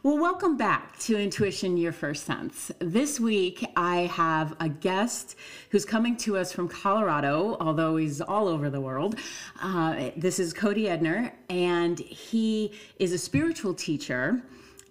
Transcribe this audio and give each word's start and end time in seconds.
Well, 0.00 0.16
welcome 0.16 0.56
back 0.56 0.98
to 1.00 1.18
Intuition 1.20 1.76
Your 1.76 1.92
First 1.92 2.24
Sense. 2.24 2.72
This 2.78 3.20
week, 3.20 3.64
I 3.76 4.06
have 4.06 4.56
a 4.58 4.66
guest 4.66 5.36
who's 5.68 5.84
coming 5.84 6.16
to 6.18 6.38
us 6.38 6.50
from 6.50 6.66
Colorado, 6.66 7.58
although 7.60 7.96
he's 7.96 8.22
all 8.22 8.48
over 8.48 8.70
the 8.70 8.80
world. 8.80 9.16
Uh, 9.60 10.10
this 10.16 10.38
is 10.38 10.54
Cody 10.54 10.84
Edner, 10.84 11.32
and 11.50 11.98
he 11.98 12.72
is 12.98 13.12
a 13.12 13.18
spiritual 13.18 13.74
teacher, 13.74 14.42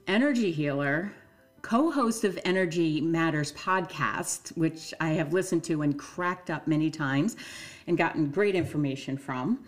energy 0.05 0.51
healer, 0.51 1.11
co 1.63 1.89
host 1.89 2.23
of 2.23 2.37
Energy 2.45 3.01
Matters 3.01 3.51
podcast, 3.53 4.55
which 4.55 4.93
I 5.01 5.09
have 5.13 5.33
listened 5.33 5.63
to 5.63 5.81
and 5.81 5.97
cracked 5.97 6.51
up 6.51 6.67
many 6.67 6.91
times 6.91 7.37
and 7.87 7.97
gotten 7.97 8.29
great 8.29 8.53
information 8.53 9.17
from. 9.17 9.65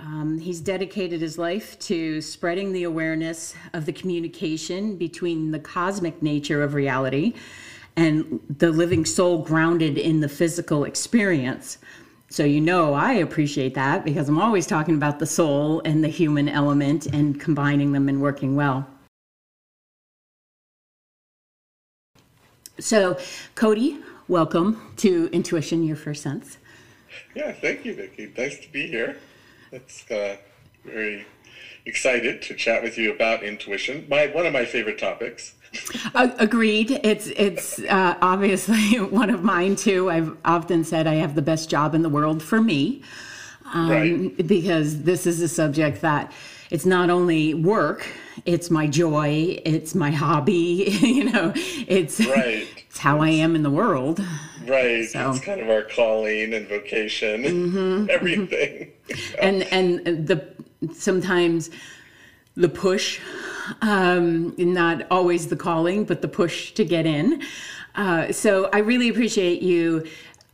Um, 0.00 0.38
he's 0.38 0.60
dedicated 0.60 1.20
his 1.20 1.38
life 1.38 1.78
to 1.80 2.20
spreading 2.20 2.72
the 2.72 2.84
awareness 2.84 3.54
of 3.72 3.86
the 3.86 3.92
communication 3.92 4.96
between 4.96 5.50
the 5.50 5.58
cosmic 5.58 6.22
nature 6.22 6.62
of 6.62 6.74
reality 6.74 7.34
and 7.96 8.40
the 8.58 8.70
living 8.70 9.04
soul 9.04 9.38
grounded 9.38 9.98
in 9.98 10.20
the 10.20 10.28
physical 10.28 10.84
experience. 10.84 11.78
So, 12.28 12.44
you 12.44 12.60
know, 12.60 12.94
I 12.94 13.12
appreciate 13.14 13.74
that 13.74 14.04
because 14.04 14.28
I'm 14.28 14.40
always 14.40 14.66
talking 14.66 14.96
about 14.96 15.20
the 15.20 15.26
soul 15.26 15.80
and 15.84 16.02
the 16.02 16.08
human 16.08 16.48
element 16.48 17.06
and 17.06 17.40
combining 17.40 17.92
them 17.92 18.08
and 18.08 18.20
working 18.20 18.56
well. 18.56 18.88
So, 22.80 23.16
Cody, 23.54 24.00
welcome 24.26 24.92
to 24.96 25.28
Intuition 25.32 25.84
Your 25.84 25.96
First 25.96 26.24
Sense. 26.24 26.58
Yeah, 27.36 27.52
thank 27.52 27.84
you, 27.84 27.94
Vicki. 27.94 28.32
Nice 28.36 28.58
to 28.58 28.72
be 28.72 28.88
here. 28.88 29.16
It's 29.74 30.08
uh, 30.08 30.36
very 30.84 31.26
excited 31.84 32.42
to 32.42 32.54
chat 32.54 32.82
with 32.82 32.96
you 32.96 33.12
about 33.12 33.42
intuition. 33.42 34.06
My 34.08 34.28
one 34.28 34.46
of 34.46 34.52
my 34.52 34.64
favorite 34.64 34.98
topics. 34.98 35.54
agreed. 36.14 37.00
It's 37.02 37.26
it's 37.26 37.80
uh, 37.80 38.16
obviously 38.22 39.00
one 39.00 39.30
of 39.30 39.42
mine 39.42 39.74
too. 39.74 40.10
I've 40.10 40.36
often 40.44 40.84
said 40.84 41.08
I 41.08 41.14
have 41.14 41.34
the 41.34 41.42
best 41.42 41.68
job 41.68 41.94
in 41.94 42.02
the 42.02 42.08
world 42.08 42.40
for 42.40 42.60
me, 42.60 43.02
um, 43.72 43.90
right. 43.90 44.46
because 44.46 45.02
this 45.02 45.26
is 45.26 45.40
a 45.40 45.48
subject 45.48 46.02
that 46.02 46.30
it's 46.70 46.86
not 46.86 47.10
only 47.10 47.54
work 47.54 48.06
it's 48.46 48.70
my 48.70 48.86
joy 48.86 49.60
it's 49.64 49.94
my 49.94 50.10
hobby 50.10 50.52
you 51.00 51.30
know 51.30 51.52
it's 51.54 52.24
right 52.26 52.66
it's 52.94 53.00
how 53.00 53.18
i 53.18 53.28
am 53.28 53.56
in 53.56 53.64
the 53.64 53.70
world. 53.70 54.24
Right. 54.64 55.08
So. 55.08 55.30
it's 55.30 55.40
kind 55.40 55.60
of 55.60 55.68
our 55.68 55.82
calling 55.82 56.54
and 56.54 56.68
vocation. 56.68 57.42
Mm-hmm. 57.42 58.10
everything. 58.16 58.92
And 59.40 59.64
and 59.64 60.28
the 60.28 60.46
sometimes 60.94 61.70
the 62.56 62.68
push 62.68 63.20
um 63.82 64.54
not 64.56 65.06
always 65.10 65.48
the 65.48 65.56
calling 65.56 66.04
but 66.04 66.22
the 66.22 66.28
push 66.28 66.70
to 66.74 66.84
get 66.84 67.04
in. 67.04 67.42
Uh, 67.96 68.30
so 68.30 68.70
i 68.72 68.78
really 68.78 69.08
appreciate 69.08 69.60
you 69.60 70.06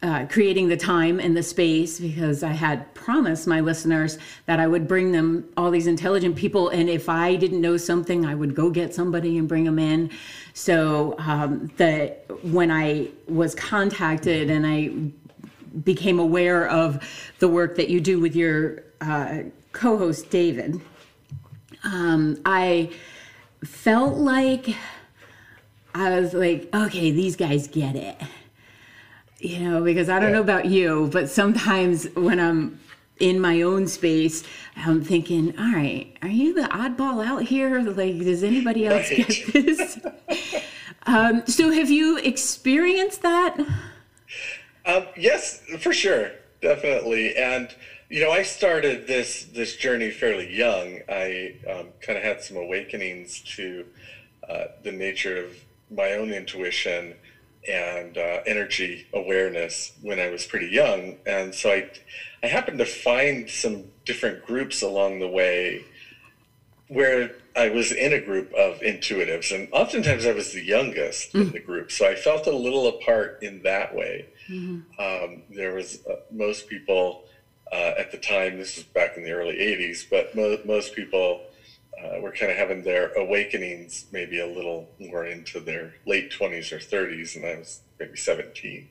uh, 0.03 0.25
creating 0.31 0.69
the 0.69 0.77
time 0.77 1.21
and 1.21 1.37
the 1.37 1.43
space 1.43 2.01
because 2.01 2.43
I 2.43 2.53
had 2.53 2.93
promised 2.95 3.47
my 3.47 3.61
listeners 3.61 4.19
that 4.47 4.59
I 4.59 4.67
would 4.67 4.89
bring 4.89 5.13
them 5.13 5.47
all 5.59 5.71
these 5.71 5.87
intelligent 5.87 6.37
people. 6.37 6.71
And 6.71 6.89
if 6.89 7.09
I 7.09 7.37
didn't 7.37 7.61
know 7.61 7.77
something, 7.77 8.25
I 8.25 8.35
would 8.35 8.55
go 8.55 8.71
get 8.71 8.95
somebody 8.95 9.37
and 9.37 9.47
bring 9.47 9.65
them 9.65 9.79
in. 9.79 10.11
So 10.55 11.17
um, 11.19 11.71
that 11.77 12.25
when 12.43 12.71
I 12.71 13.09
was 13.29 13.55
contacted 13.55 14.49
and 14.49 14.67
I 14.67 14.89
became 15.81 16.19
aware 16.19 16.67
of 16.69 17.35
the 17.39 17.49
work 17.49 17.77
that 17.77 17.91
you 17.91 18.01
do 18.01 18.19
with 18.21 18.35
your 18.35 18.83
uh, 19.03 19.41
co 19.73 19.99
host, 19.99 20.31
David, 20.31 20.81
um, 21.85 22.41
I 22.47 22.91
felt 23.65 24.17
like 24.17 24.75
I 25.95 26.21
was 26.21 26.33
like, 26.33 26.71
okay, 26.73 27.11
these 27.11 27.37
guys 27.37 27.69
get 27.69 27.97
it 27.97 28.17
you 29.41 29.59
know, 29.61 29.83
because 29.83 30.09
I 30.09 30.19
don't 30.19 30.31
yeah. 30.31 30.37
know 30.37 30.43
about 30.43 30.67
you, 30.67 31.09
but 31.13 31.29
sometimes 31.29 32.09
when 32.15 32.39
I'm 32.39 32.79
in 33.19 33.41
my 33.41 33.63
own 33.63 33.87
space, 33.87 34.45
I'm 34.77 35.03
thinking, 35.03 35.59
all 35.59 35.73
right, 35.73 36.17
are 36.23 36.29
you 36.29 36.55
the 36.55 36.69
oddball 36.69 37.25
out 37.25 37.43
here? 37.43 37.81
Like, 37.81 38.19
does 38.19 38.43
anybody 38.43 38.87
else 38.87 39.11
right. 39.11 39.27
get 39.27 39.53
this? 39.53 39.99
um, 41.07 41.47
so, 41.47 41.71
have 41.71 41.91
you 41.91 42.19
experienced 42.19 43.23
that? 43.23 43.59
Um, 44.87 45.07
yes, 45.17 45.61
for 45.81 45.93
sure, 45.93 46.31
definitely. 46.63 47.37
And 47.37 47.69
you 48.09 48.25
know, 48.25 48.31
I 48.31 48.43
started 48.43 49.07
this 49.07 49.45
this 49.45 49.77
journey 49.77 50.11
fairly 50.11 50.55
young. 50.55 51.01
I 51.09 51.57
um, 51.71 51.89
kind 52.01 52.19
of 52.19 52.25
had 52.25 52.43
some 52.43 52.57
awakenings 52.57 53.41
to 53.57 53.87
uh, 54.49 54.65
the 54.83 54.93
nature 54.93 55.45
of 55.45 55.57
my 55.91 56.13
own 56.13 56.33
intuition 56.33 57.15
and 57.69 58.17
uh, 58.17 58.41
energy 58.47 59.07
awareness 59.13 59.93
when 60.03 60.19
I 60.19 60.29
was 60.29 60.47
pretty 60.47 60.69
young. 60.69 61.17
And 61.27 61.55
so 61.55 61.71
I, 61.71 61.91
I 62.43 62.47
happened 62.47 62.79
to 62.79 62.87
find 62.87 63.49
some 63.49 63.85
different 64.05 64.45
groups 64.45 64.83
along 64.83 65.21
the 65.21 65.29
way 65.29 65.85
where 66.89 67.31
I 67.55 67.69
was 67.69 67.93
in 67.93 68.13
a 68.13 68.21
group 68.21 68.53
of 68.55 68.81
intuitives. 68.81 69.55
And 69.55 69.69
oftentimes 69.73 70.27
I 70.27 70.33
was 70.33 70.53
the 70.53 70.63
youngest 70.63 71.29
mm-hmm. 71.29 71.43
in 71.43 71.49
mm. 71.49 71.53
the 71.53 71.61
group. 71.61 71.93
So 71.93 72.09
I 72.09 72.15
felt 72.15 72.47
a 72.47 72.57
little 72.57 72.89
apart 72.89 73.39
in 73.43 73.63
that 73.63 73.95
way. 73.95 74.27
Mm-hmm. 74.49 75.01
Um, 75.01 75.43
there 75.51 75.75
was 75.75 76.05
uh, 76.07 76.17
most 76.31 76.69
people 76.69 77.25
uh, 77.73 77.93
at 77.97 78.11
the 78.11 78.19
time, 78.19 78.59
this 78.59 78.77
was 78.77 78.85
back 78.85 79.17
in 79.17 79.23
the 79.23 79.31
early 79.31 79.55
80s, 79.55 80.05
but 80.11 80.35
mo- 80.35 80.59
most 80.65 80.95
people 80.95 81.43
uh, 82.03 82.21
were 82.21 82.33
kind 82.33 82.51
of 82.51 82.59
having 82.59 82.83
their 82.83 83.13
awakenings 83.15 84.07
maybe 84.13 84.41
a 84.41 84.47
little 84.47 84.89
more 84.99 85.27
into 85.27 85.61
their 85.61 85.95
late 86.07 86.31
20s 86.31 86.73
or 86.73 86.79
30s, 86.79 87.37
and 87.37 87.47
I 87.47 87.59
was 87.59 87.81
maybe 87.99 88.17
17. 88.17 88.89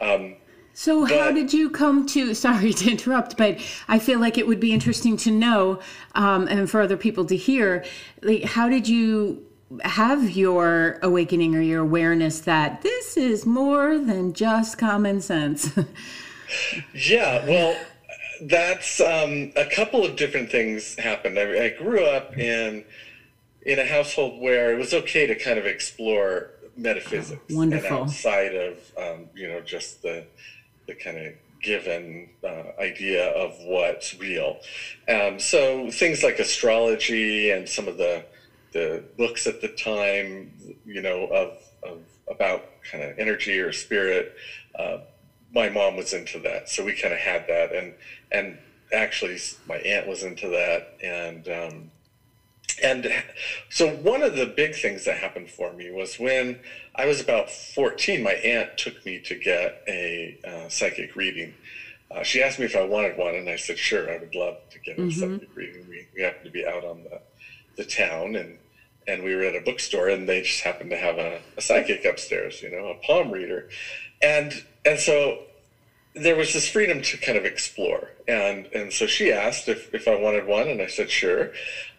Um, 0.00 0.36
so, 0.74 1.06
but, 1.06 1.18
how 1.18 1.32
did 1.32 1.52
you 1.52 1.70
come 1.70 2.06
to? 2.08 2.34
Sorry 2.48 2.72
to 2.72 2.90
interrupt, 2.90 3.36
but 3.36 3.58
I 3.88 3.98
feel 3.98 4.18
like 4.18 4.38
it 4.38 4.46
would 4.46 4.60
be 4.60 4.72
interesting 4.72 5.16
to 5.18 5.30
know, 5.30 5.80
um, 6.14 6.48
and 6.48 6.70
for 6.70 6.80
other 6.80 6.96
people 6.96 7.24
to 7.26 7.36
hear. 7.36 7.84
Like, 8.22 8.44
how 8.44 8.68
did 8.68 8.88
you 8.88 9.46
have 9.84 10.30
your 10.30 10.98
awakening 11.02 11.54
or 11.54 11.60
your 11.60 11.80
awareness 11.80 12.40
that 12.40 12.82
this 12.82 13.16
is 13.16 13.46
more 13.46 13.98
than 13.98 14.32
just 14.32 14.78
common 14.78 15.20
sense? 15.20 15.70
yeah, 16.94 17.44
well, 17.46 17.76
that's 18.42 19.00
um, 19.00 19.52
a 19.56 19.66
couple 19.66 20.04
of 20.04 20.16
different 20.16 20.50
things 20.50 20.96
happened. 20.96 21.38
I, 21.38 21.66
I, 21.66 21.68
grew 21.70 22.04
up 22.04 22.36
in 22.36 22.84
in 23.64 23.78
a 23.78 23.86
household 23.86 24.40
where 24.40 24.72
it 24.74 24.78
was 24.78 24.92
okay 24.92 25.26
to 25.26 25.34
kind 25.36 25.58
of 25.58 25.66
explore 25.66 26.50
metaphysics 26.76 27.40
oh, 27.50 27.56
wonderful. 27.56 27.86
and 27.86 27.96
outside 27.96 28.54
of 28.54 28.78
um, 28.98 29.28
you 29.34 29.46
know 29.48 29.60
just 29.60 30.02
the 30.02 30.24
the 30.86 30.94
kind 30.94 31.18
of 31.18 31.32
given 31.62 32.28
uh, 32.42 32.80
idea 32.80 33.28
of 33.30 33.54
what's 33.60 34.18
real. 34.18 34.58
Um, 35.08 35.38
so 35.38 35.90
things 35.90 36.22
like 36.22 36.38
astrology 36.38 37.50
and 37.50 37.68
some 37.68 37.86
of 37.86 37.96
the 37.96 38.24
the 38.72 39.04
books 39.18 39.46
at 39.46 39.60
the 39.60 39.68
time, 39.68 40.50
you 40.86 41.02
know, 41.02 41.26
of, 41.26 41.58
of 41.82 41.98
about 42.28 42.64
kind 42.90 43.04
of 43.04 43.18
energy 43.18 43.58
or 43.58 43.70
spirit. 43.72 44.34
Uh, 44.78 44.98
my 45.54 45.68
mom 45.68 45.96
was 45.96 46.12
into 46.12 46.38
that, 46.40 46.68
so 46.68 46.84
we 46.84 46.92
kind 46.94 47.12
of 47.12 47.20
had 47.20 47.46
that, 47.48 47.72
and 47.72 47.94
and 48.30 48.58
actually 48.92 49.38
my 49.66 49.76
aunt 49.76 50.06
was 50.06 50.22
into 50.22 50.48
that, 50.48 50.96
and 51.02 51.48
um, 51.48 51.90
and 52.82 53.12
so 53.70 53.88
one 53.96 54.22
of 54.22 54.36
the 54.36 54.46
big 54.46 54.74
things 54.74 55.04
that 55.04 55.18
happened 55.18 55.50
for 55.50 55.72
me 55.72 55.90
was 55.90 56.18
when 56.18 56.58
I 56.94 57.06
was 57.06 57.20
about 57.20 57.50
fourteen. 57.50 58.22
My 58.22 58.32
aunt 58.32 58.76
took 58.78 59.04
me 59.04 59.20
to 59.20 59.34
get 59.34 59.82
a 59.88 60.38
uh, 60.46 60.68
psychic 60.68 61.16
reading. 61.16 61.54
Uh, 62.10 62.22
she 62.22 62.42
asked 62.42 62.58
me 62.58 62.66
if 62.66 62.76
I 62.76 62.84
wanted 62.84 63.16
one, 63.16 63.34
and 63.34 63.48
I 63.48 63.56
said 63.56 63.78
sure. 63.78 64.10
I 64.10 64.18
would 64.18 64.34
love 64.34 64.58
to 64.70 64.78
get 64.78 64.98
a 64.98 65.02
mm-hmm. 65.02 65.10
psychic 65.10 65.54
reading. 65.54 65.86
We 65.88 66.06
we 66.14 66.22
happened 66.22 66.44
to 66.44 66.50
be 66.50 66.66
out 66.66 66.84
on 66.84 67.04
the 67.04 67.20
the 67.76 67.84
town, 67.84 68.36
and 68.36 68.58
and 69.06 69.22
we 69.22 69.34
were 69.34 69.42
at 69.42 69.56
a 69.56 69.60
bookstore, 69.60 70.08
and 70.08 70.28
they 70.28 70.42
just 70.42 70.60
happened 70.60 70.90
to 70.90 70.96
have 70.96 71.18
a, 71.18 71.40
a 71.56 71.60
psychic 71.60 72.04
upstairs, 72.04 72.62
you 72.62 72.70
know, 72.70 72.88
a 72.88 72.94
palm 73.06 73.30
reader, 73.30 73.68
and 74.22 74.64
and 74.84 74.98
so 74.98 75.38
there 76.14 76.36
was 76.36 76.52
this 76.52 76.68
freedom 76.68 77.00
to 77.00 77.16
kind 77.16 77.38
of 77.38 77.44
explore. 77.44 78.10
And 78.28 78.66
and 78.74 78.92
so 78.92 79.06
she 79.06 79.32
asked 79.32 79.68
if, 79.68 79.92
if 79.94 80.06
I 80.06 80.14
wanted 80.14 80.46
one, 80.46 80.68
and 80.68 80.80
I 80.80 80.86
said 80.86 81.10
sure. 81.10 81.52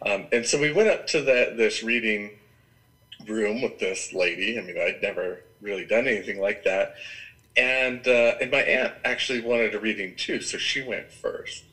Um, 0.05 0.27
and 0.31 0.45
so 0.45 0.59
we 0.59 0.71
went 0.71 0.89
up 0.89 1.07
to 1.07 1.21
the, 1.21 1.53
this 1.55 1.83
reading 1.83 2.31
room 3.27 3.61
with 3.61 3.79
this 3.79 4.13
lady. 4.13 4.57
I 4.57 4.61
mean, 4.61 4.77
I'd 4.77 5.01
never 5.01 5.43
really 5.61 5.85
done 5.85 6.07
anything 6.07 6.39
like 6.39 6.63
that. 6.63 6.95
And 7.55 8.07
uh, 8.07 8.35
and 8.39 8.51
my 8.51 8.61
aunt 8.61 8.93
actually 9.03 9.41
wanted 9.41 9.75
a 9.75 9.79
reading 9.79 10.15
too, 10.15 10.41
so 10.41 10.57
she 10.57 10.83
went 10.83 11.11
first. 11.11 11.63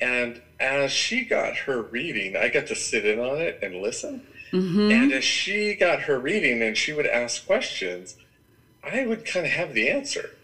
And 0.00 0.42
as 0.60 0.90
she 0.90 1.24
got 1.24 1.56
her 1.56 1.80
reading, 1.80 2.36
I 2.36 2.48
got 2.48 2.66
to 2.66 2.74
sit 2.74 3.06
in 3.06 3.18
on 3.18 3.40
it 3.40 3.58
and 3.62 3.76
listen. 3.76 4.26
Mm-hmm. 4.52 4.90
And 4.92 5.12
as 5.12 5.24
she 5.24 5.74
got 5.74 6.02
her 6.02 6.18
reading 6.18 6.62
and 6.62 6.76
she 6.76 6.92
would 6.92 7.06
ask 7.06 7.46
questions, 7.46 8.16
I 8.84 9.06
would 9.06 9.24
kind 9.24 9.46
of 9.46 9.52
have 9.52 9.72
the 9.72 9.88
answer 9.88 10.35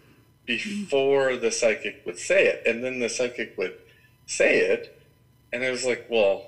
before 0.45 1.37
the 1.37 1.51
psychic 1.51 2.03
would 2.05 2.19
say 2.19 2.47
it. 2.47 2.63
And 2.67 2.83
then 2.83 2.99
the 2.99 3.09
psychic 3.09 3.57
would 3.57 3.77
say 4.27 4.59
it. 4.59 4.99
And 5.53 5.63
I 5.63 5.71
was 5.71 5.85
like, 5.85 6.07
well, 6.09 6.47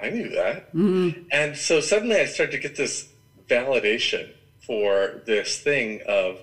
I 0.00 0.10
knew 0.10 0.28
that. 0.30 0.72
Mm-hmm. 0.74 1.22
And 1.30 1.56
so 1.56 1.80
suddenly 1.80 2.16
I 2.16 2.24
started 2.24 2.52
to 2.52 2.58
get 2.58 2.76
this 2.76 3.08
validation 3.48 4.30
for 4.60 5.22
this 5.26 5.58
thing 5.58 6.00
of 6.06 6.40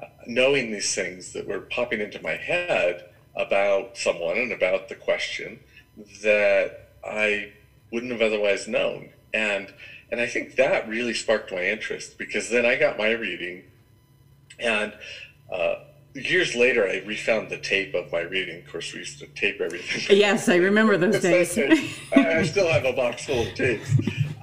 uh, 0.00 0.06
knowing 0.26 0.70
these 0.70 0.94
things 0.94 1.32
that 1.32 1.46
were 1.46 1.60
popping 1.60 2.00
into 2.00 2.22
my 2.22 2.36
head 2.36 3.08
about 3.34 3.96
someone 3.96 4.36
and 4.36 4.52
about 4.52 4.88
the 4.88 4.94
question 4.94 5.58
that 6.22 6.88
I 7.04 7.52
wouldn't 7.90 8.12
have 8.12 8.22
otherwise 8.22 8.68
known. 8.68 9.10
And 9.32 9.72
and 10.10 10.20
I 10.20 10.26
think 10.26 10.56
that 10.56 10.88
really 10.88 11.12
sparked 11.12 11.52
my 11.52 11.64
interest 11.64 12.16
because 12.16 12.48
then 12.48 12.64
I 12.64 12.76
got 12.76 12.96
my 12.96 13.10
reading, 13.10 13.64
and 14.58 14.94
uh, 15.52 15.74
years 16.14 16.54
later 16.54 16.86
I 16.88 17.02
refound 17.06 17.50
the 17.50 17.58
tape 17.58 17.94
of 17.94 18.10
my 18.12 18.20
reading. 18.20 18.62
Of 18.62 18.70
course, 18.70 18.92
we 18.92 19.00
used 19.00 19.18
to 19.20 19.26
tape 19.28 19.60
everything. 19.60 20.16
Yes, 20.16 20.48
I 20.48 20.56
remember 20.56 20.96
those 20.96 21.20
days. 21.20 21.56
I 22.12 22.42
still 22.44 22.68
have 22.68 22.84
a 22.84 22.92
box 22.92 23.26
full 23.26 23.46
of 23.46 23.54
tapes. 23.54 23.90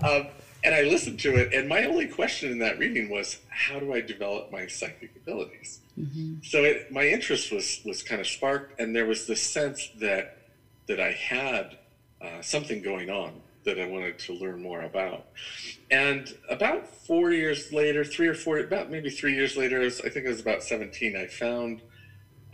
Um, 0.04 0.28
and 0.64 0.74
I 0.74 0.82
listened 0.82 1.20
to 1.20 1.36
it, 1.36 1.54
and 1.54 1.70
my 1.70 1.86
only 1.86 2.08
question 2.08 2.52
in 2.52 2.58
that 2.60 2.80
reading 2.80 3.10
was, 3.10 3.38
"How 3.50 3.80
do 3.80 3.94
I 3.94 4.02
develop 4.02 4.52
my 4.52 4.66
psychic 4.66 5.16
abilities?" 5.16 5.80
Mm-hmm. 6.00 6.38
So 6.42 6.64
it, 6.64 6.92
my 6.92 7.08
interest 7.08 7.52
was 7.52 7.82
was 7.86 8.02
kind 8.02 8.20
of 8.20 8.28
sparked, 8.28 8.80
and 8.80 8.96
there 8.96 9.06
was 9.06 9.28
this 9.28 9.42
sense 9.44 9.90
that 10.00 10.40
that 10.88 11.00
I 11.00 11.12
had 11.12 11.78
uh, 12.20 12.42
something 12.42 12.82
going 12.82 13.10
on 13.12 13.42
that 13.66 13.80
I 13.80 13.88
wanted 13.88 14.18
to 14.20 14.34
learn 14.34 14.62
more 14.62 14.82
about. 14.82 15.26
And 15.92 16.34
about 16.50 16.88
four 16.88 17.32
years 17.32 17.72
later, 17.74 18.04
three 18.04 18.28
or 18.28 18.34
four, 18.34 18.60
about 18.60 18.90
maybe 18.90 19.10
three 19.10 19.36
years 19.36 19.58
later, 19.58 19.82
I 19.82 19.90
think 19.90 20.26
it 20.26 20.28
was 20.28 20.40
about 20.40 20.64
17, 20.64 21.16
I 21.16 21.28
found 21.28 21.82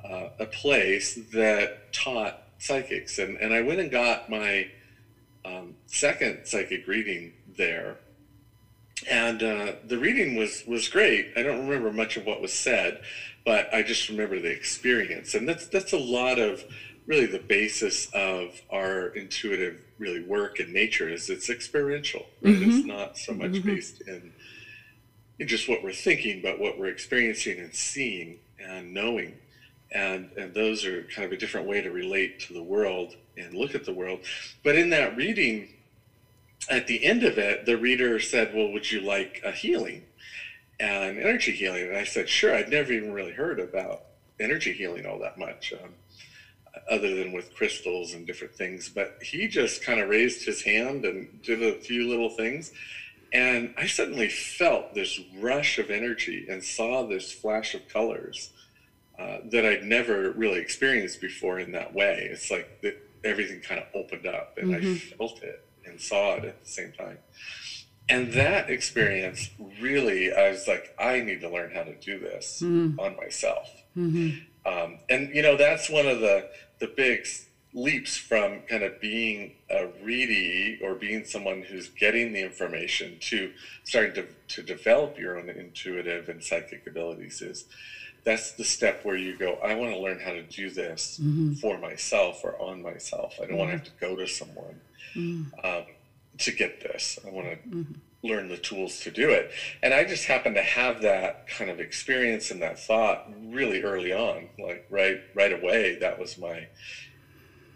uh, 0.04 0.30
a 0.40 0.46
place 0.46 1.20
that 1.34 1.94
taught 1.94 2.44
psychics. 2.58 3.20
And, 3.20 3.38
and 3.38 3.54
I 3.54 3.62
went 3.62 3.80
and 3.80 3.92
got 3.92 4.30
my 4.30 4.70
um, 5.46 5.76
second 5.86 6.46
psychic 6.46 6.88
reading 6.88 7.34
there. 7.58 7.98
And 9.10 9.42
uh, 9.42 9.74
the 9.86 9.98
reading 9.98 10.36
was, 10.36 10.64
was 10.68 10.88
great. 10.88 11.32
I 11.36 11.42
don't 11.42 11.68
remember 11.68 11.92
much 11.92 12.18
of 12.18 12.26
what 12.26 12.42
was 12.42 12.54
said, 12.54 13.02
but 13.46 13.74
I 13.74 13.82
just 13.82 14.10
remember 14.10 14.40
the 14.40 14.52
experience. 14.52 15.34
And 15.34 15.48
that's, 15.48 15.68
that's 15.68 15.94
a 15.94 15.98
lot 15.98 16.40
of 16.40 16.64
really 17.08 17.26
the 17.26 17.40
basis 17.40 18.08
of 18.14 18.62
our 18.70 19.08
intuitive 19.08 19.80
really 19.98 20.24
work 20.24 20.60
in 20.60 20.72
nature 20.72 21.10
is 21.10 21.30
it's 21.30 21.50
experiential 21.50 22.26
right? 22.42 22.56
Mm-hmm. 22.56 22.70
it's 22.70 22.86
not 22.86 23.18
so 23.18 23.34
much 23.34 23.52
mm-hmm. 23.52 23.68
based 23.68 24.02
in 24.02 24.34
in 25.40 25.48
just 25.48 25.68
what 25.68 25.84
we're 25.84 25.92
thinking 25.92 26.42
but 26.42 26.60
what 26.60 26.78
we're 26.78 26.88
experiencing 26.88 27.60
and 27.60 27.74
seeing 27.74 28.38
and 28.64 28.94
knowing. 28.94 29.38
And 29.94 30.32
and 30.38 30.54
those 30.54 30.86
are 30.86 31.04
kind 31.04 31.26
of 31.26 31.32
a 31.34 31.38
different 31.38 31.68
way 31.68 31.82
to 31.82 31.92
relate 31.92 32.40
to 32.42 32.54
the 32.54 32.64
world 32.64 33.16
and 33.38 33.54
look 33.54 33.76
at 33.76 33.86
the 33.86 33.94
world. 33.94 34.20
But 34.64 34.76
in 34.76 34.90
that 34.92 35.18
reading 35.18 35.70
at 36.70 36.88
the 36.88 37.04
end 37.04 37.24
of 37.24 37.38
it 37.38 37.66
the 37.66 37.76
reader 37.76 38.20
said 38.20 38.54
well 38.54 38.72
would 38.72 38.90
you 38.92 39.02
like 39.02 39.42
a 39.44 39.52
healing? 39.52 40.04
And 40.80 41.20
energy 41.20 41.52
healing. 41.52 41.88
And 41.88 41.98
i 41.98 42.04
said 42.04 42.30
sure 42.30 42.56
i'd 42.56 42.70
never 42.70 42.94
even 42.94 43.12
really 43.12 43.34
heard 43.34 43.60
about 43.60 44.04
energy 44.40 44.72
healing 44.72 45.06
all 45.06 45.20
that 45.20 45.38
much. 45.38 45.74
Um, 45.74 45.92
other 46.90 47.16
than 47.16 47.32
with 47.32 47.54
crystals 47.56 48.14
and 48.14 48.26
different 48.26 48.56
things. 48.56 48.90
But 48.90 49.18
he 49.22 49.48
just 49.48 49.84
kind 49.84 50.00
of 50.00 50.10
raised 50.10 50.46
his 50.46 50.62
hand 50.62 51.06
and 51.06 51.42
did 51.42 51.62
a 51.64 51.80
few 51.80 52.08
little 52.08 52.30
things. 52.30 52.72
And 53.34 53.74
I 53.78 53.88
suddenly 53.88 54.30
felt 54.30 54.94
this 54.94 55.20
rush 55.40 55.80
of 55.80 55.90
energy 55.90 56.48
and 56.50 56.64
saw 56.64 57.08
this 57.08 57.32
flash 57.32 57.74
of 57.74 57.88
colors 57.88 58.52
uh, 59.18 59.38
that 59.52 59.66
I'd 59.66 59.84
never 59.84 60.32
really 60.32 60.60
experienced 60.60 61.22
before 61.22 61.60
in 61.60 61.72
that 61.74 61.94
way. 61.94 62.28
It's 62.32 62.52
like 62.52 62.82
the, 62.82 62.98
everything 63.24 63.62
kind 63.62 63.80
of 63.80 63.88
opened 63.94 64.26
up 64.26 64.58
and 64.58 64.74
mm-hmm. 64.74 65.14
I 65.14 65.16
felt 65.16 65.44
it 65.44 65.66
and 65.86 66.00
saw 66.00 66.36
it 66.36 66.46
at 66.46 66.64
the 66.64 66.70
same 66.70 66.92
time. 66.92 67.20
And 68.10 68.34
that 68.34 68.70
experience 68.70 69.50
really, 69.80 70.34
I 70.34 70.50
was 70.50 70.68
like, 70.68 70.94
I 71.00 71.22
need 71.22 71.42
to 71.42 71.50
learn 71.50 71.72
how 71.74 71.84
to 71.84 71.96
do 71.96 72.20
this 72.20 72.62
mm-hmm. 72.62 73.00
on 73.00 73.16
myself. 73.16 73.70
Mm-hmm. 73.96 74.40
Um, 74.66 75.00
and 75.10 75.34
you 75.34 75.42
know 75.42 75.58
that's 75.58 75.90
one 75.90 76.08
of 76.08 76.20
the 76.20 76.50
the 76.80 76.88
big 76.88 77.26
leaps 77.74 78.18
from 78.18 78.60
kind 78.62 78.84
of 78.84 79.00
being 79.00 79.54
a 79.70 79.88
ready 80.04 80.80
or 80.84 80.94
being 80.94 81.24
someone 81.24 81.62
who's 81.62 81.88
getting 81.90 82.34
the 82.34 82.44
information 82.44 83.18
to 83.22 83.52
starting 83.86 84.14
to, 84.14 84.28
to 84.50 84.62
develop 84.62 85.18
your 85.18 85.40
own 85.40 85.50
intuitive 85.50 86.28
and 86.28 86.44
psychic 86.44 86.86
abilities 86.86 87.42
is 87.42 87.66
that's 88.26 88.52
the 88.54 88.64
step 88.64 89.06
where 89.06 89.16
you 89.16 89.38
go 89.38 89.54
i 89.64 89.74
want 89.74 89.90
to 89.94 90.00
learn 90.00 90.20
how 90.20 90.34
to 90.34 90.44
do 90.44 90.70
this 90.70 91.18
mm-hmm. 91.24 91.54
for 91.54 91.78
myself 91.78 92.42
or 92.44 92.62
on 92.62 92.82
myself 92.82 93.36
i 93.38 93.44
don't 93.44 93.52
mm-hmm. 93.52 93.58
want 93.60 93.70
to 93.72 93.78
have 93.78 93.86
to 93.86 94.06
go 94.06 94.18
to 94.18 94.28
someone 94.28 94.82
mm-hmm. 95.16 95.66
um, 95.66 95.86
to 96.38 96.52
get 96.52 96.82
this 96.82 97.18
i 97.26 97.30
want 97.30 97.48
to 97.48 97.70
mm-hmm 97.70 97.94
learn 98.24 98.50
the 98.50 98.58
tools 98.58 99.00
to 99.02 99.12
do 99.12 99.30
it. 99.32 99.52
And 99.82 99.94
I 99.94 100.04
just 100.04 100.26
happened 100.26 100.56
to 100.56 100.62
have 100.62 101.02
that 101.02 101.48
kind 101.48 101.70
of 101.70 101.80
experience 101.80 102.52
and 102.52 102.62
that 102.62 102.80
thought 102.80 103.28
really 103.46 103.82
early 103.82 104.14
on, 104.14 104.50
like 104.60 104.86
right 104.90 105.22
right 105.34 105.52
away. 105.54 105.98
That 106.00 106.20
was 106.20 106.38
my 106.38 106.68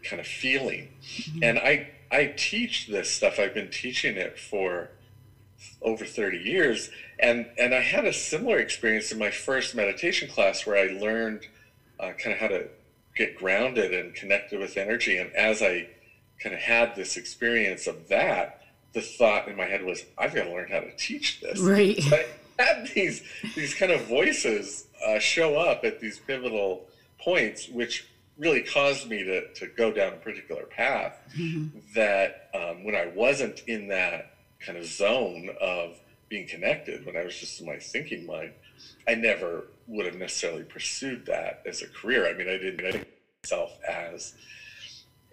kind 0.04 0.20
of 0.20 0.28
feeling. 0.28 0.90
Mm-hmm. 1.04 1.44
And 1.44 1.60
I 1.60 1.90
I 2.12 2.34
teach 2.38 2.88
this 2.88 3.10
stuff. 3.10 3.40
I've 3.40 3.54
been 3.54 3.72
teaching 3.72 4.18
it 4.18 4.38
for 4.38 4.92
over 5.82 6.06
30 6.06 6.38
years 6.38 6.90
and 7.20 7.48
and 7.58 7.74
I 7.74 7.82
had 7.82 8.06
a 8.06 8.14
similar 8.14 8.60
experience 8.60 9.12
in 9.12 9.18
my 9.18 9.32
first 9.32 9.74
meditation 9.74 10.30
class 10.30 10.66
where 10.66 10.78
I 10.78 10.94
learned 10.94 11.48
uh, 12.00 12.12
kind 12.12 12.34
of 12.34 12.38
how 12.40 12.48
to 12.50 12.68
get 13.16 13.38
grounded 13.38 13.94
and 13.94 14.14
connected 14.14 14.60
with 14.60 14.78
energy 14.78 15.18
and 15.18 15.32
as 15.34 15.62
I 15.62 15.88
kind 16.42 16.54
of 16.54 16.62
had 16.62 16.96
this 16.96 17.18
experience 17.18 17.88
of 17.88 18.10
that 18.10 18.62
the 18.96 19.02
thought 19.02 19.48
in 19.48 19.56
my 19.56 19.66
head 19.66 19.84
was, 19.84 20.04
I've 20.18 20.34
got 20.34 20.46
to 20.46 20.52
learn 20.52 20.70
how 20.72 20.80
to 20.80 20.96
teach 20.96 21.42
this. 21.42 21.60
Right. 21.60 22.02
So 22.02 22.16
I 22.16 22.64
had 22.64 22.88
these 22.96 23.22
these 23.54 23.76
kind 23.76 23.92
of 23.92 24.02
voices 24.08 24.88
uh, 25.06 25.20
show 25.20 25.58
up 25.58 25.84
at 25.84 26.00
these 26.00 26.18
pivotal 26.18 26.86
points, 27.20 27.68
which 27.68 28.08
really 28.38 28.62
caused 28.62 29.08
me 29.10 29.24
to, 29.24 29.54
to 29.54 29.68
go 29.68 29.92
down 29.92 30.14
a 30.14 30.18
particular 30.18 30.64
path 30.64 31.18
mm-hmm. 31.38 31.78
that 31.94 32.50
um, 32.54 32.84
when 32.84 32.96
I 32.96 33.08
wasn't 33.08 33.62
in 33.68 33.88
that 33.90 34.34
kind 34.60 34.78
of 34.78 34.86
zone 34.86 35.50
of 35.62 36.00
being 36.30 36.48
connected, 36.48 37.06
when 37.06 37.16
I 37.16 37.24
was 37.24 37.38
just 37.38 37.60
in 37.60 37.68
my 37.68 37.78
thinking 37.78 38.26
mind, 38.26 38.54
I 39.08 39.16
never 39.16 39.66
would 39.88 40.06
have 40.06 40.16
necessarily 40.16 40.64
pursued 40.64 41.26
that 41.28 41.62
as 41.66 41.82
a 41.82 41.88
career. 41.88 42.28
I 42.28 42.34
mean, 42.34 42.48
I 42.48 42.58
didn't 42.58 42.86
I 42.86 42.92
think 42.94 43.08
myself 43.44 43.78
as 43.88 44.34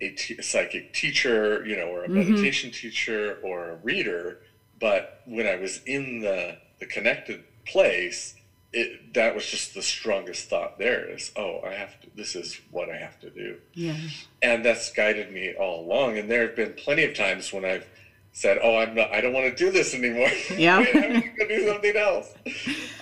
a, 0.03 0.11
t- 0.11 0.37
a 0.39 0.43
psychic 0.43 0.93
teacher, 0.93 1.65
you 1.65 1.77
know, 1.77 1.87
or 1.87 2.05
a 2.05 2.09
mm-hmm. 2.09 2.31
meditation 2.31 2.71
teacher 2.71 3.39
or 3.43 3.71
a 3.71 3.77
reader. 3.77 4.41
But 4.81 5.23
when 5.27 5.47
I 5.47 5.57
was 5.57 5.81
in 5.87 6.21
the, 6.21 6.59
the 6.81 6.87
connected 6.87 7.45
place, 7.65 8.35
it, 8.73 9.15
that 9.15 9.35
was 9.35 9.47
just 9.47 9.75
the 9.75 9.83
strongest 9.83 10.49
thought 10.49 10.79
there 10.79 11.09
is, 11.09 11.31
oh, 11.37 11.61
I 11.65 11.75
have 11.75 12.01
to, 12.01 12.09
this 12.17 12.35
is 12.35 12.61
what 12.71 12.91
I 12.91 12.97
have 12.97 13.21
to 13.21 13.31
do. 13.31 13.59
Yeah. 13.75 13.97
And 14.43 14.65
that's 14.65 14.91
guided 14.93 15.31
me 15.31 15.55
all 15.55 15.85
along. 15.85 16.19
And 16.19 16.31
there 16.31 16.43
have 16.47 16.57
been 16.57 16.75
plenty 16.75 17.05
of 17.05 17.15
times 17.15 17.53
when 17.53 17.65
I've 17.65 17.87
said, 18.33 18.59
oh, 18.63 18.79
I'm 18.79 18.95
not, 18.95 19.13
I 19.13 19.21
don't 19.21 19.35
want 19.35 19.47
to 19.47 19.65
do 19.65 19.71
this 19.71 19.95
anymore. 19.95 20.31
Yeah. 20.57 20.79
I'm 20.79 21.21
going 21.21 21.37
to 21.37 21.49
do 21.49 21.69
something 21.69 21.97
else. 21.97 22.35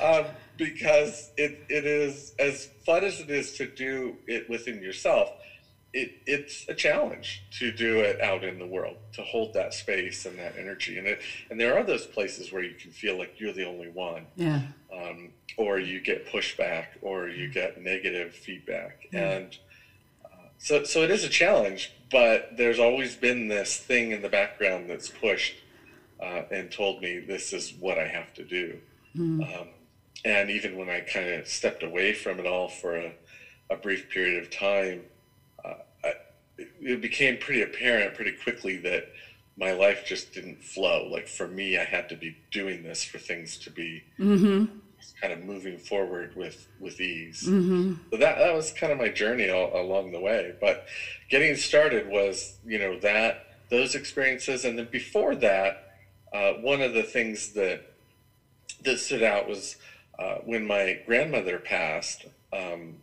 Um, 0.02 0.26
because 0.56 1.30
it, 1.38 1.64
it 1.70 1.86
is 1.86 2.34
as 2.38 2.66
fun 2.84 3.04
as 3.04 3.20
it 3.20 3.30
is 3.30 3.52
to 3.54 3.66
do 3.66 4.16
it 4.26 4.50
within 4.50 4.82
yourself 4.82 5.30
it, 5.92 6.12
it's 6.26 6.68
a 6.68 6.74
challenge 6.74 7.42
to 7.58 7.72
do 7.72 7.98
it 7.98 8.20
out 8.20 8.44
in 8.44 8.58
the 8.58 8.66
world 8.66 8.96
to 9.14 9.22
hold 9.22 9.52
that 9.54 9.74
space 9.74 10.24
and 10.24 10.38
that 10.38 10.54
energy. 10.56 10.98
And 10.98 11.06
it 11.06 11.20
and 11.50 11.60
there 11.60 11.76
are 11.76 11.82
those 11.82 12.06
places 12.06 12.52
where 12.52 12.62
you 12.62 12.74
can 12.74 12.90
feel 12.90 13.18
like 13.18 13.40
you're 13.40 13.52
the 13.52 13.66
only 13.66 13.88
one 13.90 14.26
yeah. 14.36 14.62
um, 14.92 15.30
or 15.56 15.78
you 15.78 16.00
get 16.00 16.26
pushback 16.28 16.86
or 17.02 17.28
you 17.28 17.48
get 17.48 17.80
negative 17.82 18.34
feedback. 18.34 19.08
Yeah. 19.12 19.30
and 19.30 19.58
uh, 20.24 20.48
so 20.58 20.84
so 20.84 21.02
it 21.02 21.10
is 21.10 21.24
a 21.24 21.28
challenge 21.28 21.92
but 22.10 22.56
there's 22.56 22.78
always 22.78 23.16
been 23.16 23.48
this 23.48 23.76
thing 23.76 24.12
in 24.12 24.22
the 24.22 24.28
background 24.28 24.90
that's 24.90 25.08
pushed 25.08 25.54
uh, 26.20 26.42
and 26.50 26.70
told 26.70 27.00
me 27.00 27.18
this 27.18 27.52
is 27.52 27.72
what 27.80 27.98
I 27.98 28.06
have 28.06 28.34
to 28.34 28.44
do. 28.44 28.78
Mm. 29.16 29.60
um, 29.60 29.68
and 30.24 30.50
even 30.50 30.76
when 30.76 30.88
I 30.88 31.00
kind 31.00 31.30
of 31.30 31.48
stepped 31.48 31.82
away 31.82 32.12
from 32.12 32.38
it 32.38 32.46
all 32.46 32.68
for 32.68 32.96
a, 32.96 33.12
a 33.70 33.76
brief 33.76 34.08
period 34.10 34.42
of 34.42 34.50
time 34.50 35.02
it 36.80 37.00
became 37.00 37.38
pretty 37.38 37.62
apparent 37.62 38.14
pretty 38.14 38.32
quickly 38.32 38.76
that 38.78 39.08
my 39.56 39.72
life 39.72 40.04
just 40.06 40.32
didn't 40.32 40.62
flow. 40.62 41.06
Like 41.10 41.28
for 41.28 41.46
me, 41.46 41.78
I 41.78 41.84
had 41.84 42.08
to 42.08 42.16
be 42.16 42.36
doing 42.50 42.82
this 42.82 43.04
for 43.04 43.18
things 43.18 43.58
to 43.58 43.70
be 43.70 44.02
mm-hmm. 44.18 44.64
kind 45.20 45.32
of 45.32 45.44
moving 45.44 45.78
forward 45.78 46.34
with 46.34 46.66
with 46.80 47.00
ease. 47.00 47.44
Mm-hmm. 47.46 47.94
So 48.10 48.16
that 48.16 48.38
that 48.38 48.54
was 48.54 48.72
kind 48.72 48.92
of 48.92 48.98
my 48.98 49.08
journey 49.08 49.50
all, 49.50 49.70
along 49.78 50.12
the 50.12 50.20
way. 50.20 50.54
But 50.60 50.86
getting 51.28 51.54
started 51.56 52.08
was, 52.08 52.56
you 52.64 52.78
know, 52.78 52.98
that 53.00 53.46
those 53.68 53.94
experiences, 53.94 54.64
and 54.64 54.78
then 54.78 54.88
before 54.90 55.36
that, 55.36 55.94
uh, 56.32 56.54
one 56.54 56.80
of 56.80 56.94
the 56.94 57.02
things 57.02 57.52
that 57.52 57.82
that 58.84 58.98
stood 58.98 59.22
out 59.22 59.48
was 59.48 59.76
uh, 60.18 60.36
when 60.44 60.66
my 60.66 61.00
grandmother 61.06 61.58
passed. 61.58 62.26
Um, 62.52 62.96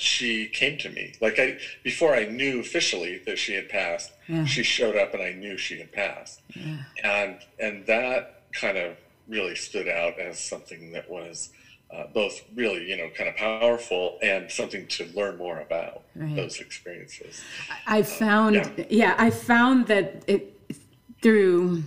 she 0.00 0.46
came 0.46 0.78
to 0.78 0.88
me 0.90 1.14
like 1.20 1.38
I 1.38 1.58
before 1.82 2.14
I 2.14 2.24
knew 2.24 2.60
officially 2.60 3.22
that 3.26 3.38
she 3.38 3.54
had 3.54 3.68
passed. 3.68 4.12
Yeah. 4.28 4.44
She 4.44 4.62
showed 4.62 4.96
up, 4.96 5.14
and 5.14 5.22
I 5.22 5.32
knew 5.32 5.56
she 5.56 5.78
had 5.78 5.92
passed, 5.92 6.40
yeah. 6.54 6.78
and 7.02 7.38
and 7.58 7.86
that 7.86 8.42
kind 8.52 8.76
of 8.76 8.96
really 9.28 9.54
stood 9.54 9.88
out 9.88 10.18
as 10.18 10.38
something 10.38 10.92
that 10.92 11.08
was 11.10 11.50
uh, 11.94 12.04
both 12.12 12.42
really, 12.54 12.88
you 12.88 12.96
know, 12.96 13.08
kind 13.16 13.28
of 13.28 13.36
powerful 13.36 14.18
and 14.22 14.50
something 14.50 14.86
to 14.88 15.06
learn 15.14 15.36
more 15.36 15.60
about 15.60 16.02
right. 16.14 16.36
those 16.36 16.60
experiences. 16.60 17.42
I 17.86 18.02
found, 18.02 18.56
uh, 18.56 18.68
yeah. 18.76 18.84
yeah. 18.90 19.14
I 19.18 19.30
found 19.30 19.86
that 19.86 20.22
it 20.26 20.54
through 21.22 21.82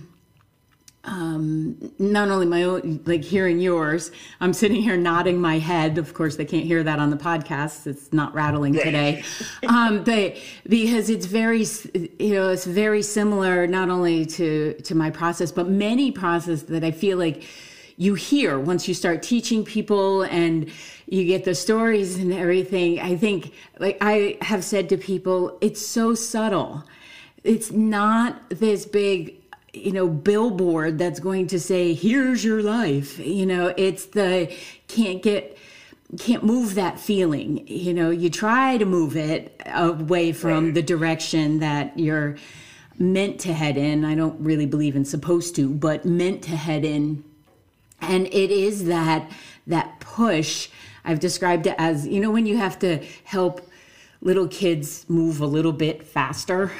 um, 1.04 1.92
not 1.98 2.28
only 2.28 2.46
my 2.46 2.62
own, 2.62 3.00
like 3.06 3.24
hearing 3.24 3.58
yours, 3.58 4.12
I'm 4.40 4.52
sitting 4.52 4.80
here 4.80 4.96
nodding 4.96 5.40
my 5.40 5.58
head. 5.58 5.98
Of 5.98 6.14
course, 6.14 6.36
they 6.36 6.44
can't 6.44 6.64
hear 6.64 6.82
that 6.84 6.98
on 7.00 7.10
the 7.10 7.16
podcast. 7.16 7.86
It's 7.88 8.12
not 8.12 8.32
rattling 8.34 8.74
today. 8.74 9.24
um, 9.68 10.04
but 10.04 10.36
because 10.68 11.10
it's 11.10 11.26
very, 11.26 11.66
you 12.18 12.34
know, 12.34 12.50
it's 12.50 12.64
very 12.64 13.02
similar 13.02 13.66
not 13.66 13.88
only 13.88 14.24
to, 14.26 14.74
to 14.74 14.94
my 14.94 15.10
process, 15.10 15.50
but 15.50 15.68
many 15.68 16.12
processes 16.12 16.64
that 16.64 16.84
I 16.84 16.92
feel 16.92 17.18
like 17.18 17.44
you 17.96 18.14
hear 18.14 18.58
once 18.58 18.86
you 18.86 18.94
start 18.94 19.22
teaching 19.22 19.64
people 19.64 20.22
and 20.22 20.70
you 21.06 21.24
get 21.24 21.44
the 21.44 21.54
stories 21.54 22.16
and 22.16 22.32
everything. 22.32 23.00
I 23.00 23.16
think, 23.16 23.52
like 23.78 23.98
I 24.00 24.38
have 24.40 24.64
said 24.64 24.88
to 24.90 24.96
people, 24.96 25.58
it's 25.60 25.84
so 25.84 26.14
subtle. 26.14 26.84
It's 27.44 27.72
not 27.72 28.48
this 28.50 28.86
big, 28.86 29.41
you 29.72 29.92
know, 29.92 30.08
billboard 30.08 30.98
that's 30.98 31.20
going 31.20 31.46
to 31.48 31.60
say, 31.60 31.94
here's 31.94 32.44
your 32.44 32.62
life. 32.62 33.18
You 33.18 33.46
know, 33.46 33.72
it's 33.76 34.06
the 34.06 34.54
can't 34.88 35.22
get 35.22 35.56
can't 36.18 36.44
move 36.44 36.74
that 36.74 37.00
feeling. 37.00 37.66
You 37.66 37.94
know 37.94 38.10
you 38.10 38.28
try 38.28 38.76
to 38.76 38.84
move 38.84 39.16
it 39.16 39.60
away 39.66 40.32
from 40.32 40.66
right. 40.66 40.74
the 40.74 40.82
direction 40.82 41.60
that 41.60 41.98
you're 41.98 42.36
meant 42.98 43.40
to 43.40 43.54
head 43.54 43.78
in. 43.78 44.04
I 44.04 44.14
don't 44.14 44.38
really 44.40 44.66
believe 44.66 44.94
in 44.94 45.06
supposed 45.06 45.56
to 45.56 45.70
but 45.70 46.04
meant 46.04 46.42
to 46.44 46.56
head 46.56 46.84
in. 46.84 47.24
And 48.00 48.26
it 48.26 48.50
is 48.50 48.84
that 48.86 49.30
that 49.66 50.00
push. 50.00 50.68
I've 51.04 51.18
described 51.18 51.66
it 51.66 51.74
as 51.78 52.06
you 52.06 52.20
know 52.20 52.30
when 52.30 52.44
you 52.44 52.58
have 52.58 52.78
to 52.80 52.98
help 53.24 53.66
little 54.20 54.48
kids 54.48 55.06
move 55.08 55.40
a 55.40 55.46
little 55.46 55.72
bit 55.72 56.02
faster 56.02 56.70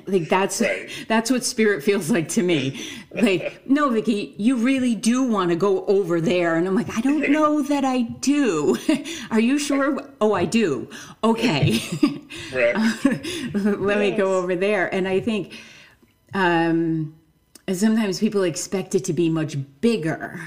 like 0.06 0.28
that's 0.28 0.60
right. 0.60 0.88
that's 1.08 1.30
what 1.30 1.44
spirit 1.44 1.82
feels 1.82 2.10
like 2.10 2.28
to 2.30 2.42
me. 2.42 2.80
Like 3.12 3.66
no 3.66 3.90
vicki 3.90 4.34
you 4.38 4.56
really 4.56 4.94
do 4.94 5.22
want 5.22 5.50
to 5.50 5.56
go 5.56 5.84
over 5.86 6.20
there. 6.20 6.56
And 6.56 6.66
i'm 6.66 6.74
like 6.74 6.96
i 6.96 7.00
don't 7.00 7.30
know 7.30 7.62
that 7.62 7.84
i 7.84 8.02
do. 8.02 8.76
Are 9.30 9.40
you 9.40 9.58
sure? 9.58 10.08
Oh 10.20 10.32
i 10.32 10.44
do. 10.44 10.88
Okay. 11.24 11.80
Let 12.52 12.76
yes. 13.54 13.98
me 13.98 14.10
go 14.12 14.38
over 14.38 14.54
there. 14.56 14.92
And 14.92 15.08
i 15.08 15.20
think 15.20 15.54
um 16.34 17.14
sometimes 17.72 18.20
people 18.20 18.42
expect 18.42 18.94
it 18.94 19.04
to 19.04 19.12
be 19.12 19.28
much 19.28 19.56
bigger 19.80 20.40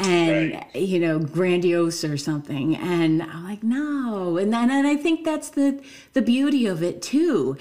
and 0.00 0.54
right. 0.54 0.74
you 0.74 0.98
know 0.98 1.18
grandiose 1.18 2.04
or 2.04 2.16
something. 2.16 2.76
And 2.76 3.22
i'm 3.22 3.44
like 3.44 3.62
no. 3.62 4.38
And 4.38 4.52
then 4.52 4.70
and 4.70 4.86
i 4.86 4.96
think 4.96 5.24
that's 5.24 5.50
the 5.50 5.82
the 6.12 6.22
beauty 6.22 6.66
of 6.66 6.82
it 6.82 7.02
too 7.02 7.56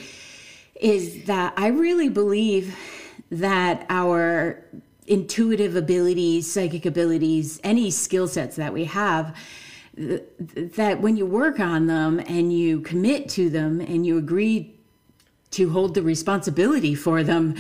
is 0.84 1.24
that 1.24 1.54
i 1.58 1.68
really 1.68 2.10
believe 2.10 2.78
that 3.32 3.86
our 3.90 4.64
intuitive 5.08 5.76
abilities 5.76 6.52
psychic 6.52 6.86
abilities 6.86 7.60
any 7.64 7.90
skill 7.90 8.28
sets 8.28 8.58
that 8.58 8.74
we 8.74 8.84
have 8.84 9.36
that 9.96 11.00
when 11.02 11.16
you 11.16 11.26
work 11.26 11.60
on 11.60 11.88
them 11.88 12.20
and 12.28 12.52
you 12.52 12.82
commit 12.82 13.30
to 13.30 13.50
them 13.50 13.80
and 13.80 14.06
you 14.06 14.18
agree 14.18 14.76
to 15.52 15.70
hold 15.70 15.94
the 15.94 16.02
responsibility 16.02 16.96
for 16.96 17.24
them 17.24 17.54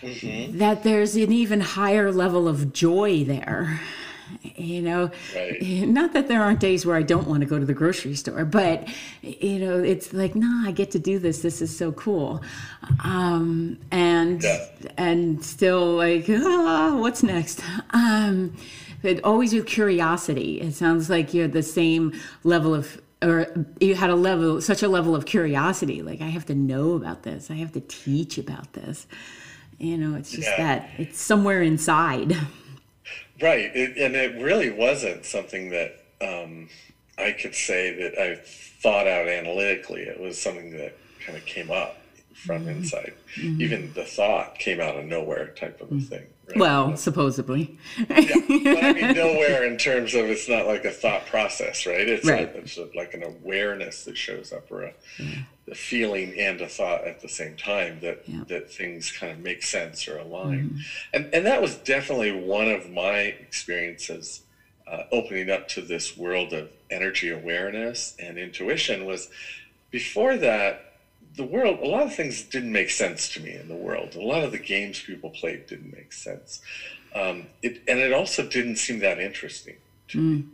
mm-hmm. 0.00 0.58
that 0.58 0.82
there's 0.82 1.16
an 1.16 1.32
even 1.32 1.60
higher 1.60 2.12
level 2.12 2.46
of 2.46 2.72
joy 2.72 3.24
there 3.24 3.80
you 4.58 4.82
know 4.82 5.10
right. 5.34 5.62
not 5.62 6.12
that 6.12 6.28
there 6.28 6.42
aren't 6.42 6.60
days 6.60 6.84
where 6.84 6.96
i 6.96 7.02
don't 7.02 7.26
want 7.26 7.40
to 7.40 7.46
go 7.46 7.58
to 7.58 7.64
the 7.64 7.74
grocery 7.74 8.14
store 8.14 8.44
but 8.44 8.88
you 9.22 9.58
know 9.58 9.78
it's 9.78 10.12
like 10.12 10.34
nah 10.34 10.66
i 10.68 10.70
get 10.70 10.90
to 10.90 10.98
do 10.98 11.18
this 11.18 11.42
this 11.42 11.62
is 11.62 11.76
so 11.76 11.92
cool 11.92 12.42
um, 13.04 13.78
and 13.90 14.42
yeah. 14.42 14.66
and 14.96 15.44
still 15.44 15.96
like 15.96 16.26
ah, 16.28 16.96
what's 16.98 17.22
next 17.22 17.62
um, 17.90 18.54
but 19.02 19.22
always 19.24 19.52
with 19.52 19.66
curiosity 19.66 20.60
it 20.60 20.74
sounds 20.74 21.08
like 21.08 21.32
you're 21.32 21.48
the 21.48 21.62
same 21.62 22.18
level 22.44 22.74
of 22.74 23.00
or 23.20 23.46
you 23.80 23.94
had 23.94 24.10
a 24.10 24.16
level 24.16 24.60
such 24.60 24.82
a 24.82 24.88
level 24.88 25.14
of 25.14 25.26
curiosity 25.26 26.02
like 26.02 26.20
i 26.20 26.28
have 26.28 26.46
to 26.46 26.54
know 26.54 26.92
about 26.92 27.22
this 27.24 27.50
i 27.50 27.54
have 27.54 27.72
to 27.72 27.80
teach 27.80 28.38
about 28.38 28.72
this 28.74 29.06
you 29.78 29.96
know 29.96 30.16
it's 30.16 30.30
just 30.30 30.48
yeah. 30.48 30.56
that 30.56 30.90
it's 30.98 31.20
somewhere 31.20 31.62
inside 31.62 32.36
Right, 33.40 33.70
it, 33.74 33.96
and 33.96 34.16
it 34.16 34.42
really 34.42 34.70
wasn't 34.70 35.24
something 35.24 35.70
that 35.70 36.04
um, 36.20 36.68
I 37.16 37.32
could 37.32 37.54
say 37.54 37.94
that 37.94 38.20
I 38.20 38.36
thought 38.82 39.06
out 39.06 39.28
analytically. 39.28 40.02
It 40.02 40.20
was 40.20 40.40
something 40.40 40.70
that 40.72 40.96
kind 41.24 41.38
of 41.38 41.44
came 41.46 41.70
up 41.70 41.98
from 42.34 42.62
mm-hmm. 42.62 42.70
inside. 42.70 43.14
Mm-hmm. 43.36 43.62
Even 43.62 43.92
the 43.94 44.04
thought 44.04 44.58
came 44.58 44.80
out 44.80 44.96
of 44.96 45.04
nowhere, 45.04 45.48
type 45.48 45.80
of 45.80 45.92
a 45.92 46.00
thing. 46.00 46.26
Right? 46.48 46.58
Well, 46.58 46.96
supposedly. 46.96 47.78
yeah, 47.98 48.04
but 48.08 48.84
I 48.84 48.92
mean 48.92 49.14
nowhere 49.14 49.64
in 49.64 49.76
terms 49.76 50.14
of 50.14 50.26
it's 50.26 50.48
not 50.48 50.66
like 50.66 50.84
a 50.84 50.90
thought 50.90 51.26
process, 51.26 51.86
right? 51.86 52.08
It's, 52.08 52.26
right. 52.26 52.54
A, 52.54 52.58
it's 52.58 52.76
a, 52.78 52.88
like 52.94 53.14
an 53.14 53.22
awareness 53.22 54.04
that 54.04 54.16
shows 54.16 54.52
up, 54.52 54.70
or 54.70 54.84
a, 54.84 54.92
yeah 55.18 55.42
the 55.68 55.74
feeling 55.74 56.34
and 56.38 56.60
a 56.60 56.68
thought 56.68 57.06
at 57.06 57.20
the 57.20 57.28
same 57.28 57.54
time 57.56 57.98
that 58.00 58.22
yeah. 58.26 58.42
that 58.48 58.72
things 58.72 59.12
kind 59.12 59.32
of 59.32 59.38
make 59.40 59.62
sense 59.62 60.08
or 60.08 60.18
align 60.18 60.70
mm-hmm. 60.70 60.78
and 61.12 61.34
and 61.34 61.46
that 61.46 61.60
was 61.60 61.76
definitely 61.76 62.32
one 62.32 62.68
of 62.68 62.90
my 62.90 63.18
experiences 63.18 64.42
uh, 64.90 65.02
opening 65.12 65.50
up 65.50 65.68
to 65.68 65.82
this 65.82 66.16
world 66.16 66.52
of 66.54 66.70
energy 66.90 67.28
awareness 67.28 68.16
and 68.18 68.38
intuition 68.38 69.04
was 69.04 69.28
before 69.90 70.36
that 70.36 70.87
the 71.38 71.44
world 71.44 71.78
a 71.80 71.86
lot 71.86 72.02
of 72.02 72.14
things 72.14 72.42
didn't 72.42 72.72
make 72.72 72.90
sense 72.90 73.30
to 73.30 73.40
me 73.40 73.54
in 73.54 73.68
the 73.68 73.74
world 73.74 74.14
a 74.14 74.20
lot 74.20 74.44
of 74.44 74.52
the 74.52 74.58
games 74.58 75.00
people 75.00 75.30
played 75.30 75.66
didn't 75.66 75.92
make 75.94 76.12
sense 76.12 76.60
um, 77.14 77.46
it, 77.62 77.80
and 77.88 77.98
it 77.98 78.12
also 78.12 78.46
didn't 78.46 78.76
seem 78.76 78.98
that 78.98 79.18
interesting 79.18 79.76
to 80.08 80.18
mm. 80.18 80.22
me 80.22 80.44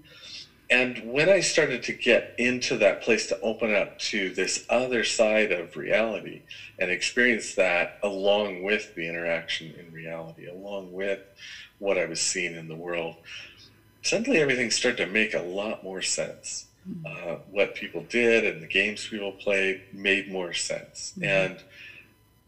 and 0.70 1.12
when 1.12 1.28
I 1.28 1.40
started 1.40 1.82
to 1.84 1.92
get 1.92 2.34
into 2.38 2.78
that 2.78 3.02
place 3.02 3.26
to 3.28 3.40
open 3.42 3.74
up 3.74 3.98
to 4.10 4.30
this 4.30 4.64
other 4.70 5.04
side 5.04 5.52
of 5.52 5.76
reality 5.76 6.42
and 6.78 6.90
experience 6.90 7.54
that 7.54 7.98
along 8.02 8.62
with 8.62 8.94
the 8.94 9.06
interaction 9.06 9.74
in 9.78 9.92
reality, 9.92 10.46
along 10.46 10.92
with 10.92 11.20
what 11.78 11.98
I 11.98 12.06
was 12.06 12.20
seeing 12.20 12.54
in 12.54 12.68
the 12.68 12.74
world, 12.74 13.16
suddenly 14.02 14.40
everything 14.40 14.70
started 14.70 15.04
to 15.04 15.12
make 15.12 15.34
a 15.34 15.42
lot 15.42 15.84
more 15.84 16.00
sense. 16.00 16.66
Mm-hmm. 16.88 17.06
Uh, 17.06 17.36
what 17.50 17.74
people 17.74 18.04
did 18.08 18.44
and 18.44 18.62
the 18.62 18.66
games 18.66 19.06
people 19.08 19.32
played 19.32 19.82
made 19.92 20.30
more 20.30 20.52
sense, 20.52 21.14
mm-hmm. 21.16 21.24
and 21.24 21.62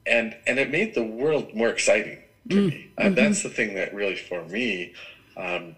and 0.06 0.36
and 0.46 0.58
it 0.58 0.70
made 0.70 0.94
the 0.94 1.02
world 1.02 1.54
more 1.54 1.68
exciting 1.68 2.18
to 2.50 2.56
mm-hmm. 2.56 2.68
me. 2.68 2.90
And 2.98 3.16
that's 3.16 3.42
the 3.42 3.48
thing 3.48 3.74
that 3.74 3.94
really, 3.94 4.16
for 4.16 4.44
me, 4.44 4.92
um, 5.36 5.74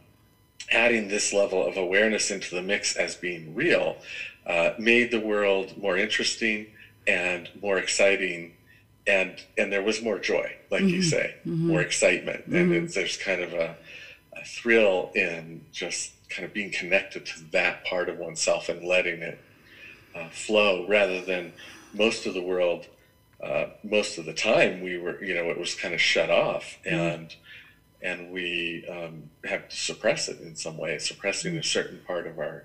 adding 0.70 1.08
this 1.08 1.32
level 1.32 1.66
of 1.66 1.76
awareness 1.76 2.30
into 2.30 2.54
the 2.54 2.62
mix 2.62 2.96
as 2.96 3.14
being 3.14 3.54
real 3.54 3.96
uh, 4.46 4.72
made 4.78 5.10
the 5.10 5.20
world 5.20 5.76
more 5.78 5.96
interesting 5.96 6.66
and 7.06 7.48
more 7.62 7.78
exciting 7.78 8.54
and 9.06 9.42
and 9.56 9.72
there 9.72 9.82
was 9.82 10.02
more 10.02 10.18
joy 10.18 10.54
like 10.70 10.82
mm-hmm. 10.82 10.94
you 10.96 11.02
say 11.02 11.34
mm-hmm. 11.46 11.68
more 11.68 11.80
excitement 11.80 12.48
mm-hmm. 12.48 12.72
and 12.72 12.88
there's 12.90 13.16
kind 13.16 13.42
of 13.42 13.52
a, 13.54 13.76
a, 14.40 14.44
thrill 14.44 15.10
in 15.14 15.64
just 15.72 16.12
kind 16.28 16.44
of 16.44 16.52
being 16.52 16.70
connected 16.70 17.24
to 17.26 17.44
that 17.52 17.84
part 17.84 18.08
of 18.08 18.18
oneself 18.18 18.68
and 18.68 18.86
letting 18.86 19.22
it 19.22 19.38
uh, 20.14 20.28
flow 20.28 20.86
rather 20.88 21.20
than 21.20 21.52
most 21.94 22.26
of 22.26 22.34
the 22.34 22.42
world 22.42 22.86
uh, 23.42 23.66
most 23.82 24.18
of 24.18 24.26
the 24.26 24.32
time 24.32 24.82
we 24.82 24.98
were 24.98 25.22
you 25.22 25.34
know 25.34 25.50
it 25.50 25.58
was 25.58 25.74
kind 25.74 25.94
of 25.94 26.00
shut 26.00 26.30
off 26.30 26.78
mm-hmm. 26.84 26.94
and 26.94 27.36
and 28.02 28.30
we 28.30 28.86
um, 28.88 29.24
have 29.44 29.68
to 29.68 29.76
suppress 29.76 30.28
it 30.28 30.40
in 30.40 30.54
some 30.54 30.76
way. 30.76 30.98
Suppressing 30.98 31.56
a 31.56 31.62
certain 31.62 32.00
part 32.06 32.26
of 32.26 32.38
our 32.38 32.64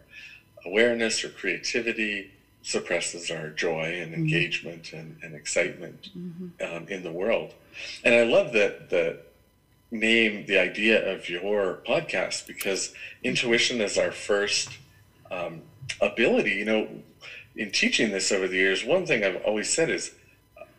awareness 0.66 1.24
or 1.24 1.30
creativity 1.30 2.32
suppresses 2.62 3.30
our 3.32 3.50
joy 3.50 4.00
and 4.02 4.12
mm-hmm. 4.12 4.22
engagement 4.22 4.84
mm-hmm. 4.84 4.98
and, 4.98 5.18
and, 5.24 5.36
excitement 5.36 6.10
mm-hmm. 6.18 6.76
um, 6.76 6.88
in 6.88 7.04
the 7.04 7.12
world. 7.12 7.54
And 8.04 8.16
I 8.16 8.24
love 8.24 8.54
that 8.54 8.90
the 8.90 9.20
name, 9.94 10.46
the 10.46 10.58
idea 10.58 11.14
of 11.14 11.30
your 11.30 11.82
podcast, 11.88 12.48
because 12.48 12.94
intuition 13.24 13.80
is 13.82 13.98
our 13.98 14.12
first 14.12 14.70
um, 15.32 15.62
ability. 16.02 16.52
You 16.52 16.66
know, 16.66 16.88
in 17.56 17.72
teaching 17.72 18.12
this 18.12 18.32
over 18.32 18.48
the 18.48 18.58
years, 18.58 18.84
one 18.84 19.06
thing 19.06 19.24
I've 19.24 19.42
always 19.44 19.72
said 19.72 19.90
is 19.90 20.14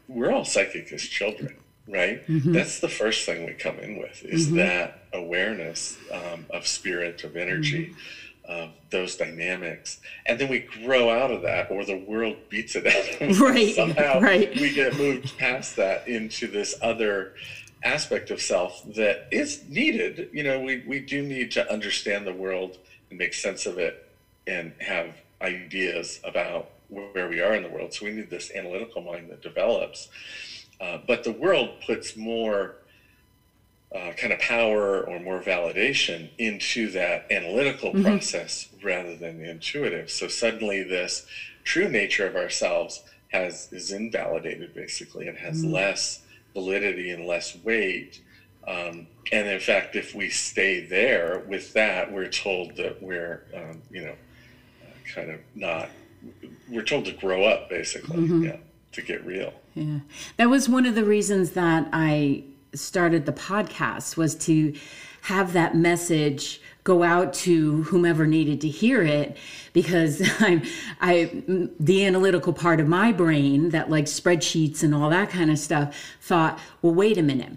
we're 0.08 0.30
all 0.30 0.44
psychic 0.44 0.92
as 0.92 1.02
children 1.02 1.56
right? 1.86 2.26
Mm-hmm. 2.26 2.52
That's 2.52 2.80
the 2.80 2.88
first 2.88 3.26
thing 3.26 3.44
we 3.44 3.52
come 3.52 3.78
in 3.78 3.98
with 3.98 4.24
is 4.24 4.46
mm-hmm. 4.46 4.56
that 4.56 5.02
awareness 5.12 5.98
um, 6.10 6.46
of 6.50 6.66
spirit, 6.66 7.24
of 7.24 7.36
energy. 7.36 7.94
of 8.46 8.70
those 8.90 9.16
dynamics 9.16 10.00
and 10.26 10.38
then 10.38 10.50
we 10.50 10.58
grow 10.58 11.08
out 11.08 11.30
of 11.30 11.40
that 11.40 11.70
or 11.70 11.82
the 11.82 11.96
world 11.96 12.36
beats 12.50 12.76
it 12.76 12.86
out 12.86 13.38
right 13.40 13.74
somehow 13.74 14.20
right. 14.20 14.54
we 14.60 14.70
get 14.70 14.94
moved 14.98 15.34
past 15.38 15.76
that 15.76 16.06
into 16.06 16.46
this 16.46 16.74
other 16.82 17.32
aspect 17.84 18.30
of 18.30 18.40
self 18.40 18.82
that 18.94 19.28
is 19.30 19.62
needed 19.68 20.28
you 20.32 20.42
know 20.42 20.60
we, 20.60 20.82
we 20.86 21.00
do 21.00 21.22
need 21.22 21.50
to 21.50 21.72
understand 21.72 22.26
the 22.26 22.32
world 22.32 22.78
and 23.10 23.18
make 23.18 23.34
sense 23.34 23.66
of 23.66 23.78
it 23.78 24.08
and 24.46 24.72
have 24.80 25.14
ideas 25.42 26.20
about 26.24 26.70
where 26.88 27.28
we 27.28 27.40
are 27.40 27.54
in 27.54 27.62
the 27.62 27.68
world 27.68 27.92
so 27.92 28.04
we 28.04 28.12
need 28.12 28.30
this 28.30 28.50
analytical 28.54 29.02
mind 29.02 29.28
that 29.30 29.42
develops 29.42 30.08
uh, 30.80 30.98
but 31.06 31.24
the 31.24 31.32
world 31.32 31.70
puts 31.86 32.16
more 32.16 32.76
uh, 33.94 34.12
kind 34.14 34.32
of 34.32 34.40
power 34.40 35.02
or 35.02 35.20
more 35.20 35.40
validation 35.40 36.28
into 36.38 36.90
that 36.90 37.30
analytical 37.30 37.92
mm-hmm. 37.92 38.02
process 38.02 38.68
rather 38.82 39.14
than 39.14 39.38
the 39.38 39.48
intuitive. 39.48 40.10
So 40.10 40.26
suddenly, 40.26 40.82
this 40.82 41.26
true 41.62 41.88
nature 41.88 42.26
of 42.26 42.34
ourselves 42.34 43.04
has 43.28 43.72
is 43.72 43.92
invalidated. 43.92 44.74
Basically, 44.74 45.28
and 45.28 45.38
has 45.38 45.62
mm-hmm. 45.62 45.74
less 45.74 46.22
validity 46.54 47.10
and 47.10 47.26
less 47.26 47.56
weight. 47.64 48.22
Um, 48.66 49.06
and 49.32 49.48
in 49.48 49.60
fact, 49.60 49.96
if 49.96 50.14
we 50.14 50.30
stay 50.30 50.86
there 50.86 51.42
with 51.46 51.72
that, 51.74 52.10
we're 52.10 52.28
told 52.28 52.76
that 52.76 53.02
we're, 53.02 53.44
um, 53.54 53.82
you 53.90 54.04
know, 54.04 54.14
uh, 54.82 55.14
kind 55.14 55.30
of 55.30 55.40
not. 55.54 55.90
We're 56.70 56.82
told 56.82 57.04
to 57.06 57.12
grow 57.12 57.44
up, 57.44 57.68
basically, 57.68 58.16
mm-hmm. 58.16 58.44
yeah, 58.44 58.56
to 58.92 59.02
get 59.02 59.24
real. 59.26 59.52
Yeah, 59.74 60.00
that 60.38 60.48
was 60.48 60.68
one 60.68 60.86
of 60.86 60.94
the 60.94 61.04
reasons 61.04 61.50
that 61.50 61.88
I 61.92 62.44
started 62.72 63.26
the 63.26 63.32
podcast 63.32 64.16
was 64.16 64.34
to 64.34 64.74
have 65.22 65.52
that 65.52 65.76
message 65.76 66.60
go 66.84 67.02
out 67.02 67.32
to 67.32 67.82
whomever 67.84 68.26
needed 68.26 68.60
to 68.60 68.68
hear 68.68 69.02
it 69.02 69.36
because 69.72 70.22
I'm 70.40 70.62
I 71.00 71.42
the 71.80 72.04
analytical 72.04 72.52
part 72.52 72.78
of 72.78 72.86
my 72.86 73.10
brain 73.10 73.70
that 73.70 73.90
like 73.90 74.04
spreadsheets 74.04 74.82
and 74.82 74.94
all 74.94 75.10
that 75.10 75.30
kind 75.30 75.50
of 75.50 75.58
stuff 75.58 75.96
thought, 76.20 76.58
well 76.82 76.94
wait 76.94 77.18
a 77.18 77.22
minute. 77.22 77.56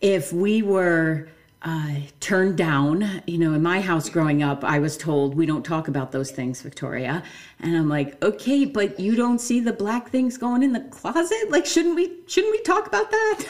If 0.00 0.32
we 0.32 0.62
were 0.62 1.28
uh, 1.62 1.94
turned 2.20 2.56
down. 2.56 3.22
You 3.26 3.38
know, 3.38 3.54
in 3.54 3.62
my 3.62 3.80
house 3.80 4.08
growing 4.08 4.42
up, 4.42 4.62
I 4.64 4.78
was 4.78 4.96
told 4.96 5.34
we 5.34 5.46
don't 5.46 5.64
talk 5.64 5.88
about 5.88 6.12
those 6.12 6.30
things, 6.30 6.62
Victoria. 6.62 7.22
And 7.60 7.76
I'm 7.76 7.88
like, 7.88 8.22
okay, 8.22 8.64
but 8.64 9.00
you 9.00 9.16
don't 9.16 9.40
see 9.40 9.60
the 9.60 9.72
black 9.72 10.10
things 10.10 10.38
going 10.38 10.62
in 10.62 10.72
the 10.72 10.80
closet? 10.80 11.50
Like, 11.50 11.66
shouldn't 11.66 11.96
we? 11.96 12.12
Shouldn't 12.26 12.52
we 12.52 12.62
talk 12.62 12.86
about 12.86 13.10
that? 13.10 13.46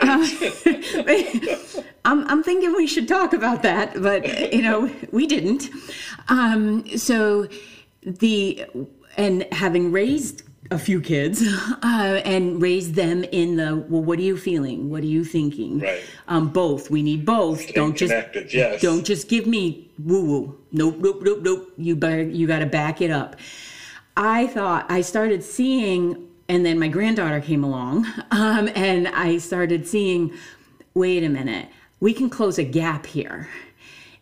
uh, 0.00 1.82
I'm, 2.04 2.26
I'm 2.28 2.42
thinking 2.42 2.72
we 2.74 2.86
should 2.86 3.08
talk 3.08 3.32
about 3.32 3.62
that, 3.62 4.00
but 4.02 4.52
you 4.52 4.62
know, 4.62 4.90
we 5.10 5.26
didn't. 5.26 5.68
Um, 6.28 6.86
so 6.96 7.48
the 8.02 8.66
and 9.16 9.46
having 9.52 9.92
raised 9.92 10.42
a 10.70 10.78
few 10.78 11.00
kids 11.00 11.42
uh, 11.82 12.20
and 12.24 12.60
raise 12.60 12.92
them 12.92 13.24
in 13.24 13.56
the 13.56 13.76
well 13.88 14.02
what 14.02 14.18
are 14.18 14.22
you 14.22 14.36
feeling? 14.36 14.90
What 14.90 15.02
are 15.02 15.06
you 15.06 15.24
thinking? 15.24 15.80
Right. 15.80 16.02
Um, 16.28 16.48
both. 16.50 16.90
We 16.90 17.02
need 17.02 17.24
both. 17.24 17.60
Staying 17.60 17.74
don't 17.74 17.96
just 17.96 18.12
yes. 18.52 18.80
don't 18.80 19.04
just 19.04 19.28
give 19.28 19.46
me 19.46 19.90
woo 19.98 20.24
woo 20.24 20.58
nope 20.72 20.96
nope 20.98 21.20
nope 21.22 21.40
nope. 21.42 21.72
You 21.76 21.96
better 21.96 22.22
you 22.22 22.46
got 22.46 22.60
to 22.60 22.66
back 22.66 23.00
it 23.00 23.10
up. 23.10 23.36
I 24.16 24.46
thought 24.46 24.86
i 24.90 25.00
started 25.00 25.42
seeing 25.42 26.28
and 26.48 26.64
then 26.64 26.78
my 26.78 26.88
granddaughter 26.88 27.40
came 27.40 27.64
along 27.64 28.06
um, 28.30 28.68
and 28.76 29.08
i 29.08 29.38
started 29.38 29.86
seeing 29.88 30.32
wait 30.94 31.24
a 31.24 31.28
minute 31.28 31.68
we 32.00 32.12
can 32.12 32.28
close 32.28 32.58
a 32.58 32.64
gap 32.64 33.06
here. 33.06 33.48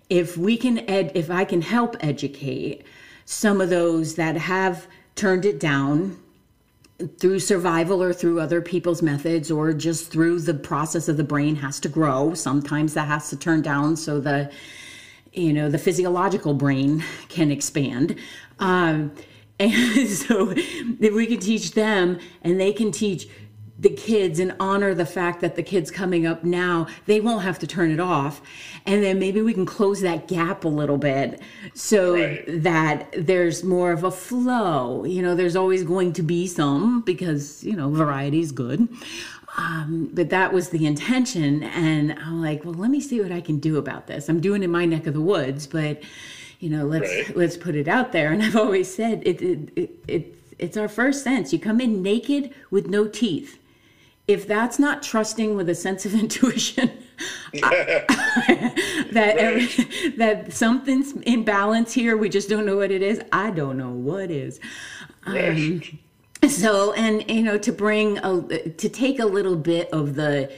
If 0.08 0.36
we 0.36 0.56
can 0.56 0.78
ed 0.88 1.12
if 1.14 1.30
i 1.30 1.44
can 1.44 1.62
help 1.62 1.96
educate 2.00 2.84
some 3.26 3.60
of 3.60 3.70
those 3.70 4.14
that 4.16 4.36
have 4.36 4.86
turned 5.14 5.44
it 5.44 5.60
down 5.60 6.21
through 7.18 7.40
survival 7.40 8.02
or 8.02 8.12
through 8.12 8.40
other 8.40 8.60
people's 8.60 9.02
methods 9.02 9.50
or 9.50 9.72
just 9.72 10.10
through 10.10 10.40
the 10.40 10.54
process 10.54 11.08
of 11.08 11.16
the 11.16 11.24
brain 11.24 11.56
has 11.56 11.80
to 11.80 11.88
grow. 11.88 12.34
Sometimes 12.34 12.94
that 12.94 13.08
has 13.08 13.30
to 13.30 13.36
turn 13.36 13.62
down 13.62 13.96
so 13.96 14.20
the 14.20 14.50
you 15.32 15.52
know 15.52 15.70
the 15.70 15.78
physiological 15.78 16.54
brain 16.54 17.02
can 17.28 17.50
expand. 17.50 18.16
Um, 18.58 19.12
and 19.60 20.08
so 20.08 20.50
if 20.56 21.14
we 21.14 21.26
can 21.26 21.38
teach 21.38 21.72
them 21.72 22.18
and 22.42 22.60
they 22.60 22.72
can 22.72 22.90
teach 22.90 23.28
the 23.82 23.90
kids 23.90 24.38
and 24.38 24.54
honor 24.60 24.94
the 24.94 25.04
fact 25.04 25.40
that 25.40 25.56
the 25.56 25.62
kids 25.62 25.90
coming 25.90 26.24
up 26.24 26.44
now 26.44 26.86
they 27.06 27.20
won't 27.20 27.42
have 27.42 27.58
to 27.58 27.66
turn 27.66 27.90
it 27.90 27.98
off. 27.98 28.40
And 28.86 29.02
then 29.02 29.18
maybe 29.18 29.42
we 29.42 29.52
can 29.52 29.66
close 29.66 30.00
that 30.00 30.28
gap 30.28 30.64
a 30.64 30.68
little 30.68 30.98
bit 30.98 31.40
so 31.74 32.14
right. 32.14 32.44
that 32.62 33.12
there's 33.16 33.64
more 33.64 33.90
of 33.90 34.04
a 34.04 34.10
flow. 34.10 35.04
You 35.04 35.20
know 35.20 35.34
there's 35.34 35.56
always 35.56 35.82
going 35.82 36.12
to 36.14 36.22
be 36.22 36.46
some 36.46 37.00
because 37.02 37.62
you 37.64 37.74
know 37.74 37.90
variety 37.90 38.40
is 38.40 38.52
good. 38.52 38.88
Um, 39.58 40.08
but 40.14 40.30
that 40.30 40.52
was 40.52 40.70
the 40.70 40.86
intention. 40.86 41.64
And 41.64 42.12
i'm 42.20 42.40
like 42.40 42.64
well 42.64 42.74
let 42.74 42.90
me 42.90 43.00
see 43.00 43.20
what 43.20 43.32
i 43.32 43.40
can 43.40 43.58
do 43.58 43.78
about 43.78 44.06
this. 44.06 44.28
I'm 44.28 44.40
doing 44.40 44.62
it 44.62 44.66
in 44.66 44.70
my 44.70 44.84
neck 44.84 45.08
of 45.08 45.14
the 45.14 45.20
woods 45.20 45.66
but 45.66 46.02
you 46.60 46.70
know 46.70 46.84
let's 46.84 47.10
right. 47.10 47.36
let's 47.36 47.56
put 47.56 47.74
it 47.74 47.88
out 47.88 48.12
there. 48.12 48.30
And 48.32 48.44
i've 48.44 48.56
always 48.56 48.94
said 48.94 49.22
it, 49.26 49.42
it, 49.42 49.72
it, 49.74 49.90
it 50.06 50.38
it's 50.60 50.76
our 50.76 50.86
first 50.86 51.24
sense. 51.24 51.52
You 51.52 51.58
come 51.58 51.80
in 51.80 52.02
naked 52.02 52.54
with 52.70 52.86
no 52.86 53.08
teeth 53.08 53.58
if 54.28 54.46
that's 54.46 54.78
not 54.78 55.02
trusting 55.02 55.56
with 55.56 55.68
a 55.68 55.74
sense 55.74 56.06
of 56.06 56.14
intuition 56.18 56.90
that 57.52 58.06
right. 59.12 59.38
every, 59.38 59.66
that 60.16 60.52
something's 60.52 61.12
in 61.22 61.44
balance 61.44 61.92
here 61.92 62.16
we 62.16 62.28
just 62.28 62.48
don't 62.48 62.66
know 62.66 62.76
what 62.76 62.90
it 62.90 63.02
is 63.02 63.20
i 63.32 63.50
don't 63.50 63.76
know 63.76 63.90
what 63.90 64.30
is 64.30 64.58
right. 65.26 65.48
um, 66.42 66.48
so 66.48 66.92
and 66.94 67.28
you 67.30 67.42
know 67.42 67.58
to 67.58 67.70
bring 67.70 68.18
a 68.18 68.70
to 68.70 68.88
take 68.88 69.18
a 69.20 69.26
little 69.26 69.56
bit 69.56 69.88
of 69.92 70.14
the 70.14 70.52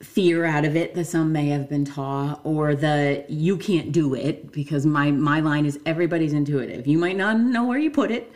fear 0.00 0.44
out 0.44 0.64
of 0.64 0.76
it 0.76 0.94
that 0.94 1.06
some 1.06 1.32
may 1.32 1.48
have 1.48 1.68
been 1.68 1.84
taught 1.84 2.40
or 2.44 2.76
the 2.76 3.24
you 3.28 3.56
can't 3.56 3.90
do 3.90 4.14
it 4.14 4.52
because 4.52 4.86
my 4.86 5.10
my 5.10 5.40
line 5.40 5.66
is 5.66 5.80
everybody's 5.86 6.32
intuitive 6.32 6.86
you 6.86 6.96
might 6.96 7.16
not 7.16 7.40
know 7.40 7.64
where 7.64 7.78
you 7.78 7.90
put 7.90 8.10
it 8.12 8.30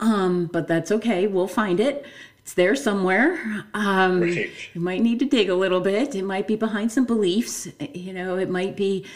um, 0.00 0.46
but 0.46 0.66
that's 0.66 0.90
okay 0.90 1.28
we'll 1.28 1.46
find 1.46 1.78
it 1.78 2.04
it's 2.44 2.52
there 2.52 2.76
somewhere. 2.76 3.64
Um, 3.72 4.20
right. 4.20 4.50
You 4.74 4.80
might 4.82 5.00
need 5.00 5.18
to 5.20 5.24
dig 5.24 5.48
a 5.48 5.54
little 5.54 5.80
bit. 5.80 6.14
It 6.14 6.24
might 6.24 6.46
be 6.46 6.56
behind 6.56 6.92
some 6.92 7.06
beliefs. 7.06 7.66
You 7.94 8.12
know, 8.12 8.36
it 8.36 8.50
might 8.50 8.76
be 8.76 9.06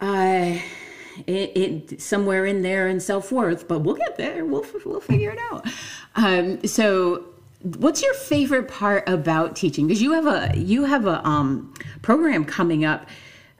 uh, 0.00 0.56
it, 1.26 1.56
it 1.56 2.00
somewhere 2.00 2.46
in 2.46 2.62
there 2.62 2.86
in 2.86 3.00
self 3.00 3.32
worth. 3.32 3.66
But 3.66 3.80
we'll 3.80 3.96
get 3.96 4.16
there. 4.16 4.44
We'll 4.44 4.64
we'll 4.86 5.00
figure 5.00 5.32
it 5.32 5.40
out. 5.50 5.66
Um, 6.14 6.64
so, 6.64 7.24
what's 7.62 8.04
your 8.04 8.14
favorite 8.14 8.68
part 8.68 9.08
about 9.08 9.56
teaching? 9.56 9.88
Because 9.88 10.00
you 10.00 10.12
have 10.12 10.28
a 10.28 10.56
you 10.56 10.84
have 10.84 11.06
a 11.06 11.26
um, 11.26 11.74
program 12.02 12.44
coming 12.44 12.84
up 12.84 13.08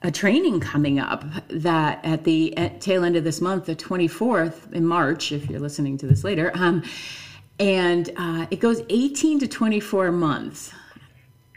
a 0.03 0.11
training 0.11 0.61
coming 0.61 0.99
up 0.99 1.25
that 1.49 1.99
at 2.05 2.23
the 2.23 2.57
at 2.57 2.79
tail 2.79 3.03
end 3.03 3.17
of 3.17 3.25
this 3.25 3.41
month, 3.41 3.65
the 3.65 3.75
24th 3.75 4.71
in 4.71 4.85
March, 4.85 5.33
if 5.33 5.49
you're 5.49 5.59
listening 5.59 5.97
to 5.97 6.07
this 6.07 6.23
later, 6.23 6.53
um, 6.55 6.81
and 7.59 8.09
uh, 8.17 8.45
it 8.51 8.59
goes 8.59 8.81
18 8.89 9.39
to 9.39 9.47
24 9.47 10.11
months. 10.11 10.73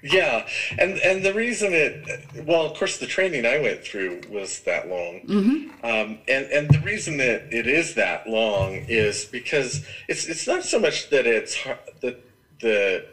Yeah, 0.02 0.48
and 0.78 0.98
and 0.98 1.22
the 1.24 1.32
reason 1.32 1.72
it 1.72 2.04
well, 2.44 2.66
of 2.66 2.76
course, 2.76 2.98
the 2.98 3.06
training 3.06 3.46
I 3.46 3.60
went 3.60 3.84
through 3.84 4.22
was 4.28 4.58
that 4.62 4.88
long, 4.88 5.20
mm-hmm. 5.20 5.86
um, 5.86 6.18
and 6.26 6.46
and 6.46 6.68
the 6.68 6.80
reason 6.80 7.18
that 7.18 7.54
it 7.54 7.68
is 7.68 7.94
that 7.94 8.28
long 8.28 8.74
is 8.88 9.24
because 9.26 9.86
it's 10.08 10.26
it's 10.26 10.44
not 10.44 10.64
so 10.64 10.80
much 10.80 11.08
that 11.10 11.24
it's 11.24 11.56
that 12.00 12.20
the 12.60 13.06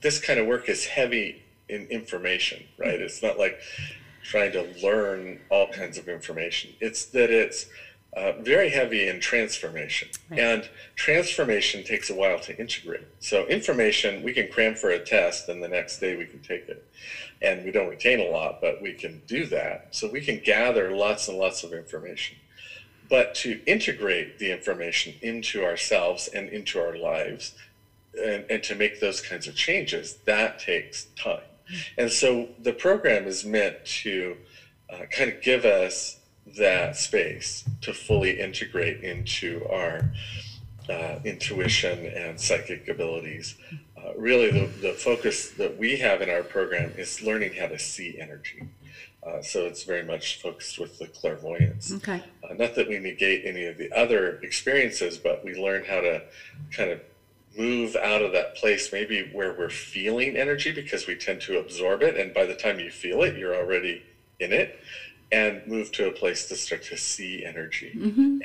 this 0.00 0.20
kind 0.20 0.40
of 0.40 0.48
work 0.48 0.68
is 0.68 0.84
heavy 0.84 1.42
in 1.68 1.86
information, 1.86 2.64
right? 2.76 3.00
It's 3.00 3.22
not 3.22 3.38
like 3.38 3.60
trying 4.24 4.50
to 4.52 4.62
learn 4.82 5.38
all 5.48 5.68
kinds 5.68 5.96
of 5.96 6.08
information. 6.08 6.72
It's 6.80 7.04
that 7.06 7.30
it's 7.30 7.66
uh, 8.14 8.32
very 8.40 8.68
heavy 8.68 9.08
in 9.08 9.20
transformation. 9.20 10.08
Right. 10.30 10.40
And 10.40 10.68
transformation 10.96 11.82
takes 11.82 12.10
a 12.10 12.14
while 12.14 12.38
to 12.40 12.58
integrate. 12.58 13.06
So, 13.20 13.46
information 13.46 14.22
we 14.22 14.34
can 14.34 14.48
cram 14.48 14.74
for 14.74 14.90
a 14.90 14.98
test, 14.98 15.48
and 15.48 15.62
the 15.62 15.68
next 15.68 15.98
day 15.98 16.16
we 16.16 16.26
can 16.26 16.40
take 16.40 16.68
it. 16.68 16.86
And 17.40 17.64
we 17.64 17.70
don't 17.70 17.88
retain 17.88 18.20
a 18.20 18.30
lot, 18.30 18.60
but 18.60 18.82
we 18.82 18.92
can 18.92 19.22
do 19.26 19.46
that. 19.46 19.88
So, 19.92 20.10
we 20.10 20.20
can 20.20 20.40
gather 20.44 20.94
lots 20.94 21.28
and 21.28 21.38
lots 21.38 21.64
of 21.64 21.72
information. 21.72 22.36
But 23.08 23.34
to 23.36 23.60
integrate 23.66 24.38
the 24.38 24.52
information 24.52 25.14
into 25.22 25.64
ourselves 25.64 26.28
and 26.28 26.48
into 26.50 26.78
our 26.80 26.96
lives, 26.96 27.54
and, 28.22 28.44
and 28.50 28.62
to 28.64 28.74
make 28.74 29.00
those 29.00 29.22
kinds 29.22 29.46
of 29.48 29.56
changes, 29.56 30.16
that 30.26 30.58
takes 30.58 31.06
time. 31.16 31.40
Mm-hmm. 31.40 32.00
And 32.02 32.10
so, 32.10 32.48
the 32.58 32.74
program 32.74 33.26
is 33.26 33.42
meant 33.42 33.82
to 34.02 34.36
uh, 34.92 35.06
kind 35.10 35.32
of 35.32 35.40
give 35.40 35.64
us 35.64 36.18
that 36.56 36.96
space 36.96 37.64
to 37.80 37.92
fully 37.92 38.40
integrate 38.40 39.02
into 39.02 39.66
our 39.70 40.10
uh, 40.88 41.18
intuition 41.24 42.06
and 42.06 42.40
psychic 42.40 42.88
abilities. 42.88 43.56
Uh, 43.96 44.12
really, 44.16 44.50
the, 44.50 44.66
the 44.80 44.92
focus 44.92 45.50
that 45.52 45.76
we 45.78 45.96
have 45.96 46.20
in 46.22 46.28
our 46.28 46.42
program 46.42 46.92
is 46.96 47.22
learning 47.22 47.52
how 47.54 47.66
to 47.66 47.78
see 47.78 48.18
energy. 48.18 48.64
Uh, 49.24 49.40
so 49.40 49.66
it's 49.66 49.84
very 49.84 50.02
much 50.02 50.42
focused 50.42 50.80
with 50.80 50.98
the 50.98 51.06
clairvoyance. 51.06 51.92
Okay. 51.92 52.22
Uh, 52.42 52.54
not 52.54 52.74
that 52.74 52.88
we 52.88 52.98
negate 52.98 53.44
any 53.46 53.66
of 53.66 53.78
the 53.78 53.90
other 53.92 54.40
experiences, 54.42 55.16
but 55.16 55.44
we 55.44 55.54
learn 55.54 55.84
how 55.84 56.00
to 56.00 56.22
kind 56.72 56.90
of 56.90 57.00
move 57.56 57.94
out 57.96 58.22
of 58.22 58.32
that 58.32 58.56
place, 58.56 58.92
maybe 58.92 59.30
where 59.32 59.52
we're 59.56 59.70
feeling 59.70 60.36
energy 60.36 60.72
because 60.72 61.06
we 61.06 61.14
tend 61.14 61.40
to 61.42 61.58
absorb 61.58 62.02
it. 62.02 62.16
And 62.16 62.34
by 62.34 62.46
the 62.46 62.54
time 62.54 62.80
you 62.80 62.90
feel 62.90 63.22
it, 63.22 63.36
you're 63.36 63.54
already 63.54 64.02
in 64.40 64.52
it. 64.52 64.80
And 65.32 65.66
move 65.66 65.90
to 65.92 66.06
a 66.06 66.10
place 66.10 66.46
to 66.48 66.54
start 66.54 66.82
to 66.82 66.96
see 66.96 67.42
energy 67.42 67.92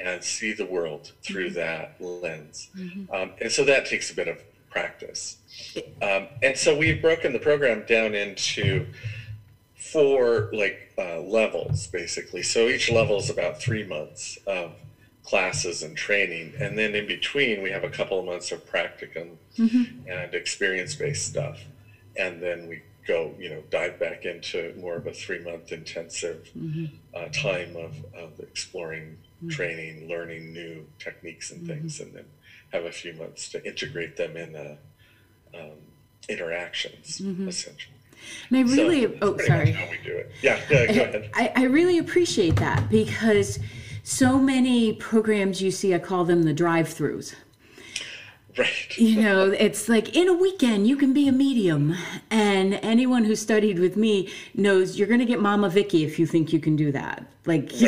and 0.02 0.23
see 0.23 0.54
the 0.54 0.65
world 0.65 1.12
through 1.21 1.50
that 1.52 1.95
lens. 2.00 2.69
Um, 3.12 3.34
and 3.41 3.52
so 3.52 3.65
that 3.65 3.86
takes 3.86 4.10
a 4.10 4.13
bit 4.13 4.28
of 4.30 4.41
practice. 4.69 5.36
Um, 6.02 6.28
and 6.41 6.56
so 6.56 6.73
we've 6.73 7.02
broken 7.02 7.34
the 7.34 7.39
program 7.39 7.84
down 7.88 8.13
into 8.15 8.86
four 9.76 10.50
like 10.54 10.78
uh, 10.97 11.19
levels 11.19 11.88
basically. 11.88 12.41
So 12.41 12.67
each 12.67 12.89
level 12.89 13.17
is 13.17 13.30
about 13.30 13.60
three 13.60 13.84
months 13.84 14.38
of 14.47 14.71
classes 15.23 15.84
and 15.84 15.95
training, 15.97 16.54
and 16.58 16.78
then 16.78 16.95
in 16.95 17.06
between 17.06 17.62
we 17.62 17.69
have 17.69 17.84
a 17.84 17.89
couple 17.89 18.17
of 18.17 18.23
months 18.23 18.52
of 18.52 18.65
practicum 18.65 19.36
and 20.08 20.34
experience-based 20.34 21.26
stuff, 21.26 21.60
and 22.15 22.41
then 22.41 22.65
we 22.69 22.82
go 23.08 23.34
you 23.39 23.50
know 23.50 23.63
dive 23.70 24.00
back 24.00 24.26
into 24.26 24.74
more 24.80 24.96
of 24.96 25.08
a 25.08 25.13
three-month 25.13 25.72
intensive 25.72 26.50
uh, 27.13 27.28
time 27.30 27.76
of, 27.76 27.96
of 28.13 28.39
exploring, 28.39 29.17
training, 29.50 30.08
learning 30.10 30.54
new 30.54 30.86
techniques 31.00 31.52
and 31.52 31.65
things, 31.65 32.00
and 32.00 32.13
then 32.13 32.26
have 32.74 32.86
a 32.86 32.91
few 32.91 33.13
months 33.13 33.50
to 33.50 33.65
integrate 33.65 34.17
them 34.17 34.36
in 34.36 34.56
uh, 34.56 34.76
um, 35.56 35.78
interactions 36.30 37.22
essentially. 37.48 37.93
And 38.50 38.58
I 38.58 38.62
really, 38.74 39.04
So, 39.04 39.17
oh, 39.22 39.38
sorry. 39.38 39.72
How 39.72 39.89
we 39.89 39.98
do 40.04 40.17
it. 40.17 40.32
Yeah, 40.41 40.60
yeah 40.70 40.86
go 40.86 41.02
ahead. 41.02 41.30
I, 41.34 41.52
I 41.56 41.63
really 41.63 41.98
appreciate 41.98 42.56
that 42.58 42.89
because 42.89 43.60
so 44.04 44.39
many 44.39 44.93
programs 44.93 45.62
you 45.62 45.72
see, 45.72 45.93
I 45.93 46.00
call 46.00 46.26
them 46.26 46.43
the 46.43 46.54
drive 46.54 46.88
throughs. 46.88 47.36
Right. 48.58 48.98
You 48.98 49.22
know, 49.22 49.52
it's 49.52 49.88
like 49.88 50.15
in 50.15 50.28
a 50.28 50.34
weekend 50.34 50.88
you 50.88 50.98
can 50.98 51.13
be 51.13 51.28
a 51.28 51.32
medium. 51.32 51.96
And 52.32 52.76
anyone 52.82 53.24
who 53.26 53.36
studied 53.36 53.80
with 53.80 53.96
me 53.98 54.30
knows 54.56 54.98
you're 54.98 55.08
going 55.08 55.20
to 55.20 55.26
get 55.26 55.39
Mama 55.41 55.70
Vicky 55.70 56.04
if 56.04 56.17
you 56.20 56.26
think 56.26 56.52
you 56.52 56.60
can 56.60 56.76
do 56.76 56.91
that. 56.91 57.26
Like, 57.46 57.72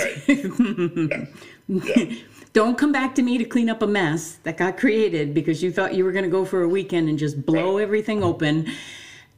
Yeah. 1.67 2.05
don't 2.53 2.77
come 2.77 2.91
back 2.91 3.13
to 3.15 3.21
me 3.21 3.38
to 3.38 3.45
clean 3.45 3.69
up 3.69 3.82
a 3.84 3.88
mess 3.88 4.38
that 4.43 4.58
got 4.58 4.77
created 4.77 5.34
because 5.36 5.62
you 5.62 5.71
thought 5.71 5.93
you 5.93 6.03
were 6.03 6.12
going 6.12 6.25
to 6.25 6.32
go 6.32 6.45
for 6.45 6.63
a 6.63 6.67
weekend 6.67 7.10
and 7.10 7.19
just 7.19 7.45
blow 7.45 7.75
Right. 7.77 7.84
everything 7.84 8.23
open. 8.23 8.67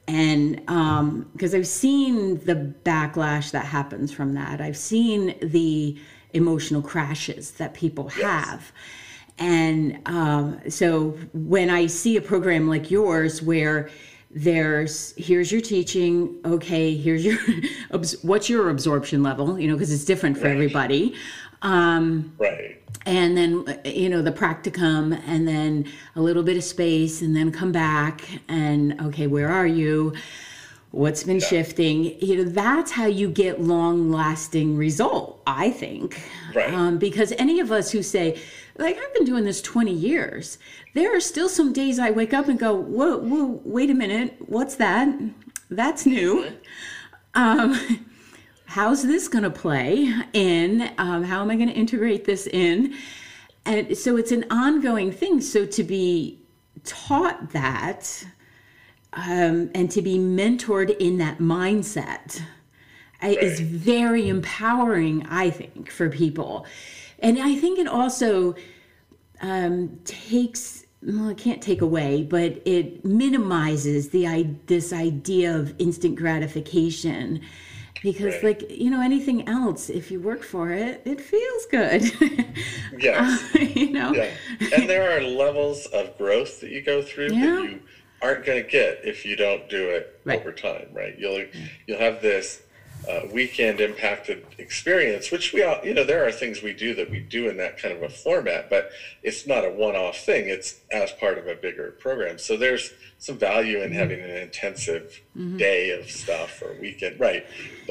And 0.08 0.62
um, 0.70 1.30
because 1.34 1.54
I've 1.54 1.67
seen 1.67 2.39
the 2.46 2.74
backlash 2.86 3.52
that 3.52 3.65
happens 3.65 4.12
from 4.12 4.34
that, 4.36 4.62
I've 4.62 4.78
seen 4.78 5.36
the 5.41 5.98
emotional 6.34 6.82
crashes 6.82 7.52
that 7.52 7.74
people 7.74 8.08
have. 8.10 8.72
And 9.41 9.99
um, 10.06 10.60
so 10.69 11.17
when 11.34 11.71
I 11.71 11.88
see 11.88 12.15
a 12.15 12.21
program 12.21 12.69
like 12.69 12.91
yours 12.91 13.41
where 13.41 13.89
there's 14.34 15.13
here's 15.17 15.51
your 15.51 15.60
teaching 15.60 16.38
okay 16.45 16.95
here's 16.95 17.25
your 17.25 17.38
what's 18.21 18.47
your 18.49 18.69
absorption 18.69 19.21
level 19.21 19.60
you 19.60 19.67
know 19.67 19.73
because 19.73 19.91
it's 19.91 20.06
different 20.06 20.38
for 20.38 20.45
Right. 20.45 20.54
everybody 20.54 21.13
um, 21.63 22.32
Right. 22.38 22.82
and 23.06 23.36
then 23.36 23.65
you 23.84 24.08
know 24.08 24.21
the 24.21 24.32
practicum 24.32 25.21
and 25.27 25.45
then 25.45 25.86
a 26.15 26.21
little 26.21 26.43
bit 26.43 26.56
of 26.56 26.63
space 26.63 27.21
and 27.21 27.36
then 27.36 27.51
come 27.51 27.73
back 27.73 28.21
and 28.47 29.01
okay 29.01 29.27
where 29.27 29.49
are 29.49 29.67
you 29.67 30.13
what's 30.91 31.23
been 31.23 31.41
shifting 31.41 32.17
you 32.21 32.38
know 32.38 32.43
that's 32.49 32.91
how 32.91 33.08
you 33.08 33.30
get 33.30 33.60
long 33.62 34.12
lasting 34.13 34.77
result 34.77 35.41
i 35.45 35.69
think 35.71 36.21
Right. 36.56 36.73
um, 36.73 36.97
because 36.99 37.34
any 37.34 37.60
of 37.60 37.69
us 37.69 37.91
who 37.91 38.01
say 38.01 38.39
like 38.77 38.97
i've 38.97 39.13
been 39.13 39.25
doing 39.25 39.43
this 39.43 39.62
20 39.62 39.91
years. 39.91 40.57
There 40.93 41.15
are 41.15 41.19
still 41.19 41.49
some 41.49 41.73
days 41.73 41.99
i 41.99 42.12
wake 42.12 42.34
up 42.34 42.47
and 42.47 42.60
go 42.60 42.73
whoa 42.75 43.17
whoa 43.17 43.62
wait 43.63 43.89
a 43.89 43.93
minute 43.93 44.36
what's 44.47 44.75
that? 44.75 45.07
That's 45.69 46.05
new. 46.05 46.51
Um, 47.34 47.79
how's 48.65 49.03
this 49.03 49.29
going 49.29 49.45
to 49.45 49.49
play 49.49 50.13
in? 50.34 50.91
Um, 50.97 51.23
how 51.23 51.41
am 51.41 51.49
i 51.49 51.55
going 51.55 51.69
to 51.69 51.75
integrate 51.75 52.25
this 52.25 52.47
in? 52.47 52.93
And 53.65 53.95
so 53.97 54.17
it's 54.17 54.31
an 54.31 54.45
ongoing 54.49 55.12
thing. 55.12 55.39
So 55.39 55.65
to 55.65 55.84
be 55.84 56.41
taught 56.84 57.51
that 57.51 58.25
um, 59.13 59.69
and 59.75 59.91
to 59.91 60.01
be 60.01 60.17
mentored 60.17 60.95
in 60.97 61.17
that 61.17 61.39
mindset 61.39 62.41
is 63.23 63.60
very 63.60 64.27
empowering 64.27 65.25
i 65.29 65.49
think 65.49 65.91
for 65.91 66.10
people 66.10 66.65
and 67.21 67.39
i 67.39 67.55
think 67.55 67.79
it 67.79 67.88
also 67.88 68.55
um, 69.41 69.99
takes 70.05 70.86
well, 71.03 71.29
it 71.29 71.38
can't 71.39 71.63
take 71.63 71.81
away, 71.81 72.21
but 72.21 72.62
it 72.63 73.03
minimizes 73.03 74.10
the 74.10 74.27
i- 74.27 74.53
this 74.67 74.93
idea 74.93 75.57
of 75.57 75.73
instant 75.79 76.15
gratification, 76.15 77.41
because 78.03 78.36
Right. 78.36 78.43
like 78.43 78.69
you 78.69 78.91
know 78.91 79.01
anything 79.01 79.47
else, 79.49 79.89
if 79.89 80.12
you 80.12 80.19
work 80.19 80.43
for 80.43 80.69
it, 80.71 81.01
it 81.05 81.19
feels 81.19 81.65
good. 81.71 82.03
Yes. 82.99 83.43
you 83.55 83.89
know. 83.89 84.13
Yeah. 84.13 84.29
And 84.75 84.88
there 84.88 85.17
are 85.17 85.21
levels 85.21 85.88
of 85.88 86.15
growth 86.19 86.62
that 86.62 86.69
you 86.69 86.84
go 86.84 87.01
through 87.01 87.29
Yeah. 87.34 87.55
that 87.55 87.63
you 87.71 87.79
aren't 88.21 88.45
going 88.45 88.62
to 88.63 88.69
get 88.69 88.99
if 89.03 89.25
you 89.25 89.36
don't 89.36 89.67
do 89.69 89.89
it 89.89 90.19
Right. 90.23 90.39
over 90.39 90.51
time, 90.51 90.89
right? 90.93 91.17
You'll 91.17 91.45
you'll 91.88 91.97
have 91.97 92.21
this 92.21 92.62
uh, 93.10 93.22
weekend 93.32 93.80
impacted 93.80 94.46
experience, 94.58 95.32
which 95.32 95.54
we 95.54 95.64
all, 95.64 95.78
you 95.84 95.94
know, 95.94 96.04
there 96.04 96.26
are 96.26 96.32
things 96.32 96.62
we 96.62 96.72
do 96.72 96.94
that 96.94 97.10
we 97.10 97.20
do 97.20 97.48
in 97.50 97.58
that 97.58 97.78
kind 97.78 97.94
of 97.94 98.02
a 98.04 98.10
format, 98.10 98.70
but 98.70 98.90
it's 99.24 99.46
not 99.48 99.64
a 99.66 99.70
one-off 99.70 100.18
thing. 100.18 100.48
It's 100.48 100.76
as 100.92 101.12
part 101.12 101.38
of 101.38 101.48
a 101.48 101.56
bigger 101.56 101.92
program. 101.92 102.38
So 102.38 102.56
there's 102.56 102.92
some 103.18 103.38
value 103.38 103.78
Mm-hmm. 103.78 103.84
in 103.86 103.92
having 103.94 104.20
an 104.22 104.30
intensive 104.30 105.20
day 105.58 105.90
of 105.92 106.10
stuff 106.10 106.62
or 106.62 106.74
weekend, 106.80 107.20
right? 107.20 107.44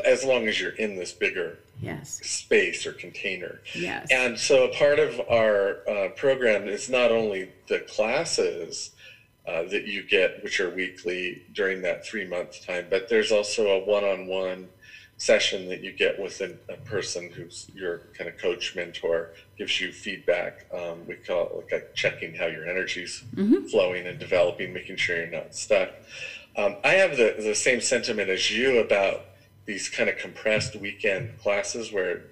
As 0.05 0.23
long 0.25 0.47
as 0.47 0.61
you're 0.61 0.71
in 0.71 0.95
this 0.97 1.13
bigger 1.13 1.59
Yes. 1.81 2.21
space 2.23 2.85
or 2.85 2.93
container. 2.93 3.61
Yes. 3.75 4.09
And 4.11 4.39
so 4.39 4.65
a 4.65 4.69
part 4.69 4.99
of 4.99 5.19
our 5.31 5.79
uh, 5.89 6.09
program 6.09 6.69
is 6.69 6.91
not 6.91 7.11
only 7.11 7.49
the 7.69 7.79
classes 7.81 8.91
uh, 9.47 9.63
that 9.65 9.87
you 9.87 10.03
get, 10.03 10.43
which 10.43 10.61
are 10.61 10.69
weekly 10.69 11.41
during 11.55 11.81
that 11.83 12.05
three 12.05 12.25
month 12.25 12.65
time, 12.67 12.87
but 12.91 13.09
there's 13.09 13.33
also 13.33 13.69
a 13.71 13.79
one 13.79 14.05
on 14.05 14.27
one 14.27 14.69
session 15.21 15.69
that 15.69 15.83
you 15.83 15.93
get 15.93 16.19
with 16.19 16.41
an, 16.41 16.59
a 16.71 16.77
person 16.79 17.31
who's 17.31 17.71
your 17.75 17.99
kind 18.17 18.27
of 18.27 18.39
coach 18.39 18.75
mentor 18.75 19.29
gives 19.59 19.79
you 19.79 19.93
feedback 19.93 20.65
um, 20.73 21.07
we 21.07 21.15
call 21.15 21.47
it 21.47 21.55
like 21.57 21.73
a 21.73 21.83
checking 21.95 22.35
how 22.35 22.47
your 22.47 22.67
energy's 22.67 23.23
flowing 23.71 24.07
and 24.07 24.19
developing 24.19 24.73
making 24.73 24.97
sure 24.97 25.17
you're 25.17 25.27
not 25.27 25.55
stuck. 25.55 25.91
Um, 26.57 26.77
i 26.83 26.93
have 26.95 27.19
the, 27.19 27.35
the 27.39 27.55
same 27.55 27.83
sentiment 27.83 28.31
as 28.31 28.51
you 28.51 28.79
about 28.79 29.27
these 29.67 29.91
kind 29.91 30.09
of 30.09 30.17
compressed 30.17 30.75
weekend 30.77 31.39
classes 31.39 31.93
where 31.93 32.23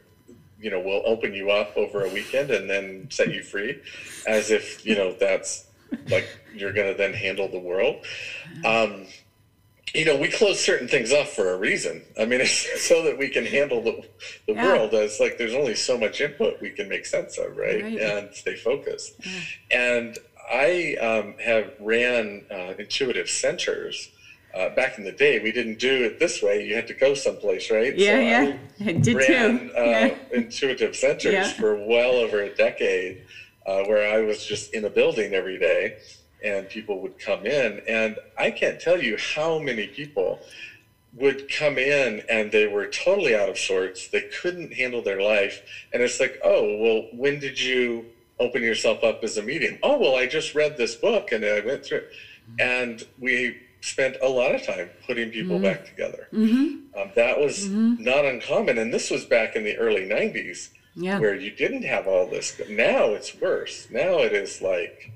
you 0.59 0.71
know 0.71 0.81
we'll 0.81 1.03
open 1.05 1.35
you 1.35 1.51
up 1.51 1.77
over 1.77 2.05
a 2.05 2.09
weekend 2.09 2.51
and 2.51 2.71
then 2.71 3.07
set 3.11 3.29
you 3.29 3.43
free 3.43 3.79
as 4.27 4.51
if 4.51 4.85
you 4.87 4.97
know 4.97 5.13
that's 5.13 5.67
like 6.09 6.27
you're 6.55 6.73
going 6.73 6.91
to 6.91 6.97
then 6.97 7.13
handle 7.13 7.49
the 7.49 7.59
world. 7.59 7.97
Um, 8.65 9.07
you 9.95 10.05
know 10.05 10.17
we 10.17 10.29
close 10.29 10.59
certain 10.61 10.89
things 10.89 11.13
off 11.13 11.29
for 11.29 11.53
a 11.53 11.57
reason 11.57 12.05
i 12.19 12.25
mean 12.25 12.41
it's 12.43 12.81
so 12.83 13.03
that 13.03 13.17
we 13.17 13.29
can 13.29 13.45
handle 13.45 13.81
the, 13.83 13.93
the 14.47 14.55
Yeah. 14.55 14.65
world 14.65 14.95
as 14.95 15.19
like 15.21 15.37
there's 15.37 15.55
only 15.55 15.75
so 15.75 15.97
much 15.97 16.21
input 16.21 16.55
we 16.61 16.71
can 16.71 16.89
make 16.89 17.07
sense 17.07 17.39
of 17.39 17.57
right, 17.57 17.83
Right. 17.83 18.01
and 18.01 18.33
stay 18.33 18.55
focused 18.55 19.15
and 19.71 20.19
i 20.51 20.95
um, 21.01 21.35
have 21.39 21.71
ran 21.79 22.43
uh, 22.51 22.75
intuitive 22.79 23.29
centers 23.29 24.09
uh, 24.55 24.69
back 24.71 24.97
in 24.99 25.05
the 25.05 25.13
day 25.13 25.39
we 25.39 25.53
didn't 25.53 25.79
do 25.79 26.05
it 26.05 26.19
this 26.19 26.41
way 26.43 26.63
you 26.63 26.75
had 26.75 26.87
to 26.87 26.95
go 26.95 27.15
someplace 27.15 27.71
right 27.71 27.95
Yeah, 27.99 28.19
So 28.19 28.21
yeah. 28.21 28.55
I 28.81 28.89
I 28.89 28.93
did 28.93 29.17
ran 29.17 29.69
too. 29.69 29.71
uh, 29.77 30.09
intuitive 30.33 30.95
centers 30.97 31.33
Yeah. 31.33 31.49
for 31.53 31.77
well 31.87 32.13
over 32.15 32.43
a 32.43 32.51
decade 32.51 33.19
uh, 33.67 33.85
where 33.85 34.09
I 34.09 34.21
was 34.21 34.43
just 34.43 34.73
in 34.73 34.85
a 34.85 34.91
building 34.91 35.35
every 35.35 35.59
day 35.59 35.93
and 36.45 36.69
people 36.69 37.01
would 37.01 37.19
come 37.19 37.47
in. 37.47 37.81
And 37.89 38.17
I 38.37 38.51
can't 38.51 38.81
tell 38.81 39.01
you 39.03 39.17
how 39.35 39.59
many 39.59 39.87
people 39.87 40.41
would 41.15 41.51
come 41.51 41.79
in 41.79 42.23
and 42.29 42.53
they 42.53 42.67
were 42.67 42.87
totally 42.87 43.35
out 43.35 43.49
of 43.49 43.59
sorts. 43.59 44.09
They 44.09 44.23
couldn't 44.23 44.75
handle 44.75 45.03
their 45.03 45.21
life. 45.21 45.63
And 45.93 46.03
it's 46.03 46.21
like, 46.21 46.39
oh, 46.45 46.77
well, 46.79 47.07
when 47.13 47.39
did 47.41 47.61
you 47.61 48.07
open 48.39 48.63
yourself 48.63 49.03
up 49.03 49.25
as 49.25 49.37
a 49.37 49.43
medium? 49.43 49.79
Oh, 49.83 49.99
well, 49.99 50.15
I 50.17 50.27
just 50.27 50.55
read 50.55 50.77
this 50.77 50.95
book 50.95 51.33
and 51.33 51.45
I 51.45 51.61
went 51.61 51.85
through 51.85 51.99
it. 51.99 52.11
And 52.61 53.03
we 53.19 53.57
spent 53.81 54.17
a 54.23 54.29
lot 54.29 54.55
of 54.55 54.63
time 54.65 54.91
putting 55.07 55.31
people 55.31 55.59
back 55.59 55.87
together. 55.87 56.29
Mm-hmm. 56.33 56.99
Um, 57.01 57.11
that 57.15 57.39
was 57.39 57.69
not 57.69 58.25
uncommon. 58.25 58.79
And 58.79 58.93
this 58.93 59.11
was 59.11 59.25
back 59.25 59.57
in 59.57 59.65
the 59.65 59.77
early 59.77 60.03
90s 60.09 60.71
Yeah. 60.95 61.19
where 61.19 61.35
you 61.35 61.51
didn't 61.51 61.83
have 61.83 62.07
all 62.07 62.27
this. 62.27 62.55
But 62.57 62.71
now 62.71 63.09
it's 63.11 63.35
worse. 63.41 63.89
Now 63.91 64.19
it 64.19 64.33
is 64.33 64.61
like 64.63 65.11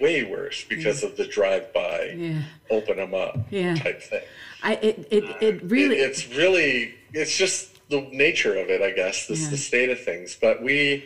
way 0.00 0.22
worse 0.22 0.64
because 0.68 1.02
of 1.02 1.16
the 1.16 1.24
drive 1.24 1.72
by, 1.72 2.14
Yeah. 2.16 2.42
open 2.70 2.96
them 2.96 3.14
up 3.14 3.36
Yeah. 3.50 3.74
type 3.74 4.02
thing. 4.02 4.22
I 4.62 4.74
it 4.74 5.06
it, 5.10 5.24
it 5.24 5.36
It- 5.40 5.62
really 5.62 5.96
it's 5.96 6.26
really 6.28 6.94
it's 7.12 7.36
just 7.36 7.88
the 7.88 8.06
nature 8.12 8.56
of 8.56 8.70
it, 8.70 8.82
I 8.82 8.90
guess. 8.90 9.26
This 9.26 9.42
yeah. 9.42 9.50
the 9.50 9.56
state 9.56 9.88
of 9.90 9.98
things. 10.00 10.36
But 10.40 10.62
we 10.62 11.04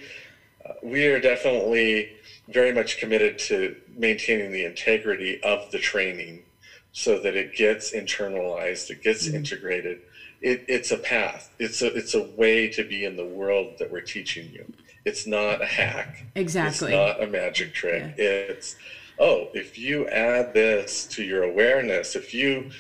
uh, 0.65 0.75
we 0.83 1.07
are 1.07 1.21
definitely 1.21 2.11
very 2.49 2.73
much 2.73 2.99
committed 2.99 3.39
to 3.39 3.77
maintaining 3.97 4.51
the 4.53 4.65
integrity 4.65 5.41
of 5.43 5.71
the 5.71 5.79
training 5.79 6.43
so 6.93 7.19
that 7.19 7.35
it 7.35 7.55
gets 7.55 7.93
internalized, 7.93 8.91
it 8.91 9.03
gets 9.03 9.27
mm-hmm. 9.27 9.37
integrated. 9.37 9.99
It, 10.43 10.65
it's 10.69 10.91
a 10.91 10.97
path. 10.97 11.51
It's 11.59 11.83
a 11.83 11.95
it's 11.95 12.15
a 12.15 12.23
way 12.23 12.69
to 12.69 12.83
be 12.83 13.05
in 13.05 13.17
the 13.17 13.25
world 13.25 13.79
that 13.79 13.91
we're 13.91 14.01
teaching 14.01 14.51
you. 14.53 14.65
It's 15.05 15.27
not 15.27 15.63
a 15.63 15.67
hack. 15.67 16.25
Exactly. 16.35 16.93
It's 16.93 17.19
not 17.19 17.23
a 17.23 17.31
magic 17.31 17.75
trick. 17.75 18.15
Yeah. 18.17 18.25
It's 18.25 18.77
oh, 19.19 19.49
if 19.55 19.79
you 19.79 20.09
add 20.09 20.55
this 20.55 21.07
to 21.09 21.23
your 21.23 21.43
awareness, 21.43 22.17
if 22.17 22.33
you 22.35 22.71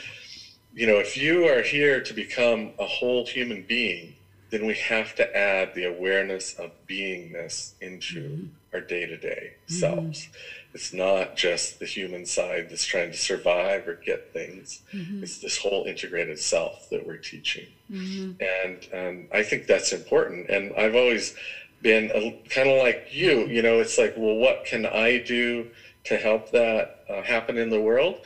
you 0.75 0.87
know, 0.87 0.99
if 0.99 1.17
you 1.17 1.47
are 1.49 1.63
here 1.63 2.01
to 2.01 2.15
become 2.15 2.71
a 2.79 2.87
whole 2.87 3.27
human 3.27 3.63
being, 3.63 4.15
then 4.51 4.67
we 4.67 4.75
have 4.75 5.15
to 5.17 5.37
add 5.37 5.75
the 5.75 5.85
awareness 5.85 6.55
of 6.55 6.71
beingness 6.89 7.73
into 7.81 8.21
mm-hmm. 8.21 8.47
our 8.75 8.81
day-to-day 8.81 9.53
mm-hmm. 9.55 9.75
selves. 9.75 10.29
It's 10.75 10.95
not 10.95 11.37
just 11.37 11.79
the 11.79 11.87
human 11.87 12.25
side 12.25 12.69
that's 12.71 12.85
trying 12.85 13.11
to 13.11 13.17
survive 13.17 13.87
or 13.87 13.95
get 13.95 14.33
things. 14.33 14.83
Mm-hmm. 14.95 15.23
It's 15.23 15.39
this 15.39 15.59
whole 15.59 15.85
integrated 15.85 16.39
self 16.39 16.89
that 16.91 17.07
we're 17.07 17.19
teaching. 17.19 17.67
Mm-hmm. 17.91 18.43
And, 18.43 18.89
and 18.93 19.29
I 19.33 19.43
think 19.43 19.67
that's 19.67 19.93
important. 19.93 20.49
And 20.49 20.75
I've 20.77 20.95
always 20.95 21.35
been 21.83 22.09
kind 22.49 22.68
of 22.68 22.79
like 22.83 23.09
you, 23.11 23.47
you 23.47 23.61
know, 23.61 23.81
it's 23.81 23.99
like, 23.99 24.14
well, 24.16 24.37
what 24.37 24.64
can 24.64 24.87
I 24.87 25.18
do 25.18 25.68
to 26.05 26.16
help 26.16 26.51
that 26.53 27.05
uh, 27.09 27.23
happen 27.23 27.59
in 27.59 27.68
the 27.68 27.81
world? 27.81 28.21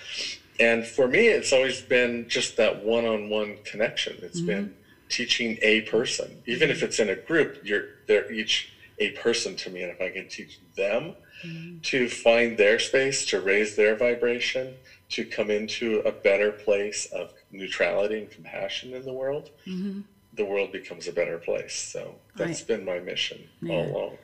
And 0.61 0.87
for 0.87 1.09
me, 1.09 1.27
it's 1.27 1.53
always 1.53 1.81
been 1.81 2.29
just 2.29 2.57
that 2.57 2.85
one-on-one 2.85 3.59
connection. 3.65 4.17
It's 4.23 4.39
mm-hmm. 4.39 4.47
been 4.47 4.75
teaching 5.09 5.59
a 5.63 5.83
person, 5.83 6.43
even 6.47 6.71
if 6.71 6.83
it's 6.83 6.99
in 6.99 7.09
a 7.09 7.15
group. 7.15 7.61
You're 7.65 7.85
they're 8.07 8.31
each 8.33 8.73
a 8.99 9.11
person 9.11 9.57
to 9.57 9.71
me, 9.71 9.83
and 9.83 9.93
if 9.93 10.01
I 10.01 10.11
can 10.11 10.29
teach 10.29 10.59
them 10.75 11.15
mm-hmm. 11.45 11.79
to 11.81 12.09
find 12.09 12.57
their 12.57 12.79
space, 12.79 13.27
to 13.27 13.41
raise 13.41 13.77
their 13.77 13.97
vibration, 13.97 14.75
to 15.11 15.25
come 15.25 15.51
into 15.51 16.01
a 16.01 16.13
better 16.13 16.51
place 16.51 17.07
of 17.07 17.33
neutrality 17.51 18.19
and 18.19 18.31
compassion 18.31 18.95
in 18.95 19.05
the 19.05 19.13
world, 19.13 19.51
mm-hmm. 19.67 20.01
The 20.37 20.45
world 20.45 20.73
becomes 20.73 21.09
a 21.09 21.13
better 21.13 21.39
place. 21.39 21.75
So 21.75 22.15
that's 22.37 22.61
right. 22.61 22.69
been 22.69 22.85
my 22.85 22.99
mission 23.01 23.49
yeah. 23.61 23.75
all 23.75 23.87
along. 23.87 24.19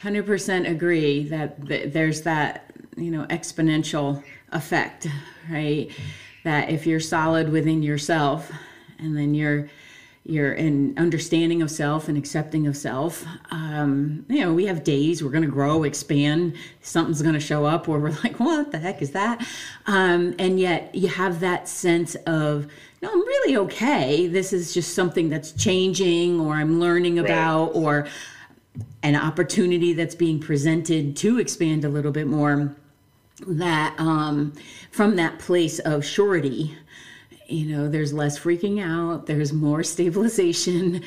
Hundred 0.00 0.26
percent 0.26 0.66
agree 0.66 1.24
that 1.28 1.66
th- 1.66 1.92
there's 1.92 2.22
that 2.22 2.70
you 2.96 3.10
know 3.10 3.24
exponential 3.26 4.22
effect, 4.52 5.06
right? 5.50 5.90
That 6.44 6.70
if 6.70 6.86
you're 6.86 7.00
solid 7.00 7.48
within 7.50 7.82
yourself, 7.82 8.50
and 8.98 9.16
then 9.16 9.34
you're 9.34 9.68
you're 10.26 10.52
an 10.52 10.94
understanding 10.96 11.60
of 11.60 11.70
self 11.70 12.08
and 12.08 12.16
accepting 12.16 12.66
of 12.66 12.76
self. 12.76 13.26
Um, 13.50 14.24
you 14.28 14.40
know, 14.40 14.54
we 14.54 14.64
have 14.66 14.82
days 14.82 15.22
we're 15.22 15.30
going 15.30 15.44
to 15.44 15.50
grow, 15.50 15.82
expand. 15.82 16.54
Something's 16.80 17.20
going 17.20 17.34
to 17.34 17.40
show 17.40 17.66
up 17.66 17.86
where 17.88 17.98
we're 17.98 18.10
like, 18.24 18.40
"What 18.40 18.72
the 18.72 18.78
heck 18.78 19.02
is 19.02 19.10
that?" 19.10 19.46
Um, 19.86 20.34
and 20.38 20.58
yet, 20.58 20.94
you 20.94 21.08
have 21.08 21.40
that 21.40 21.68
sense 21.68 22.14
of, 22.26 22.66
"No, 23.02 23.10
I'm 23.12 23.20
really 23.20 23.56
okay. 23.58 24.26
This 24.26 24.54
is 24.54 24.72
just 24.72 24.94
something 24.94 25.28
that's 25.28 25.52
changing, 25.52 26.40
or 26.40 26.54
I'm 26.54 26.80
learning 26.80 27.18
about, 27.18 27.74
right. 27.74 27.82
or 27.82 28.06
an 29.02 29.16
opportunity 29.16 29.92
that's 29.92 30.14
being 30.14 30.40
presented 30.40 31.16
to 31.18 31.38
expand 31.38 31.84
a 31.84 31.88
little 31.88 32.12
bit 32.12 32.26
more." 32.26 32.74
that 33.48 33.94
um, 33.98 34.52
from 34.92 35.16
that 35.16 35.38
place 35.40 35.80
of 35.80 36.04
surety, 36.04 36.78
you 37.54 37.74
know, 37.76 37.88
there's 37.88 38.12
less 38.12 38.38
freaking 38.38 38.82
out, 38.82 39.26
there's 39.26 39.52
more 39.52 39.82
stabilization. 39.94 41.02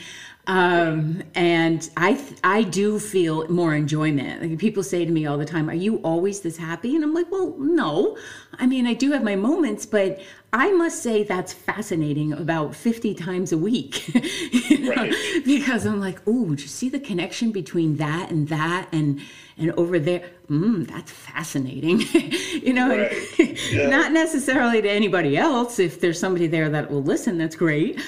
Um, 0.47 1.23
and 1.35 1.89
I, 1.97 2.23
I 2.43 2.63
do 2.63 2.99
feel 2.99 3.47
more 3.49 3.75
enjoyment. 3.75 4.41
Like 4.41 4.57
people 4.57 4.81
say 4.81 5.03
to 5.03 5.11
me 5.11 5.25
all 5.25 5.37
the 5.37 5.45
time, 5.45 5.69
"Are 5.69 5.75
you 5.75 5.97
always 5.97 6.39
this 6.39 6.57
happy?" 6.57 6.95
And 6.95 7.03
I'm 7.03 7.13
like, 7.13 7.29
"Well, 7.29 7.53
no. 7.59 8.17
I 8.57 8.65
mean, 8.65 8.87
I 8.87 8.93
do 8.93 9.11
have 9.11 9.23
my 9.23 9.35
moments, 9.35 9.85
but 9.85 10.21
I 10.53 10.71
must 10.71 11.03
say 11.03 11.23
that's 11.23 11.51
fascinating 11.51 12.31
about 12.31 12.73
50 12.73 13.13
times 13.15 13.51
a 13.51 13.57
week. 13.57 14.07
you 14.69 14.79
know? 14.79 14.95
right. 14.95 15.13
Because 15.45 15.85
I'm 15.85 15.99
like, 15.99 16.21
oh, 16.25 16.49
did 16.51 16.61
you 16.61 16.67
see 16.67 16.87
the 16.87 16.99
connection 16.99 17.51
between 17.51 17.97
that 17.97 18.31
and 18.31 18.47
that 18.47 18.87
and 18.91 19.21
and 19.57 19.71
over 19.71 19.99
there? 19.99 20.23
Mm, 20.49 20.87
that's 20.87 21.11
fascinating. 21.11 21.99
you 22.63 22.73
know, 22.73 22.89
right. 22.89 23.69
yeah. 23.71 23.89
not 23.89 24.13
necessarily 24.13 24.81
to 24.81 24.89
anybody 24.89 25.35
else. 25.35 25.79
If 25.79 25.99
there's 25.99 26.19
somebody 26.19 26.47
there 26.47 26.69
that 26.69 26.89
will 26.89 27.03
listen, 27.03 27.37
that's 27.37 27.55
great. 27.55 27.99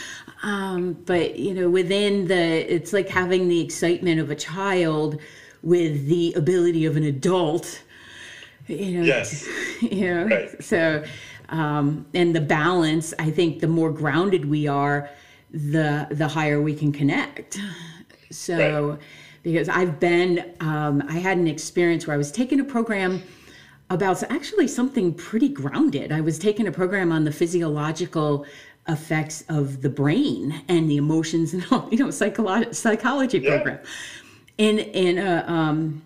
Um, 0.42 0.94
but 1.06 1.38
you 1.38 1.54
know, 1.54 1.70
within 1.70 2.28
the, 2.28 2.74
it's 2.74 2.94
like 2.94 3.10
having 3.10 3.48
the 3.48 3.62
excitement 3.62 4.20
of 4.20 4.30
a 4.30 4.36
child 4.36 5.20
with 5.62 6.08
the 6.08 6.34
ability 6.34 6.86
of 6.86 6.96
an 6.96 7.04
adult. 7.04 7.84
You 8.68 9.00
know, 9.00 9.04
yes. 9.04 9.48
You 9.82 10.14
know, 10.14 10.26
right. 10.26 10.64
so 10.64 11.04
um, 11.52 12.06
and 12.14 12.36
the 12.36 12.42
balance 12.42 13.14
i 13.20 13.30
think 13.30 13.60
the 13.60 13.68
more 13.68 13.92
grounded 13.92 14.46
we 14.46 14.68
are 14.68 15.10
the 15.52 16.08
the 16.12 16.28
higher 16.28 16.62
we 16.62 16.74
can 16.74 16.92
connect 16.92 17.60
so 18.32 18.90
right. 18.90 19.00
because 19.44 19.68
i've 19.70 20.00
been 20.00 20.54
um, 20.60 21.04
i 21.10 21.18
had 21.18 21.38
an 21.38 21.48
experience 21.48 22.08
where 22.08 22.14
i 22.14 22.18
was 22.18 22.32
taking 22.32 22.60
a 22.60 22.64
program 22.64 23.22
about 23.90 24.22
actually 24.32 24.68
something 24.68 25.14
pretty 25.14 25.50
grounded 25.50 26.12
i 26.12 26.22
was 26.22 26.38
taking 26.38 26.68
a 26.68 26.72
program 26.72 27.12
on 27.12 27.24
the 27.24 27.32
physiological 27.32 28.46
effects 28.90 29.44
of 29.48 29.82
the 29.82 29.90
brain 29.90 30.62
and 30.68 30.90
the 30.90 30.98
emotions 30.98 31.54
and 31.54 31.66
all 31.72 31.88
you 31.92 31.98
know 31.98 32.08
psycholo- 32.08 32.74
psychology 32.76 33.40
yeah. 33.40 33.56
program 33.56 33.80
in 34.58 34.80
in 34.80 35.18
a 35.18 35.46
um 35.48 36.02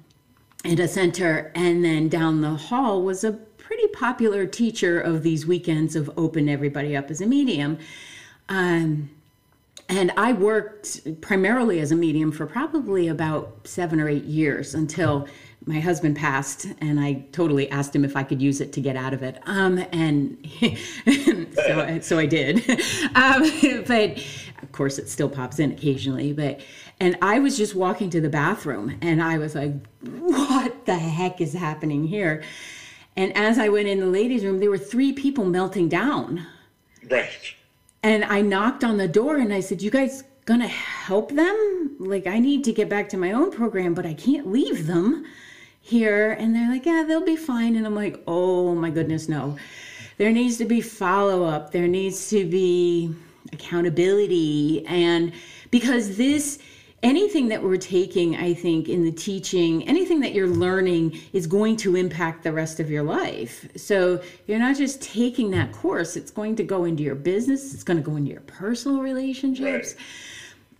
in 0.63 0.79
a 0.79 0.87
center 0.87 1.51
and 1.55 1.83
then 1.83 2.07
down 2.07 2.41
the 2.41 2.51
hall 2.51 3.01
was 3.01 3.23
a 3.23 3.39
pretty 3.73 3.87
popular 3.87 4.45
teacher 4.45 4.99
of 4.99 5.23
these 5.23 5.47
weekends 5.47 5.95
of 5.95 6.11
open 6.17 6.47
everybody 6.47 6.95
up 6.95 7.09
as 7.09 7.21
a 7.21 7.25
medium. 7.25 7.77
Um, 8.47 9.09
and 9.89 10.11
I 10.15 10.33
worked 10.33 11.21
primarily 11.21 11.79
as 11.79 11.91
a 11.91 11.95
medium 11.95 12.31
for 12.31 12.45
probably 12.45 13.07
about 13.07 13.61
seven 13.63 13.99
or 13.99 14.07
eight 14.07 14.25
years 14.25 14.75
until 14.75 15.27
my 15.65 15.79
husband 15.79 16.15
passed, 16.15 16.67
and 16.79 16.99
I 16.99 17.25
totally 17.31 17.69
asked 17.69 17.95
him 17.95 18.03
if 18.03 18.15
I 18.15 18.23
could 18.23 18.41
use 18.41 18.61
it 18.61 18.73
to 18.73 18.81
get 18.81 18.95
out 18.95 19.13
of 19.13 19.23
it. 19.23 19.39
Um, 19.45 19.83
and 19.91 20.37
so, 21.55 21.99
so 22.01 22.19
I 22.19 22.25
did. 22.25 22.63
Um, 23.15 23.43
but 23.87 24.17
of 24.61 24.71
course, 24.71 24.97
it 24.97 25.07
still 25.07 25.29
pops 25.29 25.59
in 25.59 25.71
occasionally. 25.71 26.33
But 26.33 26.61
and 26.99 27.17
I 27.21 27.39
was 27.39 27.57
just 27.57 27.75
walking 27.75 28.09
to 28.11 28.21
the 28.21 28.29
bathroom, 28.29 28.97
and 29.01 29.21
I 29.21 29.37
was 29.37 29.55
like, 29.55 29.73
"What 30.01 30.85
the 30.85 30.97
heck 30.97 31.39
is 31.41 31.53
happening 31.53 32.07
here?" 32.07 32.43
And 33.15 33.35
as 33.37 33.59
I 33.59 33.69
went 33.69 33.87
in 33.87 33.99
the 33.99 34.07
ladies' 34.07 34.43
room, 34.43 34.59
there 34.59 34.69
were 34.69 34.77
three 34.77 35.13
people 35.13 35.45
melting 35.45 35.89
down. 35.89 36.45
Right. 37.09 37.53
And 38.01 38.23
I 38.25 38.41
knocked 38.41 38.83
on 38.83 38.97
the 38.97 39.07
door 39.07 39.37
and 39.37 39.53
I 39.53 39.59
said, 39.59 39.81
You 39.81 39.91
guys 39.91 40.23
gonna 40.45 40.67
help 40.67 41.31
them? 41.31 41.95
Like, 41.99 42.27
I 42.27 42.39
need 42.39 42.63
to 42.65 42.73
get 42.73 42.89
back 42.89 43.09
to 43.09 43.17
my 43.17 43.31
own 43.31 43.51
program, 43.51 43.93
but 43.93 44.05
I 44.05 44.13
can't 44.13 44.47
leave 44.47 44.87
them 44.87 45.25
here. 45.83 46.31
And 46.31 46.55
they're 46.55 46.69
like, 46.69 46.87
Yeah, 46.87 47.03
they'll 47.07 47.23
be 47.23 47.35
fine. 47.35 47.75
And 47.75 47.85
I'm 47.85 47.93
like, 47.93 48.23
Oh 48.25 48.73
my 48.73 48.89
goodness, 48.89 49.29
no. 49.29 49.57
There 50.17 50.31
needs 50.31 50.57
to 50.57 50.65
be 50.65 50.81
follow 50.81 51.43
up, 51.43 51.71
there 51.71 51.87
needs 51.87 52.29
to 52.29 52.45
be 52.45 53.13
accountability. 53.51 54.85
And 54.87 55.33
because 55.69 56.17
this, 56.17 56.59
anything 57.03 57.49
that 57.49 57.61
we're 57.61 57.77
taking, 57.77 58.35
I 58.37 58.53
think, 58.53 58.87
in 58.87 59.03
the 59.03 59.11
teaching, 59.11 59.87
anything 59.87 60.21
that 60.21 60.33
you're 60.33 60.47
learning 60.47 61.19
is 61.33 61.45
going 61.45 61.75
to 61.77 61.95
impact 61.95 62.43
the 62.43 62.53
rest 62.53 62.79
of 62.79 62.89
your 62.89 63.03
life. 63.03 63.67
So 63.75 64.21
you're 64.47 64.59
not 64.59 64.77
just 64.77 65.01
taking 65.01 65.51
that 65.51 65.73
course, 65.73 66.15
it's 66.15 66.31
going 66.31 66.55
to 66.55 66.63
go 66.63 66.85
into 66.85 67.03
your 67.03 67.15
business, 67.15 67.73
it's 67.73 67.83
going 67.83 67.97
to 67.97 68.03
go 68.03 68.15
into 68.15 68.31
your 68.31 68.41
personal 68.41 69.01
relationships. 69.01 69.95
Right. 69.95 70.03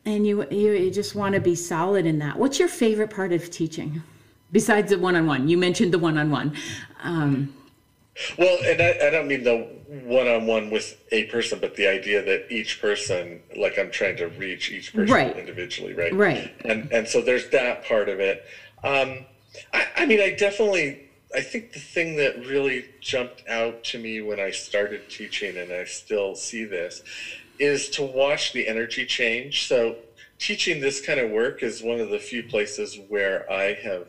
And 0.06 0.28
you, 0.28 0.46
you, 0.50 0.74
you 0.74 0.92
just 0.92 1.16
want 1.16 1.36
to 1.36 1.42
be 1.42 1.56
solid 1.56 2.06
in 2.06 2.20
that. 2.20 2.38
What's 2.38 2.60
your 2.60 2.68
favorite 2.68 3.10
part 3.10 3.32
of 3.32 3.50
teaching? 3.50 4.04
Besides 4.54 4.92
the 4.92 5.00
one 5.00 5.16
on 5.18 5.26
one, 5.26 5.50
you 5.50 5.58
mentioned 5.58 5.94
the 5.94 6.00
one 6.00 6.18
on 6.18 6.30
one. 6.30 6.56
Well, 8.38 8.60
and 8.64 8.80
I, 8.82 9.08
I 9.08 9.10
don't 9.10 9.28
mean 9.28 9.44
the 9.44 9.68
one 10.06 10.28
on 10.28 10.46
one 10.46 10.70
with 10.70 11.04
a 11.12 11.26
person, 11.26 11.60
but 11.60 11.76
the 11.76 11.88
idea 11.88 12.24
that 12.24 12.52
each 12.52 12.80
person, 12.80 13.42
like 13.58 13.80
I'm 13.80 13.90
trying 13.90 14.16
to 14.18 14.28
reach 14.28 14.72
each 14.72 14.94
person 14.94 15.14
right. 15.14 15.36
individually, 15.36 15.94
right? 15.94 16.14
Right. 16.14 16.54
And 16.64 16.92
and 16.92 17.08
so 17.08 17.22
there's 17.22 17.50
that 17.50 17.84
part 17.84 18.10
of 18.10 18.20
it. 18.20 18.46
Um, 18.84 19.26
I, 19.74 19.88
I 19.98 20.06
mean, 20.06 20.20
I 20.22 20.32
definitely, 20.32 21.10
I 21.36 21.42
think 21.42 21.74
the 21.74 21.80
thing 21.80 22.16
that 22.18 22.46
really 22.46 22.86
jumped 23.02 23.44
out 23.50 23.84
to 23.86 23.98
me 23.98 24.22
when 24.22 24.40
I 24.40 24.52
started 24.52 25.10
teaching, 25.10 25.58
and 25.58 25.74
I 25.74 25.86
still 25.86 26.36
see 26.36 26.66
this, 26.66 27.02
is 27.58 27.90
to 27.92 28.04
watch 28.04 28.54
the 28.54 28.68
energy 28.68 29.06
change. 29.06 29.68
So 29.68 29.96
teaching 30.38 30.82
this 30.82 31.04
kind 31.04 31.20
of 31.20 31.32
work 31.32 31.64
is 31.64 31.82
one 31.82 32.00
of 32.00 32.10
the 32.10 32.20
few 32.20 32.44
places 32.44 33.00
where 33.10 33.52
I 33.52 33.74
have 33.74 34.08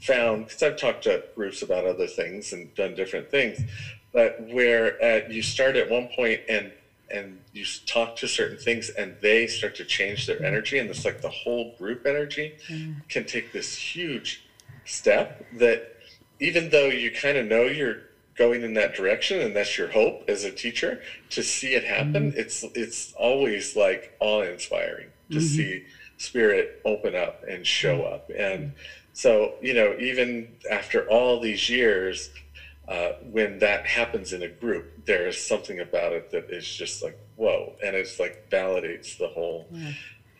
found 0.00 0.46
because 0.46 0.62
I've 0.62 0.76
talked 0.76 1.04
to 1.04 1.24
groups 1.34 1.62
about 1.62 1.84
other 1.84 2.06
things 2.06 2.52
and 2.52 2.74
done 2.74 2.94
different 2.94 3.30
things, 3.30 3.60
but 4.12 4.40
where 4.52 5.02
uh, 5.02 5.28
you 5.28 5.42
start 5.42 5.76
at 5.76 5.90
one 5.90 6.08
point 6.14 6.40
and 6.48 6.72
and 7.08 7.38
you 7.52 7.64
talk 7.86 8.16
to 8.16 8.26
certain 8.26 8.58
things 8.58 8.90
and 8.90 9.14
they 9.22 9.46
start 9.46 9.76
to 9.76 9.84
change 9.84 10.26
their 10.26 10.42
energy 10.42 10.78
and 10.78 10.90
it's 10.90 11.04
like 11.04 11.20
the 11.20 11.28
whole 11.28 11.74
group 11.78 12.04
energy 12.04 12.56
can 13.08 13.24
take 13.24 13.52
this 13.52 13.76
huge 13.76 14.44
step 14.84 15.46
that 15.54 15.96
even 16.40 16.68
though 16.70 16.86
you 16.86 17.10
kind 17.12 17.38
of 17.38 17.46
know 17.46 17.62
you're 17.62 17.98
going 18.36 18.62
in 18.62 18.74
that 18.74 18.94
direction 18.94 19.40
and 19.40 19.54
that's 19.54 19.78
your 19.78 19.88
hope 19.88 20.28
as 20.28 20.44
a 20.44 20.50
teacher 20.50 21.00
to 21.30 21.42
see 21.42 21.74
it 21.74 21.84
happen 21.84 22.30
mm-hmm. 22.30 22.38
it's 22.38 22.64
it's 22.74 23.14
always 23.14 23.76
like 23.76 24.16
awe-inspiring 24.20 25.08
to 25.30 25.38
mm-hmm. 25.38 25.46
see 25.46 25.84
spirit 26.18 26.80
open 26.84 27.14
up 27.14 27.42
and 27.48 27.66
show 27.66 28.02
up 28.02 28.30
and 28.36 28.72
so 29.16 29.54
you 29.62 29.72
know 29.72 29.96
even 29.98 30.54
after 30.70 31.08
all 31.08 31.40
these 31.40 31.70
years 31.70 32.30
uh, 32.88 33.12
when 33.32 33.58
that 33.58 33.84
happens 33.84 34.32
in 34.32 34.42
a 34.42 34.48
group, 34.48 35.04
there 35.06 35.26
is 35.26 35.44
something 35.44 35.80
about 35.80 36.12
it 36.12 36.30
that 36.30 36.50
is 36.50 36.66
just 36.66 37.02
like 37.02 37.18
whoa, 37.34 37.74
and 37.84 37.96
it's 37.96 38.20
like 38.20 38.48
validates 38.50 39.18
the 39.18 39.28
whole 39.28 39.66
yeah. 39.72 39.90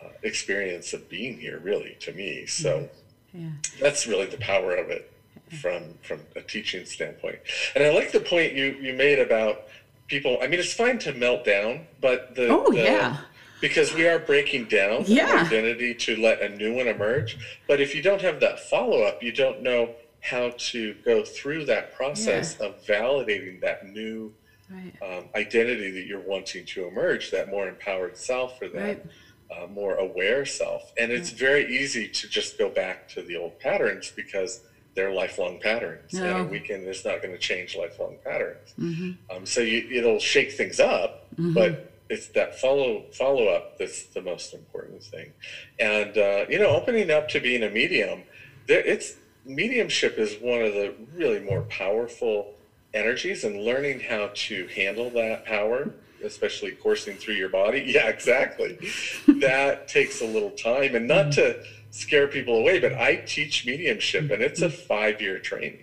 uh, 0.02 0.08
experience 0.22 0.92
of 0.92 1.08
being 1.08 1.38
here, 1.38 1.58
really, 1.58 1.96
to 2.00 2.12
me. 2.12 2.46
So 2.46 2.88
yeah. 3.34 3.50
that's 3.80 4.06
really 4.06 4.26
the 4.26 4.38
power 4.38 4.76
of 4.76 4.90
it 4.90 5.12
from 5.60 5.94
from 6.02 6.20
a 6.36 6.40
teaching 6.40 6.84
standpoint. 6.84 7.38
And 7.74 7.82
I 7.82 7.90
like 7.90 8.12
the 8.12 8.20
point 8.20 8.52
you 8.52 8.76
you 8.80 8.92
made 8.92 9.18
about 9.18 9.62
people. 10.06 10.38
I 10.40 10.46
mean, 10.46 10.60
it's 10.60 10.74
fine 10.74 10.98
to 11.00 11.12
melt 11.14 11.44
down, 11.44 11.86
but 12.00 12.36
the 12.36 12.48
oh 12.48 12.70
the, 12.70 12.76
yeah. 12.76 13.18
Because 13.60 13.94
we 13.94 14.06
are 14.06 14.18
breaking 14.18 14.66
down 14.66 15.04
yeah. 15.06 15.44
identity 15.46 15.94
to 15.94 16.16
let 16.16 16.42
a 16.42 16.48
new 16.50 16.74
one 16.74 16.88
emerge. 16.88 17.38
But 17.66 17.80
if 17.80 17.94
you 17.94 18.02
don't 18.02 18.20
have 18.20 18.40
that 18.40 18.60
follow 18.60 19.02
up, 19.02 19.22
you 19.22 19.32
don't 19.32 19.62
know 19.62 19.94
how 20.20 20.50
to 20.58 20.94
go 21.04 21.24
through 21.24 21.64
that 21.66 21.94
process 21.94 22.56
yeah. 22.58 22.66
of 22.66 22.84
validating 22.84 23.60
that 23.60 23.86
new 23.86 24.32
right. 24.70 24.92
um, 25.02 25.24
identity 25.34 25.90
that 25.92 26.06
you're 26.06 26.20
wanting 26.20 26.64
to 26.66 26.86
emerge, 26.86 27.30
that 27.30 27.48
more 27.48 27.68
empowered 27.68 28.16
self 28.16 28.60
or 28.60 28.68
that 28.68 28.80
right. 28.80 29.62
uh, 29.62 29.66
more 29.68 29.94
aware 29.96 30.44
self. 30.44 30.92
And 30.98 31.12
it's 31.12 31.30
right. 31.30 31.38
very 31.38 31.78
easy 31.78 32.08
to 32.08 32.28
just 32.28 32.58
go 32.58 32.68
back 32.68 33.08
to 33.10 33.22
the 33.22 33.36
old 33.36 33.58
patterns 33.60 34.12
because 34.14 34.62
they're 34.94 35.12
lifelong 35.12 35.60
patterns, 35.60 36.14
no. 36.14 36.24
and 36.24 36.46
a 36.46 36.50
weekend 36.50 36.88
is 36.88 37.04
not 37.04 37.20
going 37.20 37.32
to 37.32 37.38
change 37.38 37.76
lifelong 37.76 38.16
patterns. 38.24 38.74
Mm-hmm. 38.80 39.36
Um, 39.36 39.44
so 39.44 39.60
you, 39.60 39.86
it'll 39.92 40.18
shake 40.18 40.52
things 40.52 40.80
up, 40.80 41.26
mm-hmm. 41.34 41.52
but 41.52 41.92
it's 42.08 42.28
that 42.28 42.58
follow 42.58 43.04
follow 43.12 43.48
up 43.48 43.78
that's 43.78 44.04
the 44.06 44.22
most 44.22 44.54
important 44.54 45.02
thing. 45.02 45.32
And 45.78 46.16
uh, 46.16 46.46
you 46.48 46.58
know, 46.58 46.68
opening 46.68 47.10
up 47.10 47.28
to 47.30 47.40
being 47.40 47.62
a 47.62 47.70
medium, 47.70 48.22
there, 48.66 48.80
it's 48.80 49.14
mediumship 49.44 50.18
is 50.18 50.36
one 50.40 50.62
of 50.62 50.74
the 50.74 50.94
really 51.14 51.40
more 51.40 51.62
powerful 51.62 52.54
energies 52.94 53.44
and 53.44 53.62
learning 53.62 54.00
how 54.00 54.30
to 54.34 54.66
handle 54.68 55.10
that 55.10 55.44
power 55.44 55.90
especially 56.24 56.72
coursing 56.72 57.14
through 57.14 57.34
your 57.34 57.48
body 57.48 57.84
yeah 57.86 58.08
exactly 58.08 58.78
that 59.26 59.86
takes 59.86 60.22
a 60.22 60.26
little 60.26 60.50
time. 60.50 60.94
And 60.94 61.06
not 61.06 61.32
to 61.32 61.62
scare 61.90 62.26
people 62.26 62.58
away 62.58 62.80
but 62.80 62.94
i 62.94 63.16
teach 63.16 63.66
mediumship 63.66 64.30
and 64.30 64.42
it's 64.42 64.62
a 64.62 64.70
five 64.70 65.20
year 65.20 65.38
training. 65.38 65.82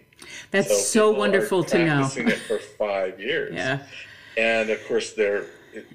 That's 0.51 0.69
so, 0.69 0.75
so 0.75 1.11
wonderful 1.11 1.63
to 1.65 1.77
know. 1.77 1.85
practicing 1.85 2.29
it 2.29 2.39
for 2.39 2.59
five 2.59 3.19
years. 3.19 3.53
Yeah. 3.55 3.83
And 4.37 4.69
of 4.69 4.85
course 4.87 5.13
they're 5.13 5.45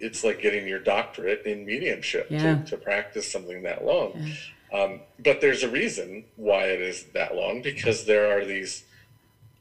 it's 0.00 0.24
like 0.24 0.40
getting 0.40 0.66
your 0.66 0.78
doctorate 0.78 1.46
in 1.46 1.64
mediumship 1.64 2.26
yeah. 2.30 2.56
to, 2.56 2.64
to 2.70 2.76
practice 2.76 3.30
something 3.30 3.62
that 3.62 3.84
long 3.84 4.12
yeah. 4.16 4.34
Um, 4.72 5.00
but 5.18 5.40
there's 5.40 5.62
a 5.62 5.68
reason 5.68 6.24
why 6.36 6.64
it 6.64 6.80
is 6.80 7.04
that 7.14 7.34
long 7.34 7.62
because 7.62 8.04
there 8.04 8.36
are 8.36 8.44
these, 8.44 8.84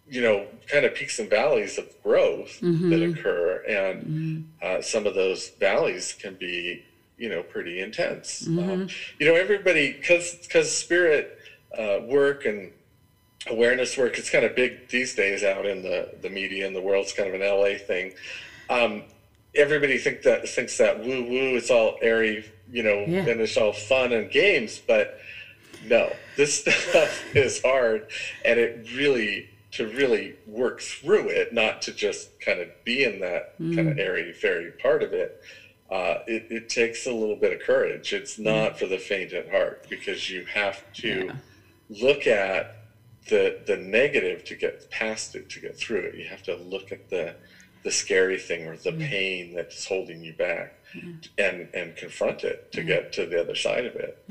you 0.10 0.21
know, 0.21 0.45
kind 0.67 0.86
of 0.86 0.95
peaks 0.95 1.19
and 1.19 1.30
valleys 1.30 1.77
of 1.77 1.86
growth 2.03 2.60
mm-hmm. 2.62 2.89
that 2.89 3.01
occur, 3.01 3.63
and 3.67 4.03
mm-hmm. 4.03 4.41
uh, 4.62 4.82
some 4.82 5.06
of 5.06 5.15
those 5.15 5.49
valleys 5.60 6.13
can 6.13 6.36
be, 6.36 6.84
you 7.17 7.30
know, 7.30 7.41
pretty 7.41 7.82
intense. 7.82 8.47
Mm-hmm. 8.47 8.69
Um, 8.69 8.88
you 9.19 9.27
know, 9.27 9.36
everybody 9.36 9.93
because 9.93 10.36
because 10.41 10.75
spirit 10.75 11.39
uh, 11.77 11.99
work 12.06 12.45
and 12.45 12.71
awareness 13.49 13.97
work 13.97 14.17
it's 14.17 14.30
kind 14.30 14.43
of 14.43 14.56
big 14.56 14.89
these 14.89 15.15
days 15.15 15.41
out 15.41 15.65
in 15.65 15.82
the 15.82 16.15
the 16.21 16.30
media 16.30 16.67
and 16.67 16.75
the 16.75 16.82
world. 16.82 17.03
It's 17.03 17.13
kind 17.13 17.34
of 17.34 17.39
an 17.39 17.47
LA 17.47 17.77
thing. 17.77 18.13
Um, 18.69 19.03
everybody 19.57 19.97
think 19.97 20.21
that 20.23 20.47
thinks 20.47 20.77
that 20.77 20.99
woo 20.99 21.23
woo. 21.23 21.55
It's 21.55 21.71
all 21.71 21.97
airy 22.01 22.45
you 22.71 22.83
know, 22.83 23.05
yeah. 23.07 23.27
and 23.27 23.41
it's 23.41 23.57
all 23.57 23.73
fun 23.73 24.13
and 24.13 24.29
games, 24.29 24.81
but 24.85 25.19
no, 25.85 26.11
this 26.35 26.61
stuff 26.65 27.35
is 27.35 27.61
hard, 27.61 28.07
and 28.43 28.59
it 28.59 28.87
really 28.95 29.49
to 29.71 29.87
really 29.87 30.35
work 30.47 30.81
through 30.81 31.29
it, 31.29 31.53
not 31.53 31.81
to 31.83 31.91
just 31.91 32.39
kind 32.39 32.59
of 32.59 32.67
be 32.83 33.03
in 33.03 33.19
that 33.19 33.59
mm. 33.59 33.75
kind 33.75 33.89
of 33.89 33.99
airy 33.99 34.33
fairy 34.33 34.71
part 34.71 35.03
of 35.03 35.13
it. 35.13 35.41
Uh, 35.89 36.19
it, 36.27 36.47
it, 36.49 36.69
takes 36.69 37.05
a 37.05 37.11
little 37.11 37.35
bit 37.35 37.53
of 37.53 37.65
courage. 37.65 38.11
It's 38.11 38.37
not 38.37 38.77
for 38.77 38.87
the 38.87 38.97
faint 38.97 39.31
at 39.31 39.49
heart 39.49 39.85
because 39.89 40.29
you 40.29 40.43
have 40.45 40.83
to 40.95 41.25
yeah. 41.27 41.35
look 41.89 42.27
at 42.27 42.75
the 43.29 43.61
the 43.65 43.77
negative 43.77 44.43
to 44.45 44.55
get 44.55 44.89
past 44.89 45.35
it, 45.35 45.49
to 45.49 45.61
get 45.61 45.77
through 45.77 45.99
it. 45.99 46.15
You 46.15 46.25
have 46.27 46.43
to 46.43 46.57
look 46.57 46.91
at 46.91 47.09
the 47.09 47.35
the 47.83 47.91
scary 47.91 48.37
thing 48.37 48.67
or 48.67 48.77
the 48.77 48.91
mm. 48.91 49.07
pain 49.07 49.53
that's 49.55 49.85
holding 49.85 50.23
you 50.23 50.33
back 50.33 50.73
mm-hmm. 50.95 51.11
and 51.37 51.67
and 51.73 51.95
confront 51.95 52.43
it 52.43 52.71
to 52.71 52.79
mm-hmm. 52.79 52.87
get 52.87 53.13
to 53.13 53.25
the 53.25 53.39
other 53.39 53.55
side 53.55 53.85
of 53.85 53.95
it. 53.95 54.23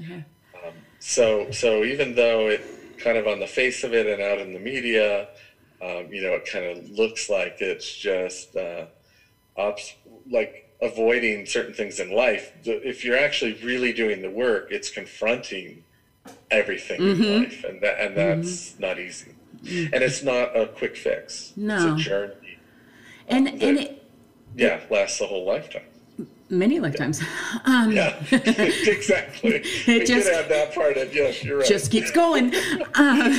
Um, 0.54 0.72
so 0.98 1.50
so 1.50 1.84
even 1.84 2.14
though 2.14 2.48
it 2.48 2.62
kind 2.98 3.18
of 3.18 3.26
on 3.26 3.40
the 3.40 3.46
face 3.46 3.84
of 3.84 3.94
it 3.94 4.06
and 4.06 4.22
out 4.22 4.38
in 4.38 4.52
the 4.52 4.58
media, 4.58 5.28
um, 5.82 6.12
you 6.12 6.22
know, 6.22 6.32
it 6.32 6.48
kind 6.50 6.64
of 6.64 6.88
looks 6.90 7.28
like 7.28 7.60
it's 7.60 7.94
just 7.94 8.56
uh, 8.56 8.86
ups, 9.56 9.94
like 10.30 10.74
avoiding 10.80 11.46
certain 11.46 11.74
things 11.74 12.00
in 12.00 12.10
life. 12.10 12.52
If 12.64 13.04
you're 13.04 13.18
actually 13.18 13.54
really 13.62 13.92
doing 13.92 14.22
the 14.22 14.30
work, 14.30 14.68
it's 14.70 14.90
confronting 14.90 15.84
everything 16.50 17.00
mm-hmm. 17.00 17.22
in 17.22 17.42
life, 17.42 17.64
and 17.64 17.80
that 17.82 18.00
and 18.00 18.16
that's 18.16 18.70
mm-hmm. 18.70 18.82
not 18.82 18.98
easy. 18.98 19.34
Mm-hmm. 19.62 19.94
And 19.94 20.02
it's 20.02 20.22
not 20.22 20.56
a 20.56 20.66
quick 20.66 20.96
fix. 20.96 21.52
No. 21.56 21.94
It's 21.94 22.02
a 22.02 22.04
journey. 22.04 22.34
And 23.28 23.46
that, 23.46 23.62
and 23.62 23.78
it, 23.78 24.04
yeah, 24.56 24.80
lasts 24.90 25.18
the 25.18 25.26
whole 25.26 25.46
lifetime 25.46 25.82
many 26.50 26.80
lifetimes. 26.80 27.22
Um, 27.64 27.90
yeah, 27.90 28.22
exactly. 28.30 29.54
It 29.86 29.86
we 29.86 30.04
just 30.04 30.28
add 30.28 30.48
that 30.50 30.72
part 30.72 30.96
of 30.96 31.12
Yes, 31.12 31.42
you're 31.42 31.58
right. 31.58 31.66
Just 31.66 31.90
keeps 31.90 32.12
going. 32.12 32.54
um, 32.94 33.32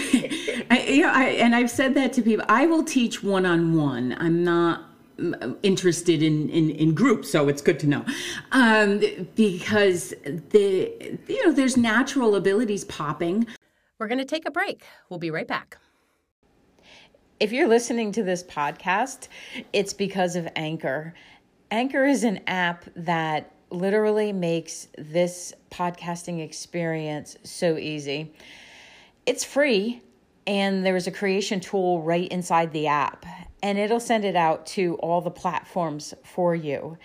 I, 0.69 0.85
you 0.89 1.03
know, 1.03 1.11
I, 1.13 1.23
and 1.39 1.55
I've 1.55 1.69
said 1.69 1.93
that 1.93 2.11
to 2.13 2.21
people. 2.21 2.45
I 2.49 2.65
will 2.65 2.83
teach 2.83 3.23
one 3.23 3.45
on 3.45 3.75
one. 3.75 4.17
I'm 4.19 4.43
not 4.43 4.83
interested 5.63 6.21
in, 6.21 6.49
in, 6.49 6.71
in 6.71 6.93
groups, 6.93 7.31
so 7.31 7.47
it's 7.47 7.61
good 7.61 7.79
to 7.81 7.87
know. 7.87 8.05
Um, 8.51 9.01
because 9.35 10.13
the 10.49 11.17
you 11.27 11.45
know 11.45 11.53
there's 11.53 11.77
natural 11.77 12.35
abilities 12.35 12.83
popping. 12.83 13.47
We're 13.97 14.07
going 14.07 14.19
to 14.19 14.25
take 14.25 14.45
a 14.45 14.51
break. 14.51 14.83
We'll 15.09 15.19
be 15.19 15.31
right 15.31 15.47
back. 15.47 15.77
If 17.39 17.51
you're 17.51 17.67
listening 17.67 18.13
to 18.13 18.23
this 18.23 18.41
podcast, 18.43 19.27
it's 19.71 19.93
because 19.93 20.35
of 20.35 20.47
Anchor. 20.55 21.13
Anchor 21.69 22.03
is 22.03 22.23
an 22.23 22.39
app 22.47 22.85
that 22.95 23.51
literally 23.69 24.33
makes 24.33 24.87
this 24.97 25.53
podcasting 25.69 26.43
experience 26.43 27.37
so 27.43 27.77
easy. 27.77 28.33
It's 29.27 29.43
free, 29.43 30.01
and 30.47 30.83
there's 30.83 31.05
a 31.05 31.11
creation 31.11 31.59
tool 31.59 32.01
right 32.01 32.27
inside 32.29 32.71
the 32.71 32.87
app, 32.87 33.23
and 33.61 33.77
it'll 33.77 33.99
send 33.99 34.25
it 34.25 34.35
out 34.35 34.65
to 34.67 34.95
all 34.95 35.21
the 35.21 35.29
platforms 35.29 36.15
for 36.23 36.55
you. 36.55 36.97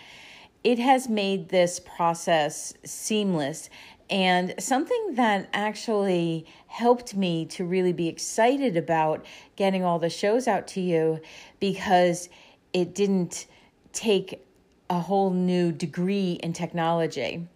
It 0.64 0.78
has 0.78 1.10
made 1.10 1.50
this 1.50 1.78
process 1.78 2.72
seamless 2.84 3.68
and 4.12 4.54
something 4.58 5.14
that 5.14 5.48
actually 5.54 6.44
helped 6.66 7.16
me 7.16 7.46
to 7.46 7.64
really 7.64 7.94
be 7.94 8.08
excited 8.08 8.76
about 8.76 9.24
getting 9.56 9.84
all 9.84 9.98
the 9.98 10.10
shows 10.10 10.46
out 10.46 10.68
to 10.68 10.82
you 10.82 11.18
because 11.60 12.28
it 12.74 12.94
didn't 12.94 13.46
take 13.94 14.46
a 14.90 15.00
whole 15.00 15.30
new 15.30 15.72
degree 15.72 16.32
in 16.42 16.52
technology. 16.52 17.48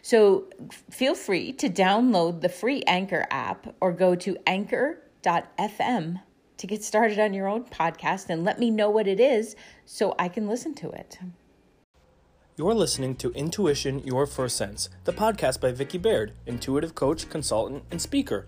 So 0.00 0.44
feel 0.88 1.16
free 1.16 1.52
to 1.54 1.68
download 1.68 2.40
the 2.40 2.48
free 2.48 2.84
Anchor 2.86 3.26
app 3.28 3.74
or 3.80 3.90
go 3.90 4.14
to 4.14 4.36
anchor.fm 4.46 6.20
to 6.58 6.66
get 6.68 6.84
started 6.84 7.18
on 7.18 7.34
your 7.34 7.48
own 7.48 7.64
podcast 7.64 8.30
and 8.30 8.44
let 8.44 8.60
me 8.60 8.70
know 8.70 8.88
what 8.88 9.08
it 9.08 9.18
is 9.18 9.56
so 9.84 10.14
I 10.20 10.28
can 10.28 10.46
listen 10.46 10.72
to 10.74 10.90
it. 10.90 11.18
You're 12.58 12.72
listening 12.72 13.16
to 13.16 13.32
Intuition 13.32 14.02
Your 14.06 14.26
First 14.26 14.56
Sense, 14.56 14.88
the 15.04 15.12
podcast 15.12 15.60
by 15.60 15.72
Vicki 15.72 15.98
Baird, 15.98 16.32
intuitive 16.46 16.94
coach, 16.94 17.28
consultant, 17.28 17.82
and 17.90 18.00
speaker. 18.00 18.46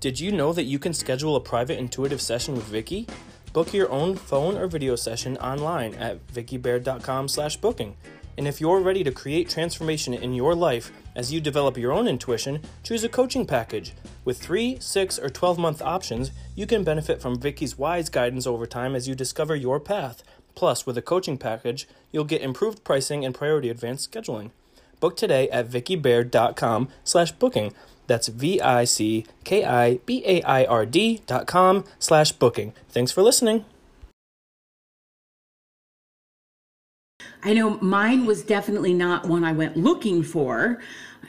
Did 0.00 0.18
you 0.18 0.32
know 0.32 0.54
that 0.54 0.62
you 0.62 0.78
can 0.78 0.94
schedule 0.94 1.36
a 1.36 1.40
private 1.40 1.78
intuitive 1.78 2.22
session 2.22 2.54
with 2.54 2.64
Vicki? 2.64 3.06
Book 3.52 3.74
your 3.74 3.90
own 3.90 4.16
phone 4.16 4.56
or 4.56 4.68
video 4.68 4.96
session 4.96 5.36
online 5.36 5.92
at 5.96 6.26
vickibaird.com/booking. 6.28 7.94
And 8.38 8.48
if 8.48 8.58
you're 8.58 8.80
ready 8.80 9.04
to 9.04 9.12
create 9.12 9.50
transformation 9.50 10.14
in 10.14 10.32
your 10.32 10.54
life 10.54 10.90
as 11.14 11.30
you 11.30 11.38
develop 11.38 11.76
your 11.76 11.92
own 11.92 12.08
intuition, 12.08 12.62
choose 12.82 13.04
a 13.04 13.08
coaching 13.10 13.44
package. 13.44 13.92
With 14.24 14.38
3, 14.38 14.78
6, 14.80 15.18
or 15.18 15.28
12 15.28 15.58
month 15.58 15.82
options, 15.82 16.30
you 16.54 16.66
can 16.66 16.84
benefit 16.84 17.20
from 17.20 17.38
Vicki's 17.38 17.76
wise 17.76 18.08
guidance 18.08 18.46
over 18.46 18.64
time 18.64 18.94
as 18.94 19.06
you 19.06 19.14
discover 19.14 19.54
your 19.54 19.78
path. 19.78 20.22
Plus, 20.54 20.86
with 20.86 20.98
a 20.98 21.02
coaching 21.02 21.38
package, 21.38 21.88
you'll 22.10 22.24
get 22.24 22.42
improved 22.42 22.84
pricing 22.84 23.24
and 23.24 23.34
priority 23.34 23.68
advanced 23.70 24.10
scheduling. 24.10 24.50
Book 25.00 25.16
today 25.16 25.48
at 25.50 25.68
vickibaird.com 25.68 26.88
slash 27.04 27.32
booking. 27.32 27.74
That's 28.06 28.28
V-I-C-K-I-B-A-I-R-D 28.28 29.32
dot 31.26 31.46
com 31.46 31.84
slash 31.98 32.32
booking. 32.32 32.72
Thanks 32.88 33.10
for 33.10 33.22
listening. 33.22 33.64
I 37.44 37.54
know 37.54 37.78
mine 37.80 38.26
was 38.26 38.42
definitely 38.42 38.94
not 38.94 39.26
one 39.26 39.42
I 39.44 39.52
went 39.52 39.76
looking 39.76 40.22
for. 40.22 40.80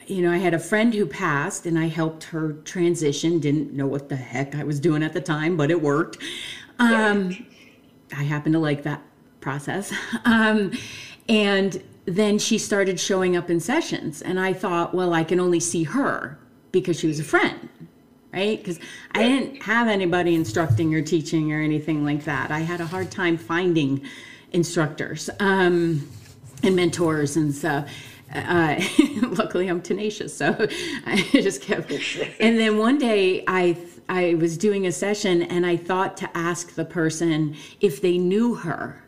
You 0.05 0.21
know, 0.21 0.31
I 0.31 0.37
had 0.37 0.53
a 0.53 0.59
friend 0.59 0.93
who 0.93 1.07
passed 1.07 1.65
and 1.65 1.79
I 1.79 1.87
helped 1.87 2.25
her 2.25 2.53
transition. 2.65 3.39
Didn't 3.39 3.73
know 3.73 3.87
what 3.87 4.09
the 4.09 4.15
heck 4.15 4.53
I 4.53 4.63
was 4.63 4.79
doing 4.79 5.01
at 5.01 5.13
the 5.13 5.21
time, 5.21 5.57
but 5.57 5.71
it 5.71 5.81
worked. 5.81 6.17
Um, 6.77 7.45
I 8.15 8.23
happen 8.23 8.51
to 8.53 8.59
like 8.59 8.83
that 8.83 9.01
process. 9.43 9.93
Um, 10.25 10.71
and 11.29 11.83
then 12.05 12.39
she 12.39 12.57
started 12.57 12.99
showing 12.99 13.35
up 13.37 13.49
in 13.49 13.59
sessions, 13.59 14.21
and 14.21 14.39
I 14.39 14.53
thought, 14.53 14.93
well, 14.93 15.13
I 15.13 15.23
can 15.23 15.39
only 15.39 15.59
see 15.59 15.83
her 15.83 16.37
because 16.71 16.99
she 16.99 17.07
was 17.07 17.19
a 17.19 17.23
friend, 17.23 17.69
right? 18.33 18.57
Because 18.57 18.79
I 19.11 19.23
didn't 19.23 19.63
have 19.63 19.87
anybody 19.87 20.35
instructing 20.35 20.93
or 20.95 21.01
teaching 21.01 21.53
or 21.53 21.61
anything 21.61 22.03
like 22.03 22.25
that. 22.25 22.51
I 22.51 22.59
had 22.59 22.81
a 22.81 22.85
hard 22.85 23.11
time 23.11 23.37
finding 23.37 24.01
instructors 24.51 25.29
um, 25.39 26.07
and 26.63 26.75
mentors 26.75 27.37
and 27.37 27.53
stuff. 27.53 27.89
Uh, 28.33 28.81
luckily, 29.21 29.67
I'm 29.67 29.81
tenacious, 29.81 30.35
so 30.35 30.55
I 31.05 31.27
just 31.31 31.61
kept. 31.61 31.91
And 32.39 32.59
then 32.59 32.77
one 32.77 32.97
day, 32.97 33.43
I 33.47 33.77
I 34.09 34.35
was 34.35 34.57
doing 34.57 34.85
a 34.87 34.91
session, 34.91 35.43
and 35.43 35.65
I 35.65 35.77
thought 35.77 36.17
to 36.17 36.37
ask 36.37 36.75
the 36.75 36.85
person 36.85 37.55
if 37.79 38.01
they 38.01 38.17
knew 38.17 38.55
her. 38.55 39.02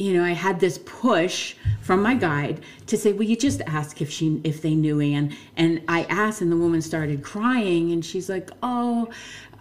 You 0.00 0.14
know, 0.14 0.24
I 0.24 0.32
had 0.32 0.60
this 0.60 0.78
push 0.78 1.56
from 1.82 2.02
my 2.02 2.14
guide 2.14 2.62
to 2.86 2.96
say, 2.96 3.12
"Will 3.12 3.26
you 3.26 3.36
just 3.36 3.60
ask 3.66 4.00
if 4.00 4.10
she 4.10 4.40
if 4.44 4.62
they 4.62 4.74
knew 4.74 4.98
Anne?" 4.98 5.36
And 5.58 5.82
I 5.88 6.04
asked, 6.04 6.40
and 6.40 6.50
the 6.50 6.56
woman 6.56 6.80
started 6.80 7.22
crying, 7.22 7.92
and 7.92 8.02
she's 8.02 8.28
like, 8.30 8.50
"Oh." 8.62 9.10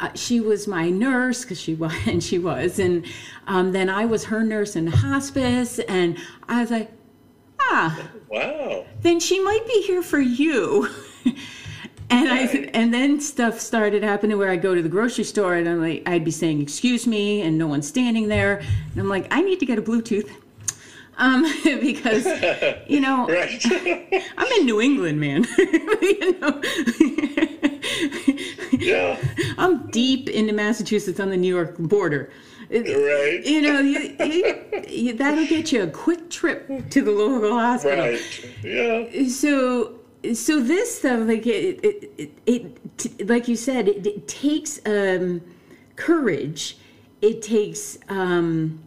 Uh, 0.02 0.08
she 0.16 0.40
was 0.40 0.66
my 0.66 0.90
nurse 0.90 1.42
because 1.42 1.60
she 1.60 1.76
was, 1.76 1.92
and 2.08 2.24
she 2.24 2.40
was, 2.40 2.80
and 2.80 3.06
um, 3.48 3.74
then 3.74 3.90
I 3.90 4.06
was 4.06 4.24
her 4.26 4.42
nurse 4.46 4.78
in 4.78 4.88
hospice, 4.88 5.78
and 5.80 6.18
I 6.48 6.62
was 6.62 6.72
like, 6.72 6.90
ah, 7.60 8.10
Wow. 8.30 8.86
then 9.02 9.20
she 9.20 9.42
might 9.44 9.68
be 9.68 9.82
here 9.82 10.02
for 10.02 10.20
you. 10.22 10.88
and 12.10 12.30
I 12.30 12.70
and 12.74 12.94
then 12.94 13.20
stuff 13.20 13.60
started 13.60 14.04
happening 14.04 14.38
where 14.38 14.50
I'd 14.50 14.62
go 14.62 14.74
to 14.74 14.82
the 14.82 14.90
grocery 14.90 15.24
store 15.24 15.56
and 15.56 15.68
I'm 15.68 15.82
like 15.82 16.04
I'd 16.08 16.26
be 16.26 16.32
saying 16.32 16.62
excuse 16.62 17.06
me 17.06 17.42
and 17.42 17.58
no 17.58 17.68
one's 17.68 17.88
standing 17.88 18.28
there 18.28 18.58
and 18.60 18.98
I'm 18.98 19.10
like 19.10 19.28
I 19.32 19.42
need 19.42 19.60
to 19.60 19.66
get 19.66 19.78
a 19.78 19.82
Bluetooth. 19.82 20.30
Um, 21.18 21.44
because 21.64 22.26
you 22.88 23.00
know 23.02 23.28
I'm 24.38 24.52
in 24.60 24.66
New 24.66 24.82
England, 24.82 25.20
man. 25.20 25.46
you 25.58 26.40
know? 26.40 26.62
yeah. 28.72 29.22
I'm 29.58 29.88
deep 29.88 30.30
into 30.30 30.54
Massachusetts 30.54 31.20
on 31.20 31.30
the 31.30 31.38
New 31.38 31.54
York 31.54 31.78
border. 31.78 32.32
Right. 32.72 33.42
You 33.44 33.62
know, 33.62 33.80
you, 33.80 34.16
you, 34.20 34.84
you, 34.88 35.14
that'll 35.14 35.48
get 35.48 35.72
you 35.72 35.82
a 35.84 35.88
quick 35.88 36.30
trip 36.30 36.90
to 36.92 37.02
the 37.02 37.12
local 37.12 37.52
hospital. 37.52 38.06
Right. 38.06 38.56
Yeah. 38.64 39.28
so 39.28 39.99
so 40.34 40.60
this 40.60 41.00
though, 41.00 41.18
like 41.18 41.48
it 41.48 41.80
it, 41.84 42.12
it, 42.18 42.32
it 42.46 42.98
t- 42.98 43.24
like 43.24 43.48
you 43.48 43.56
said 43.56 43.88
it, 43.88 44.06
it 44.06 44.28
takes 44.28 44.80
um 44.86 45.42
courage 45.96 46.78
it 47.22 47.42
takes 47.42 47.98
um 48.08 48.82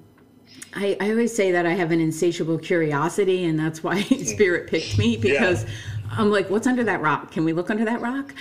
I, 0.75 0.97
I 1.01 1.11
always 1.11 1.35
say 1.35 1.53
that 1.53 1.67
I 1.67 1.75
have 1.75 1.91
an 1.91 2.01
insatiable 2.01 2.59
curiosity, 2.59 3.45
and 3.45 3.59
that's 3.59 3.83
why 3.83 4.03
Spirit 4.25 4.69
picked 4.69 4.97
me 4.97 5.17
because 5.19 5.67
I'm 6.11 6.31
like, 6.31 6.49
what's 6.49 6.67
under 6.67 6.85
that 6.85 7.03
rock? 7.03 7.31
Can 7.31 7.45
we 7.45 7.53
look 7.53 7.69
under 7.69 7.85
that 7.85 8.01
rock? 8.01 8.35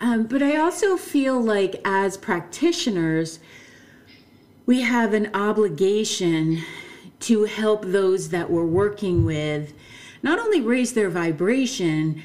Um, 0.00 0.24
but 0.24 0.42
I 0.42 0.56
also 0.58 0.96
feel 0.96 1.40
like 1.40 1.80
as 1.84 2.16
practitioners, 2.16 3.40
we 4.66 4.82
have 4.82 5.14
an 5.14 5.30
obligation 5.34 6.62
to 7.20 7.44
help 7.44 7.86
those 7.86 8.28
that 8.28 8.50
we're 8.50 8.66
working 8.66 9.24
with 9.24 9.72
not 10.22 10.38
only 10.38 10.60
raise 10.60 10.92
their 10.92 11.08
vibration, 11.10 12.22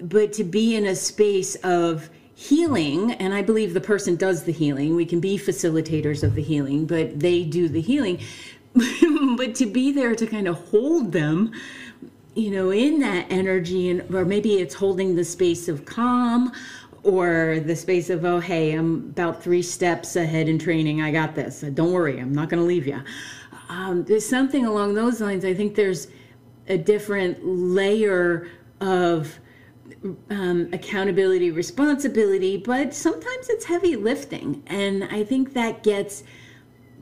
but 0.00 0.32
to 0.34 0.44
be 0.44 0.76
in 0.76 0.86
a 0.86 0.94
space 0.94 1.54
of 1.56 2.10
healing. 2.34 3.12
And 3.12 3.32
I 3.32 3.42
believe 3.42 3.72
the 3.72 3.80
person 3.80 4.16
does 4.16 4.44
the 4.44 4.52
healing. 4.52 4.94
We 4.94 5.06
can 5.06 5.20
be 5.20 5.38
facilitators 5.38 6.22
of 6.22 6.34
the 6.34 6.42
healing, 6.42 6.86
but 6.86 7.18
they 7.18 7.44
do 7.44 7.68
the 7.68 7.80
healing. 7.80 8.20
but 9.36 9.54
to 9.54 9.66
be 9.66 9.90
there 9.90 10.14
to 10.14 10.26
kind 10.26 10.46
of 10.46 10.56
hold 10.68 11.12
them 11.12 11.52
you 12.34 12.50
know 12.50 12.70
in 12.70 13.00
that 13.00 13.26
energy 13.30 13.88
and 13.88 14.14
or 14.14 14.24
maybe 14.24 14.60
it's 14.60 14.74
holding 14.74 15.16
the 15.16 15.24
space 15.24 15.68
of 15.68 15.86
calm 15.86 16.52
or 17.02 17.60
the 17.64 17.74
space 17.74 18.10
of 18.10 18.24
oh 18.26 18.38
hey 18.38 18.72
i'm 18.72 18.96
about 18.96 19.42
three 19.42 19.62
steps 19.62 20.14
ahead 20.16 20.46
in 20.46 20.58
training 20.58 21.00
i 21.00 21.10
got 21.10 21.34
this 21.34 21.62
don't 21.72 21.92
worry 21.92 22.20
i'm 22.20 22.34
not 22.34 22.50
going 22.50 22.60
to 22.60 22.66
leave 22.66 22.86
you 22.86 23.00
um, 23.70 24.04
there's 24.04 24.28
something 24.28 24.66
along 24.66 24.94
those 24.94 25.20
lines 25.20 25.44
i 25.44 25.54
think 25.54 25.74
there's 25.74 26.08
a 26.68 26.76
different 26.76 27.38
layer 27.42 28.48
of 28.80 29.38
um, 30.30 30.68
accountability 30.72 31.50
responsibility 31.50 32.56
but 32.56 32.94
sometimes 32.94 33.48
it's 33.48 33.64
heavy 33.64 33.96
lifting 33.96 34.62
and 34.66 35.04
i 35.04 35.24
think 35.24 35.52
that 35.54 35.82
gets 35.82 36.22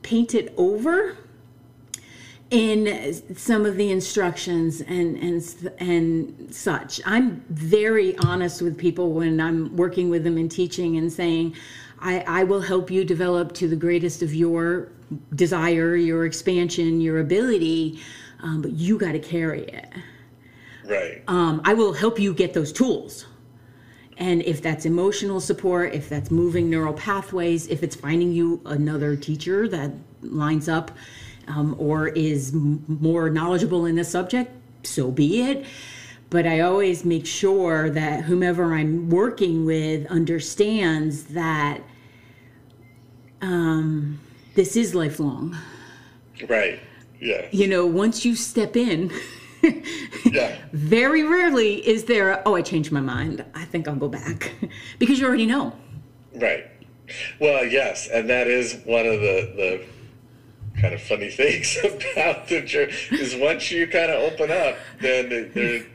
painted 0.02 0.52
over 0.57 1.16
in 2.50 3.36
some 3.36 3.66
of 3.66 3.76
the 3.76 3.90
instructions 3.90 4.80
and 4.82 5.16
and 5.16 5.72
and 5.78 6.55
such. 6.55 7.00
I'm 7.05 7.44
very 7.48 8.16
honest 8.18 8.62
with 8.62 8.78
people 8.78 9.12
when 9.12 9.40
I'm 9.40 9.74
working 9.76 10.09
with 10.09 10.22
them 10.22 10.36
and 10.38 10.50
teaching 10.50 10.96
and 10.96 11.12
saying, 11.12 11.57
I, 11.98 12.20
I 12.20 12.44
will 12.44 12.61
help 12.61 12.90
you 12.90 13.05
develop 13.05 13.55
to 13.55 13.68
the 13.68 13.76
greatest 13.76 14.22
of 14.22 14.34
your 14.34 14.92
desire, 15.34 15.96
your 15.96 16.26
expansion, 16.26 17.00
your 17.00 17.18
ability, 17.18 18.00
um, 18.42 18.62
but 18.62 18.72
you 18.72 18.98
got 18.98 19.12
to 19.12 19.18
carry 19.18 19.62
it. 19.62 19.88
Right. 20.85 21.22
Um, 21.28 21.61
I 21.64 21.74
will 21.74 21.93
help 21.93 22.18
you 22.18 22.35
get 22.35 22.55
those 22.55 22.72
tools. 22.72 23.26
And 24.16 24.43
if 24.43 24.62
that's 24.62 24.85
emotional 24.85 25.41
support, 25.41 25.93
if 25.93 26.09
that's 26.09 26.30
moving 26.30 26.70
neural 26.70 26.93
pathways, 26.93 27.66
if 27.66 27.82
it's 27.82 27.97
finding 27.97 28.32
you 28.32 28.61
another 28.64 29.16
teacher 29.16 29.66
that 29.68 29.91
lines 30.22 30.68
up 30.68 30.93
um, 31.49 31.74
or 31.78 32.09
is 32.09 32.55
m- 32.55 32.85
more 32.87 33.28
knowledgeable 33.28 33.87
in 33.87 33.97
this 33.97 34.09
subject, 34.09 34.53
so 34.87 35.11
be 35.11 35.43
it. 35.43 35.66
But 36.30 36.47
I 36.47 36.61
always 36.61 37.05
make 37.05 37.26
sure 37.26 37.91
that 37.91 38.24
whomever 38.24 38.74
I'm 38.74 39.11
working 39.11 39.64
with 39.64 40.07
understands 40.07 41.24
that 41.24 41.80
um, 43.41 44.20
this 44.55 44.76
is 44.76 44.95
lifelong. 44.95 45.57
Right. 46.49 46.80
Yeah. 47.20 47.47
You 47.51 47.68
know, 47.68 47.87
once 47.87 48.24
you 48.24 48.37
step 48.37 48.76
in, 48.76 49.12
Yeah. 50.27 50.57
very 50.73 51.23
rarely 51.23 51.87
is 51.87 52.05
there, 52.05 52.31
a, 52.31 52.43
oh, 52.47 52.55
I 52.55 52.62
changed 52.62 52.93
my 52.93 53.01
mind. 53.01 53.45
I 53.55 53.65
think 53.65 53.89
I'll 53.89 53.95
go 53.97 54.09
back. 54.09 54.53
because 54.99 55.19
you 55.21 55.27
already 55.27 55.47
know. 55.47 55.73
Right. 56.35 56.67
Well, 57.39 57.65
yes, 57.65 58.09
and 58.09 58.29
that 58.31 58.49
is 58.49 58.81
one 58.85 59.07
of 59.07 59.21
the 59.21 59.53
the 59.57 60.81
kind 60.81 60.95
of 60.95 61.03
funny 61.03 61.31
things 61.43 61.79
about 62.12 62.49
the 62.49 62.62
journey 62.62 62.93
is 63.12 63.37
once 63.37 63.71
you 63.71 63.87
kind 63.87 64.11
of 64.11 64.33
open 64.33 64.51
up, 64.51 64.77
then 65.01 65.29
there, 65.55 65.87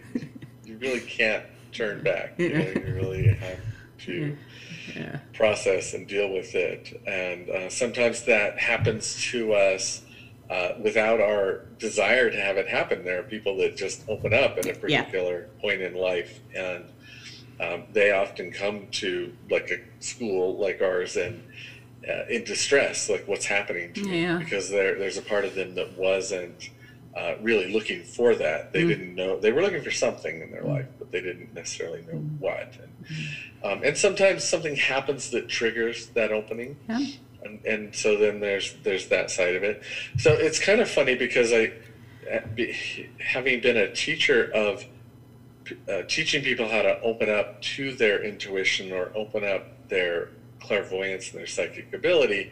you 0.66 0.78
really 0.78 1.02
can't 1.02 1.44
turn 1.72 2.04
back. 2.04 2.34
You, 2.38 2.54
know, 2.54 2.60
you 2.60 2.94
really 2.96 3.28
have 3.28 3.60
to 4.06 4.38
process 5.34 5.94
and 5.94 6.08
deal 6.08 6.32
with 6.32 6.56
it, 6.56 7.02
and 7.06 7.50
uh, 7.50 7.70
sometimes 7.70 8.24
that 8.24 8.60
happens 8.60 9.22
to 9.32 9.54
us. 9.54 10.02
Uh, 10.50 10.74
without 10.80 11.22
our 11.22 11.62
desire 11.78 12.30
to 12.32 12.39
have 12.39 12.58
it 12.58 12.68
happen, 12.68 13.04
there 13.04 13.20
are 13.20 13.24
people 13.24 13.56
that 13.58 13.76
just 13.76 14.04
open 14.08 14.34
up 14.34 14.58
at 14.58 14.66
a 14.66 14.70
Yeah. 14.70 15.04
particular 15.04 15.47
point 15.62 15.82
in 15.82 15.93
life, 15.93 16.39
and 16.56 16.86
um, 17.60 17.84
they 17.93 18.12
often 18.12 18.52
come 18.52 18.88
to 18.93 19.32
like 19.50 19.70
a 19.70 19.78
school 20.04 20.58
like 20.58 20.82
ours 20.82 21.16
and 21.18 21.43
uh, 22.10 22.24
in 22.30 22.43
distress, 22.45 23.10
like 23.10 23.28
what's 23.28 23.45
happening 23.45 23.93
to 23.93 24.02
me, 24.06 24.22
Yeah. 24.24 24.38
because 24.39 24.70
there 24.70 24.95
there's 24.97 25.18
a 25.18 25.22
part 25.22 25.45
of 25.45 25.54
them 25.54 25.76
that 25.76 25.95
wasn't 25.97 26.70
uh, 27.16 27.36
really 27.41 27.72
looking 27.72 28.02
for 28.04 28.34
that. 28.36 28.70
Mm. 28.70 28.72
They 28.72 28.84
didn't 28.88 29.14
know 29.16 29.39
they 29.39 29.52
were 29.52 29.62
looking 29.62 29.82
for 29.84 29.91
something 29.91 30.41
in 30.41 30.50
their 30.52 30.64
life, 30.64 30.86
but 30.97 31.12
they 31.12 31.22
didn't 31.22 31.54
necessarily 31.54 32.02
know 32.04 32.14
Mm. 32.20 32.39
what. 32.39 32.74
And, 32.82 32.91
um, 33.64 33.84
and 33.84 33.95
sometimes 33.97 34.43
something 34.43 34.76
happens 34.78 35.30
that 35.32 35.47
triggers 35.47 36.08
that 36.16 36.32
opening, 36.32 36.78
Yeah. 36.88 37.00
And, 37.44 37.64
and 37.66 37.96
so 37.96 38.18
then 38.18 38.40
there's 38.40 38.76
there's 38.84 39.08
that 39.08 39.32
side 39.32 39.56
of 39.56 39.64
it. 39.64 39.82
So 40.18 40.34
it's 40.34 40.60
kind 40.60 40.82
of 40.82 40.90
funny 40.90 41.16
because 41.16 41.54
I, 41.54 41.72
having 43.20 43.62
been 43.62 43.78
a 43.78 43.92
teacher 43.94 44.52
of 44.54 44.86
uh, 45.88 46.04
teaching 46.08 46.44
people 46.44 46.68
how 46.68 46.82
to 46.82 47.00
open 47.02 47.30
up 47.30 47.62
to 47.62 47.94
their 47.94 48.24
intuition 48.24 48.92
or 48.92 49.12
open 49.16 49.44
up 49.44 49.88
their 49.88 50.30
clairvoyance 50.60 51.32
and 51.32 51.40
their 51.40 51.48
psychic 51.48 51.94
ability, 51.94 52.52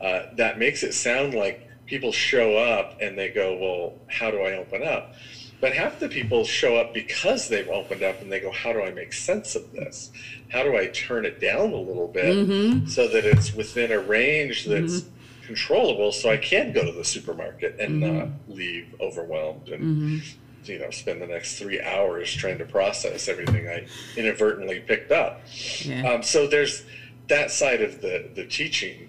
uh, 0.00 0.22
that 0.36 0.58
makes 0.58 0.82
it 0.82 0.92
sound 0.92 1.34
like 1.34 1.68
people 1.86 2.12
show 2.12 2.56
up 2.56 2.98
and 3.00 3.16
they 3.16 3.28
go, 3.28 3.56
well, 3.56 3.94
how 4.08 4.30
do 4.30 4.42
I 4.42 4.52
open 4.54 4.82
up? 4.82 5.14
But 5.60 5.72
half 5.72 5.98
the 5.98 6.08
people 6.08 6.44
show 6.44 6.76
up 6.76 6.92
because 6.92 7.48
they've 7.48 7.68
opened 7.68 8.02
up 8.02 8.20
and 8.20 8.30
they 8.30 8.40
go, 8.40 8.50
how 8.52 8.72
do 8.72 8.82
I 8.82 8.90
make 8.90 9.12
sense 9.12 9.54
of 9.56 9.72
this? 9.72 10.10
How 10.50 10.62
do 10.62 10.76
I 10.76 10.88
turn 10.88 11.24
it 11.24 11.40
down 11.40 11.72
a 11.72 11.76
little 11.80 12.08
bit 12.08 12.24
Mm-hmm. 12.36 12.86
so 12.88 13.08
that 13.08 13.24
it's 13.24 13.54
within 13.54 13.90
a 13.92 13.98
range 13.98 14.66
that's 14.66 15.04
controllable 15.46 16.12
so 16.12 16.30
I 16.30 16.36
can 16.36 16.72
go 16.72 16.84
to 16.84 16.92
the 16.92 17.04
supermarket 17.04 17.76
and 17.80 18.02
Mm-hmm. 18.02 18.18
not 18.18 18.28
leave 18.48 18.94
overwhelmed 19.00 19.68
and 19.70 20.22
you 20.64 20.78
know 20.80 20.90
spend 20.90 21.22
the 21.22 21.26
next 21.28 21.58
three 21.58 21.80
hours 21.80 22.32
trying 22.34 22.58
to 22.58 22.64
process 22.64 23.28
everything 23.28 23.68
I 23.68 23.86
inadvertently 24.16 24.80
picked 24.80 25.12
up. 25.12 25.40
Yeah. 25.82 26.02
Um, 26.10 26.22
so 26.24 26.46
there's 26.48 26.84
that 27.28 27.50
side 27.52 27.80
of 27.82 28.00
the 28.02 28.28
the 28.34 28.44
teaching 28.44 29.08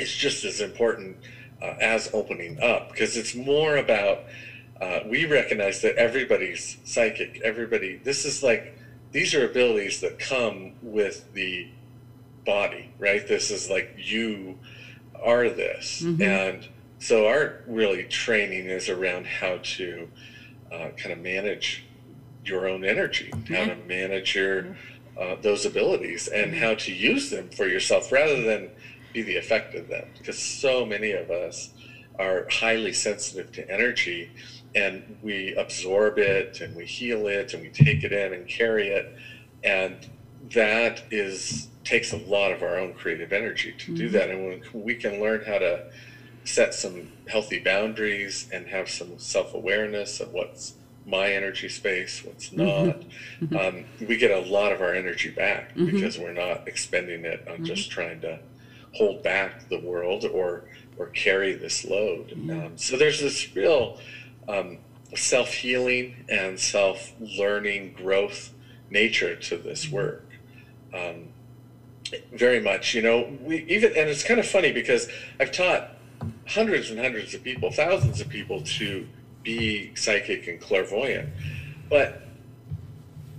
is 0.00 0.12
just 0.12 0.44
as 0.44 0.60
important 0.60 1.16
uh, 1.62 1.74
as 1.80 2.10
opening 2.12 2.60
up 2.60 2.90
because 2.90 3.16
it's 3.16 3.34
more 3.36 3.76
about 3.76 4.24
uh, 4.84 5.00
we 5.06 5.24
recognize 5.24 5.80
that 5.80 5.96
everybody's 5.96 6.76
psychic. 6.84 7.40
Everybody, 7.42 7.96
this 8.04 8.24
is 8.26 8.42
like 8.42 8.62
these 9.12 9.34
are 9.34 9.44
abilities 9.44 10.00
that 10.00 10.18
come 10.18 10.72
with 10.82 11.32
the 11.32 11.68
body, 12.44 12.90
right? 12.98 13.26
This 13.26 13.50
is 13.50 13.70
like 13.70 13.94
you 13.96 14.58
are 15.22 15.48
this, 15.48 16.02
and 16.20 16.68
so 16.98 17.26
our 17.26 17.62
really 17.66 18.04
training 18.04 18.66
is 18.66 18.88
around 18.88 19.26
how 19.26 19.58
to 19.76 20.08
uh, 20.70 20.88
kind 20.96 21.12
of 21.12 21.18
manage 21.18 21.84
your 22.44 22.68
own 22.68 22.84
energy, 22.84 23.30
how 23.48 23.64
to 23.64 23.76
manage 23.88 24.34
your 24.34 24.76
uh, 25.18 25.36
those 25.40 25.64
abilities, 25.64 26.28
and 26.28 26.54
how 26.54 26.74
to 26.74 26.92
use 26.92 27.30
them 27.30 27.48
for 27.48 27.66
yourself 27.66 28.12
rather 28.12 28.42
than 28.42 28.70
be 29.14 29.22
the 29.22 29.36
effect 29.36 29.74
of 29.74 29.88
them. 29.88 30.06
Because 30.18 30.38
so 30.38 30.84
many 30.84 31.12
of 31.12 31.30
us 31.30 31.70
are 32.18 32.46
highly 32.50 32.92
sensitive 32.92 33.50
to 33.52 33.70
energy, 33.70 34.30
and 34.74 35.16
we 35.22 35.54
absorb 35.54 36.18
it, 36.18 36.60
and 36.60 36.74
we 36.74 36.84
heal 36.84 37.26
it, 37.26 37.54
and 37.54 37.62
we 37.62 37.68
take 37.68 38.04
it 38.04 38.12
in 38.12 38.32
and 38.32 38.48
carry 38.48 38.88
it, 38.88 39.16
and 39.62 39.96
that 40.52 41.02
is 41.10 41.68
takes 41.84 42.12
a 42.12 42.16
lot 42.16 42.50
of 42.50 42.62
our 42.62 42.78
own 42.78 42.94
creative 42.94 43.32
energy 43.32 43.74
to 43.78 43.94
do 43.94 44.04
mm-hmm. 44.04 44.12
that. 44.14 44.30
And 44.30 44.46
when 44.72 44.84
we 44.84 44.94
can 44.94 45.20
learn 45.20 45.44
how 45.44 45.58
to 45.58 45.84
set 46.44 46.74
some 46.74 47.08
healthy 47.28 47.58
boundaries 47.58 48.48
and 48.52 48.66
have 48.66 48.88
some 48.88 49.18
self 49.18 49.54
awareness 49.54 50.20
of 50.20 50.32
what's 50.32 50.74
my 51.06 51.30
energy 51.30 51.68
space, 51.68 52.24
what's 52.24 52.48
mm-hmm. 52.48 52.86
not, 52.86 53.00
mm-hmm. 53.40 53.56
um, 53.56 53.84
we 54.08 54.16
get 54.16 54.30
a 54.30 54.50
lot 54.50 54.72
of 54.72 54.80
our 54.80 54.94
energy 54.94 55.30
back 55.30 55.74
because 55.74 56.18
we're 56.18 56.32
not 56.32 56.66
expending 56.66 57.24
it 57.24 57.46
on 57.48 57.64
just 57.64 57.90
trying 57.90 58.20
to 58.22 58.38
hold 58.94 59.22
back 59.22 59.68
the 59.68 59.80
world 59.80 60.24
or 60.24 60.64
or 60.96 61.06
carry 61.06 61.52
this 61.54 61.84
load. 61.84 62.32
Um, 62.32 62.72
so 62.76 62.96
there's 62.96 63.20
this 63.20 63.54
real 63.56 63.98
um, 64.48 64.78
self 65.14 65.52
healing 65.52 66.24
and 66.28 66.58
self 66.58 67.12
learning 67.20 67.94
growth 67.94 68.52
nature 68.90 69.34
to 69.36 69.56
this 69.56 69.88
work. 69.90 70.28
Um, 70.92 71.28
very 72.32 72.60
much, 72.60 72.94
you 72.94 73.02
know, 73.02 73.36
we 73.42 73.64
even, 73.64 73.90
and 73.96 74.08
it's 74.08 74.22
kind 74.22 74.38
of 74.38 74.46
funny 74.46 74.70
because 74.72 75.08
I've 75.40 75.50
taught 75.50 75.90
hundreds 76.46 76.90
and 76.90 76.98
hundreds 76.98 77.34
of 77.34 77.42
people, 77.42 77.70
thousands 77.70 78.20
of 78.20 78.28
people 78.28 78.62
to 78.62 79.06
be 79.42 79.94
psychic 79.94 80.46
and 80.46 80.60
clairvoyant, 80.60 81.28
but 81.88 82.22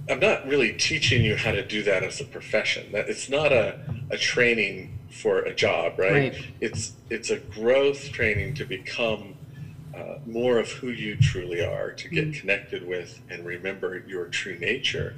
I'm 0.10 0.20
not 0.20 0.48
really 0.48 0.74
teaching 0.74 1.24
you 1.24 1.36
how 1.36 1.52
to 1.52 1.66
do 1.66 1.84
that 1.84 2.04
as 2.04 2.22
a 2.22 2.26
profession. 2.26 2.92
That 2.92 3.10
it's 3.10 3.30
not 3.30 3.52
a, 3.52 3.80
a 4.12 4.18
training 4.18 4.98
for 5.10 5.40
a 5.40 5.54
job, 5.54 5.98
right? 5.98 6.34
Right. 6.34 6.46
It's 6.62 6.94
it's 7.10 7.30
a 7.30 7.38
growth 7.38 8.12
training 8.12 8.56
to 8.56 8.66
become 8.66 9.35
uh, 9.96 10.20
more 10.26 10.60
of 10.60 10.70
who 10.70 10.90
you 10.90 11.16
truly 11.16 11.64
are, 11.64 11.92
to 11.92 12.10
get 12.10 12.34
connected 12.34 12.88
with 12.88 13.22
and 13.30 13.46
remember 13.46 14.04
your 14.08 14.26
true 14.26 14.58
nature, 14.60 15.16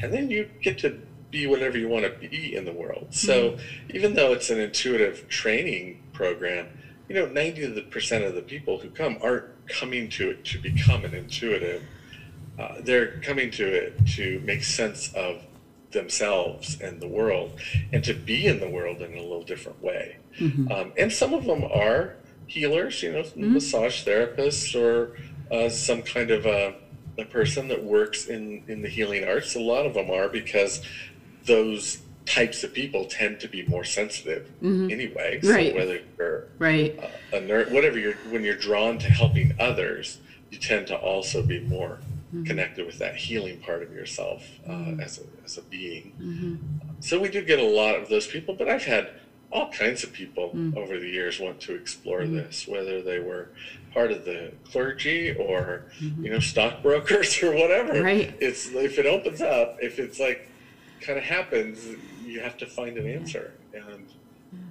and 0.00 0.12
then 0.12 0.30
you 0.30 0.48
get 0.62 0.78
to 0.78 0.98
be 1.30 1.46
whatever 1.46 1.76
you 1.76 1.88
want 1.88 2.04
to 2.04 2.28
be 2.28 2.54
in 2.54 2.64
the 2.64 2.72
world. 2.72 3.08
So 3.10 3.58
even 3.90 4.14
though 4.14 4.32
it's 4.32 4.50
an 4.50 4.60
intuitive 4.60 5.28
training 5.28 6.02
program, 6.12 6.68
you 7.08 7.14
know, 7.14 7.26
90% 7.26 8.26
of 8.26 8.34
the 8.34 8.42
people 8.42 8.78
who 8.78 8.88
come 8.90 9.18
aren't 9.20 9.46
coming 9.68 10.08
to 10.10 10.30
it 10.30 10.44
to 10.46 10.58
become 10.58 11.04
an 11.04 11.14
intuitive. 11.14 11.82
Uh, 12.58 12.76
they're 12.80 13.18
coming 13.20 13.50
to 13.50 13.66
it 13.66 14.06
to 14.06 14.40
make 14.44 14.62
sense 14.62 15.12
of 15.14 15.42
themselves 15.90 16.80
and 16.80 17.00
the 17.00 17.08
world 17.08 17.58
and 17.92 18.02
to 18.04 18.14
be 18.14 18.46
in 18.46 18.60
the 18.60 18.68
world 18.68 19.00
in 19.02 19.12
a 19.14 19.20
little 19.20 19.42
different 19.42 19.82
way. 19.82 20.16
Um, 20.72 20.92
and 20.98 21.12
some 21.12 21.34
of 21.34 21.44
them 21.44 21.64
are 21.64 22.16
healers, 22.46 23.02
you 23.02 23.12
know, 23.12 23.22
mm-hmm. 23.22 23.54
massage 23.54 24.06
therapists 24.06 24.74
or 24.78 25.16
uh, 25.50 25.68
some 25.68 26.02
kind 26.02 26.30
of 26.30 26.46
a, 26.46 26.74
a 27.18 27.24
person 27.24 27.68
that 27.68 27.82
works 27.82 28.26
in, 28.26 28.62
in 28.68 28.82
the 28.82 28.88
healing 28.88 29.24
arts. 29.24 29.54
A 29.54 29.60
lot 29.60 29.86
of 29.86 29.94
them 29.94 30.10
are 30.10 30.28
because 30.28 30.82
those 31.46 32.02
types 32.26 32.64
of 32.64 32.72
people 32.72 33.04
tend 33.04 33.38
to 33.40 33.48
be 33.48 33.66
more 33.66 33.84
sensitive 33.84 34.50
mm-hmm. 34.62 34.90
anyway. 34.90 35.40
So 35.42 35.50
Right. 35.50 35.74
whether 35.74 36.00
you're 36.18 36.48
Right. 36.58 36.98
Uh, 36.98 37.36
a 37.36 37.40
nerd, 37.40 37.70
whatever 37.70 37.98
you're, 37.98 38.14
when 38.30 38.42
you're 38.44 38.56
drawn 38.56 38.98
to 38.98 39.06
helping 39.08 39.54
others, 39.60 40.18
you 40.50 40.58
tend 40.58 40.86
to 40.86 40.96
also 40.96 41.42
be 41.42 41.60
more 41.60 41.98
mm-hmm. 42.34 42.44
connected 42.44 42.86
with 42.86 42.98
that 42.98 43.16
healing 43.16 43.58
part 43.60 43.82
of 43.82 43.92
yourself 43.92 44.46
uh, 44.68 44.94
as, 45.00 45.18
a, 45.18 45.22
as 45.44 45.58
a 45.58 45.62
being. 45.62 46.58
So 47.00 47.20
we 47.20 47.28
do 47.28 47.44
get 47.44 47.58
a 47.58 47.66
lot 47.66 47.96
of 47.96 48.08
those 48.08 48.26
people, 48.26 48.54
but 48.54 48.68
I've 48.68 48.84
had 48.84 49.10
all 49.54 49.70
kinds 49.70 50.02
of 50.02 50.12
people 50.12 50.50
hmm. 50.50 50.76
over 50.76 50.98
the 50.98 51.08
years 51.08 51.38
want 51.38 51.60
to 51.60 51.74
explore 51.74 52.24
hmm. 52.24 52.36
this, 52.36 52.66
whether 52.66 53.00
they 53.00 53.20
were 53.20 53.50
part 53.94 54.10
of 54.10 54.24
the 54.24 54.52
clergy 54.70 55.30
or 55.36 55.84
mm-hmm. 56.00 56.24
you 56.24 56.30
know 56.32 56.40
stockbrokers 56.40 57.40
or 57.42 57.54
whatever. 57.54 58.02
Right. 58.02 58.34
It's 58.40 58.68
if 58.68 58.98
it 58.98 59.06
opens 59.06 59.40
up, 59.40 59.78
if 59.80 59.98
it's 59.98 60.18
like 60.18 60.50
kind 61.00 61.18
of 61.18 61.24
happens, 61.24 61.86
you 62.24 62.40
have 62.40 62.58
to 62.58 62.66
find 62.66 62.98
an 62.98 63.08
answer, 63.08 63.54
and 63.72 64.08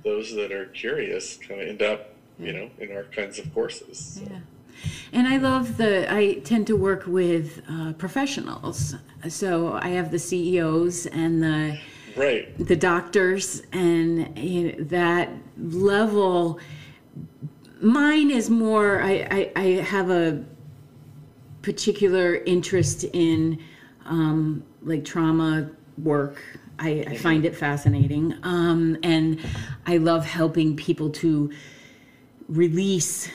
those 0.03 0.35
that 0.35 0.51
are 0.51 0.65
curious 0.67 1.37
kind 1.37 1.61
of 1.61 1.67
end 1.67 1.81
up, 1.81 2.09
you 2.37 2.51
know, 2.51 2.69
in 2.79 2.91
our 2.91 3.03
kinds 3.05 3.39
of 3.39 3.53
courses. 3.53 4.19
So. 4.19 4.29
Yeah. 4.29 4.39
And 5.13 5.27
I 5.27 5.37
love 5.37 5.77
the, 5.77 6.11
I 6.11 6.39
tend 6.39 6.67
to 6.67 6.75
work 6.75 7.05
with 7.05 7.61
uh, 7.69 7.93
professionals. 7.93 8.95
So 9.29 9.73
I 9.73 9.89
have 9.89 10.11
the 10.11 10.19
CEOs 10.19 11.05
and 11.05 11.43
the, 11.43 11.79
Right. 12.15 12.55
the 12.57 12.75
doctors 12.75 13.63
and 13.71 14.37
you 14.37 14.71
know, 14.71 14.83
that 14.85 15.29
level. 15.57 16.59
Mine 17.81 18.31
is 18.31 18.49
more, 18.49 19.01
I, 19.01 19.27
I, 19.29 19.51
I 19.55 19.65
have 19.81 20.09
a 20.09 20.43
particular 21.61 22.35
interest 22.35 23.03
in 23.13 23.59
um, 24.05 24.63
like 24.81 25.03
trauma 25.03 25.69
work. 25.97 26.41
I, 26.79 27.05
I 27.07 27.17
find 27.17 27.45
it 27.45 27.55
fascinating. 27.55 28.35
Um, 28.43 28.97
and 29.03 29.39
I 29.85 29.97
love 29.97 30.25
helping 30.25 30.75
people 30.75 31.09
to 31.11 31.51
release 32.47 33.29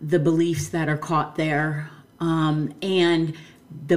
the 0.00 0.18
beliefs 0.18 0.68
that 0.68 0.88
are 0.88 0.96
caught 0.96 1.36
there 1.36 1.90
um, 2.20 2.72
and 2.82 3.34
the 3.86 3.96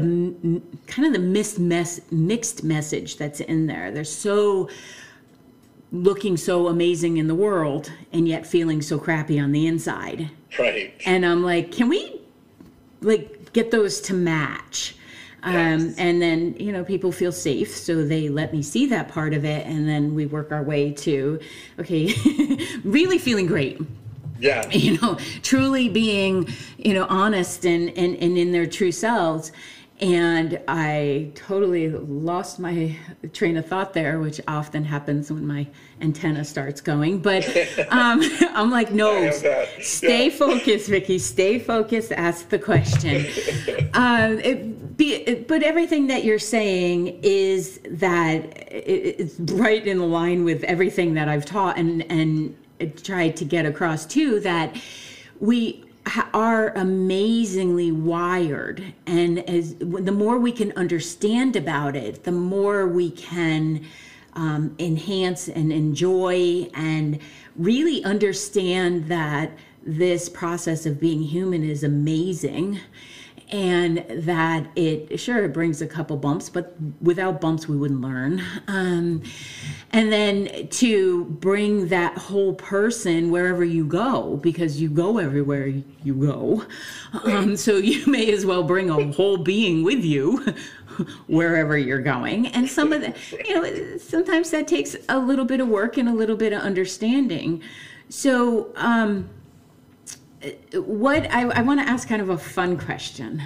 kind 0.88 1.06
of 1.08 1.14
the 1.14 1.20
mixed, 1.20 1.60
mess, 1.60 2.02
mixed 2.12 2.64
message 2.64 3.18
that's 3.18 3.40
in 3.40 3.68
there. 3.68 3.92
They're 3.92 4.04
so 4.04 4.70
looking 5.92 6.36
so 6.36 6.68
amazing 6.68 7.18
in 7.18 7.28
the 7.28 7.36
world 7.36 7.92
and 8.12 8.28
yet 8.28 8.46
feeling 8.46 8.82
so 8.82 9.00
crappy 9.00 9.40
on 9.40 9.52
the 9.52 9.68
inside. 9.68 10.30
Right. 10.60 10.94
And 11.06 11.26
I'm 11.26 11.44
like, 11.44 11.72
can 11.72 11.88
we 11.90 12.22
like 13.02 13.54
get 13.54 13.72
those 13.72 14.02
to 14.02 14.14
match? 14.14 14.96
Um, 15.44 15.94
and 15.98 16.22
then 16.22 16.56
you 16.60 16.74
know 16.74 16.84
people 16.84 17.12
feel 17.12 17.32
safe 17.32 17.74
so 17.74 18.04
they 18.04 18.28
let 18.28 18.52
me 18.52 18.62
see 18.64 18.88
that 18.88 19.08
part 19.08 19.34
of 19.34 19.46
it 19.46 19.66
and 19.66 19.88
then 19.88 20.14
we 20.14 20.26
work 20.26 20.52
our 20.52 20.64
way 20.64 20.92
to 20.94 21.40
okay 21.80 22.12
really 22.84 23.18
feeling 23.18 23.46
great 23.46 23.80
Yeah. 24.40 24.68
you 24.72 24.98
know 25.00 25.18
truly 25.44 25.90
being 25.90 26.48
you 26.78 26.94
know 26.94 27.06
honest 27.10 27.66
and 27.66 27.90
and, 27.98 28.16
and 28.18 28.38
in 28.38 28.52
their 28.52 28.68
true 28.68 28.92
selves. 28.92 29.52
And 30.00 30.60
i 30.68 31.32
totally 31.34 31.90
lost 31.90 32.60
my 32.60 32.96
train 33.34 33.58
of 33.58 33.66
thought 33.66 33.94
there 33.96 34.20
which 34.20 34.40
often 34.48 34.84
happens 34.84 35.32
when 35.32 35.48
my 35.48 35.66
antenna 36.02 36.46
starts 36.46 36.82
going. 36.82 37.18
But 37.20 37.44
um, 37.90 38.22
i'm 38.54 38.70
like 38.70 38.92
no 38.92 39.32
stay 39.32 40.26
Yeah. 40.26 40.30
focused 40.30 40.88
vicki 40.90 41.18
stay 41.18 41.58
focused. 41.58 42.12
Ask 42.12 42.50
the 42.50 42.60
question. 42.60 43.26
Uh, 43.96 44.36
it, 44.44 44.98
be, 44.98 45.14
it, 45.16 45.48
but 45.48 45.64
everything 45.64 46.08
that 46.08 46.24
you're 46.24 46.38
saying 46.40 47.20
is 47.24 47.80
that 47.90 48.38
it, 48.72 49.16
it's 49.20 49.40
right 49.52 49.86
in 49.86 50.12
line 50.12 50.44
with 50.44 50.64
everything 50.66 51.16
that 51.16 51.28
I've 51.28 51.46
taught 51.46 51.78
and 51.78 52.04
and 52.12 52.56
tried 53.04 53.36
to 53.38 53.46
get 53.46 53.66
across 53.66 54.06
too 54.06 54.40
that 54.42 54.76
we 55.40 55.84
are 56.34 56.70
amazingly 56.70 57.92
wired. 57.92 58.94
And 59.06 59.40
as 59.50 59.76
the 59.76 60.12
more 60.12 60.38
we 60.38 60.52
can 60.52 60.72
understand 60.74 61.56
about 61.56 61.96
it 61.96 62.24
the 62.24 62.32
more 62.32 62.88
we 62.88 63.12
can 63.12 63.86
um, 64.34 64.76
enhance 64.80 65.50
and 65.50 65.74
enjoy 65.74 66.70
and 66.74 67.20
really 67.56 68.04
understand 68.04 69.08
that 69.08 69.52
this 69.84 70.30
process 70.30 70.86
of 70.86 71.00
being 71.00 71.24
human 71.24 71.64
is 71.64 71.84
amazing 71.84 72.80
and 73.50 74.06
that 74.10 74.68
it 74.76 75.20
sure 75.20 75.46
it 75.46 75.54
brings 75.54 75.82
a 75.82 75.88
couple 75.88 76.18
bumps 76.18 76.50
but 76.50 76.76
without 77.02 77.40
bumps 77.40 77.68
we 77.68 77.78
wouldn't 77.78 78.02
learn. 78.02 78.42
Um, 78.68 79.24
and 79.92 80.12
then 80.12 80.68
to 80.68 81.26
bring 81.26 81.88
that 81.88 82.18
whole 82.18 82.54
person 82.54 83.32
wherever 83.32 83.64
you 83.64 83.86
go 83.86 84.38
because 84.38 84.82
you 84.82 84.90
go 84.90 85.18
everywhere 85.18 85.68
you 85.68 86.14
go 86.14 86.66
um, 87.24 87.56
so 87.56 87.78
you 87.78 88.06
may 88.12 88.32
as 88.32 88.46
well 88.46 88.64
bring 88.64 88.90
a 88.90 89.12
whole 89.14 89.38
being 89.38 89.84
with 89.84 90.04
you 90.04 90.44
wherever 91.28 91.78
you're 91.78 92.02
going. 92.02 92.48
And 92.48 92.70
some 92.70 92.94
of 92.94 93.02
the 93.02 93.14
you 93.48 93.54
know 93.54 93.98
sometimes 93.98 94.52
that 94.52 94.68
takes 94.68 94.96
a 95.10 95.20
little 95.20 95.46
bit 95.46 95.60
of 95.60 95.68
work 95.68 95.98
and 95.98 96.10
a 96.10 96.14
little 96.14 96.36
bit 96.36 96.54
of 96.54 96.62
understanding. 96.62 97.62
So 98.10 98.72
um, 98.76 99.30
what 100.74 101.32
I, 101.34 101.44
I 101.50 101.62
want 101.62 101.80
to 101.80 101.88
ask 101.88 102.08
kind 102.08 102.22
of 102.22 102.30
a 102.30 102.38
fun 102.38 102.78
question. 102.78 103.42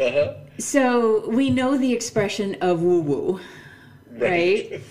Uh-huh. 0.00 0.34
So 0.58 1.28
we 1.28 1.50
know 1.50 1.76
the 1.76 1.92
expression 1.92 2.56
of 2.60 2.82
woo 2.82 3.00
woo, 3.00 3.40
right? 4.12 4.70
right? 4.70 4.82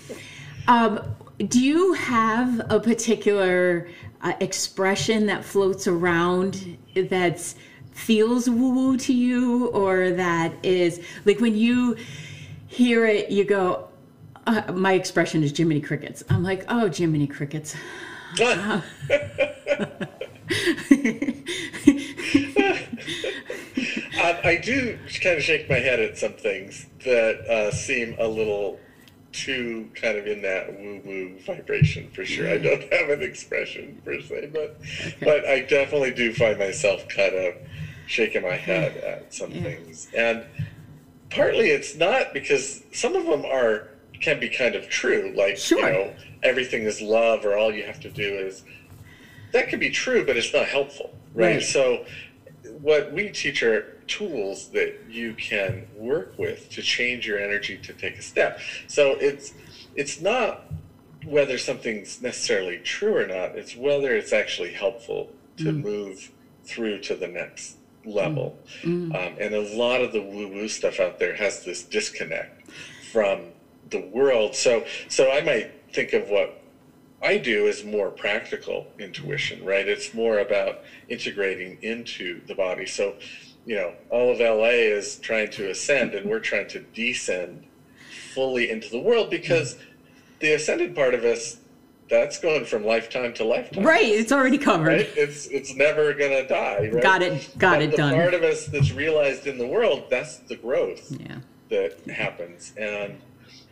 um, 0.68 1.00
do 1.38 1.60
you 1.60 1.94
have 1.94 2.60
a 2.70 2.80
particular 2.80 3.88
uh, 4.22 4.32
expression 4.40 5.26
that 5.26 5.44
floats 5.44 5.86
around 5.86 6.76
that 6.94 7.40
feels 7.92 8.48
woo 8.48 8.70
woo 8.70 8.96
to 8.98 9.12
you, 9.12 9.68
or 9.68 10.10
that 10.10 10.52
is 10.62 11.00
like 11.24 11.40
when 11.40 11.56
you 11.56 11.96
hear 12.66 13.06
it, 13.06 13.30
you 13.30 13.44
go, 13.44 13.88
uh, 14.46 14.72
my 14.72 14.92
expression 14.92 15.42
is 15.42 15.56
Jiminy 15.56 15.80
Crickets. 15.80 16.22
I'm 16.28 16.42
like, 16.42 16.64
oh, 16.68 16.90
Jiminy 16.90 17.26
Crickets. 17.26 17.74
I 24.44 24.56
do 24.62 24.98
kind 25.22 25.36
of 25.36 25.42
shake 25.42 25.68
my 25.68 25.78
head 25.78 26.00
at 26.00 26.16
some 26.16 26.32
things 26.32 26.86
that 27.04 27.40
uh, 27.48 27.70
seem 27.70 28.16
a 28.18 28.26
little 28.26 28.80
too 29.32 29.90
kind 29.94 30.16
of 30.16 30.26
in 30.26 30.42
that 30.42 30.72
woo 30.78 31.00
woo 31.04 31.38
vibration 31.46 32.10
for 32.10 32.24
sure. 32.24 32.48
I 32.48 32.58
don't 32.58 32.82
have 32.92 33.10
an 33.10 33.22
expression 33.22 34.00
per 34.04 34.20
se, 34.20 34.50
but 34.52 34.80
but 35.20 35.46
I 35.46 35.60
definitely 35.60 36.12
do 36.12 36.32
find 36.32 36.58
myself 36.58 37.06
kind 37.08 37.34
of 37.34 37.54
shaking 38.06 38.42
my 38.42 38.56
head 38.56 38.96
at 38.98 39.34
some 39.34 39.52
yeah. 39.52 39.62
things, 39.62 40.08
and 40.16 40.44
partly 41.30 41.70
it's 41.70 41.94
not 41.94 42.32
because 42.32 42.82
some 42.92 43.16
of 43.16 43.26
them 43.26 43.44
are 43.44 43.88
can 44.20 44.40
be 44.40 44.48
kind 44.48 44.74
of 44.74 44.88
true, 44.88 45.32
like 45.36 45.56
sure. 45.56 45.78
you 45.78 45.92
know 45.92 46.14
everything 46.42 46.84
is 46.84 47.00
love, 47.00 47.44
or 47.44 47.56
all 47.56 47.72
you 47.72 47.84
have 47.84 48.00
to 48.00 48.10
do 48.10 48.24
is 48.24 48.64
that 49.52 49.68
could 49.68 49.80
be 49.80 49.90
true, 49.90 50.24
but 50.24 50.36
it's 50.36 50.52
not 50.52 50.66
helpful, 50.66 51.14
right? 51.34 51.54
right. 51.54 51.62
So 51.62 52.04
what 52.80 53.12
we 53.12 53.30
teach 53.30 53.62
are 53.62 53.96
tools 54.06 54.68
that 54.68 54.94
you 55.08 55.34
can 55.34 55.86
work 55.96 56.34
with 56.38 56.70
to 56.70 56.82
change 56.82 57.26
your 57.26 57.38
energy 57.38 57.78
to 57.78 57.92
take 57.92 58.18
a 58.18 58.22
step. 58.22 58.60
So 58.86 59.12
it's 59.12 59.52
it's 59.94 60.20
not 60.20 60.64
whether 61.24 61.58
something's 61.58 62.22
necessarily 62.22 62.78
true 62.78 63.16
or 63.16 63.26
not, 63.26 63.56
it's 63.56 63.76
whether 63.76 64.14
it's 64.14 64.32
actually 64.32 64.72
helpful 64.72 65.30
to 65.58 65.64
mm. 65.64 65.82
move 65.82 66.30
through 66.64 67.00
to 67.00 67.14
the 67.14 67.26
next 67.26 67.76
level. 68.04 68.56
Mm. 68.82 69.14
Um, 69.14 69.36
and 69.40 69.54
a 69.54 69.76
lot 69.76 70.00
of 70.00 70.12
the 70.12 70.22
woo 70.22 70.48
woo 70.48 70.68
stuff 70.68 71.00
out 71.00 71.18
there 71.18 71.34
has 71.34 71.64
this 71.64 71.82
disconnect 71.82 72.70
from 73.12 73.48
the 73.90 74.00
world. 74.00 74.54
So 74.54 74.84
so 75.08 75.30
I 75.30 75.40
might 75.42 75.72
think 75.92 76.12
of 76.12 76.28
what 76.28 76.57
I 77.22 77.38
do 77.38 77.66
is 77.66 77.84
more 77.84 78.10
practical 78.10 78.86
intuition, 78.98 79.64
right? 79.64 79.86
It's 79.88 80.14
more 80.14 80.38
about 80.38 80.82
integrating 81.08 81.78
into 81.82 82.40
the 82.46 82.54
body. 82.54 82.86
So, 82.86 83.16
you 83.66 83.76
know, 83.76 83.92
all 84.10 84.30
of 84.30 84.38
LA 84.38 84.68
is 84.68 85.16
trying 85.18 85.50
to 85.52 85.70
ascend 85.70 86.14
and 86.14 86.30
we're 86.30 86.40
trying 86.40 86.68
to 86.68 86.80
descend 86.80 87.64
fully 88.34 88.70
into 88.70 88.88
the 88.88 89.00
world 89.00 89.30
because 89.30 89.76
the 90.38 90.52
ascended 90.52 90.94
part 90.94 91.14
of 91.14 91.24
us 91.24 91.58
that's 92.08 92.38
going 92.38 92.64
from 92.64 92.84
lifetime 92.84 93.34
to 93.34 93.44
lifetime. 93.44 93.84
Right, 93.84 94.06
it's 94.06 94.32
already 94.32 94.56
covered. 94.56 94.86
Right? 94.86 95.10
It's 95.14 95.46
it's 95.48 95.74
never 95.74 96.14
gonna 96.14 96.46
die. 96.48 96.88
Right? 96.90 97.02
Got 97.02 97.22
it. 97.22 97.50
Got 97.58 97.74
but 97.74 97.82
it 97.82 97.90
the 97.90 97.96
done. 97.98 98.14
Part 98.14 98.32
of 98.32 98.42
us 98.42 98.66
that's 98.66 98.92
realized 98.92 99.46
in 99.46 99.58
the 99.58 99.66
world, 99.66 100.04
that's 100.08 100.38
the 100.38 100.56
growth 100.56 101.12
yeah. 101.20 101.38
that 101.68 102.00
happens, 102.06 102.72
and 102.78 103.20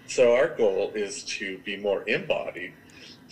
so 0.07 0.35
our 0.35 0.49
goal 0.49 0.93
is 0.95 1.23
to 1.25 1.59
be 1.59 1.77
more 1.77 2.07
embodied 2.07 2.73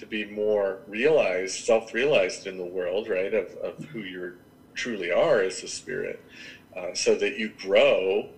to 0.04 0.10
be 0.10 0.24
more 0.24 0.80
realized, 0.86 1.64
self-realized 1.64 2.46
in 2.46 2.58
the 2.58 2.64
world, 2.64 3.08
right, 3.08 3.32
of, 3.32 3.50
of 3.56 3.84
who 3.86 4.00
you 4.00 4.34
truly 4.74 5.10
are 5.10 5.40
as 5.40 5.62
a 5.62 5.68
spirit, 5.68 6.22
uh, 6.76 6.92
so 6.94 7.14
that 7.14 7.38
you 7.38 7.50
grow 7.58 8.28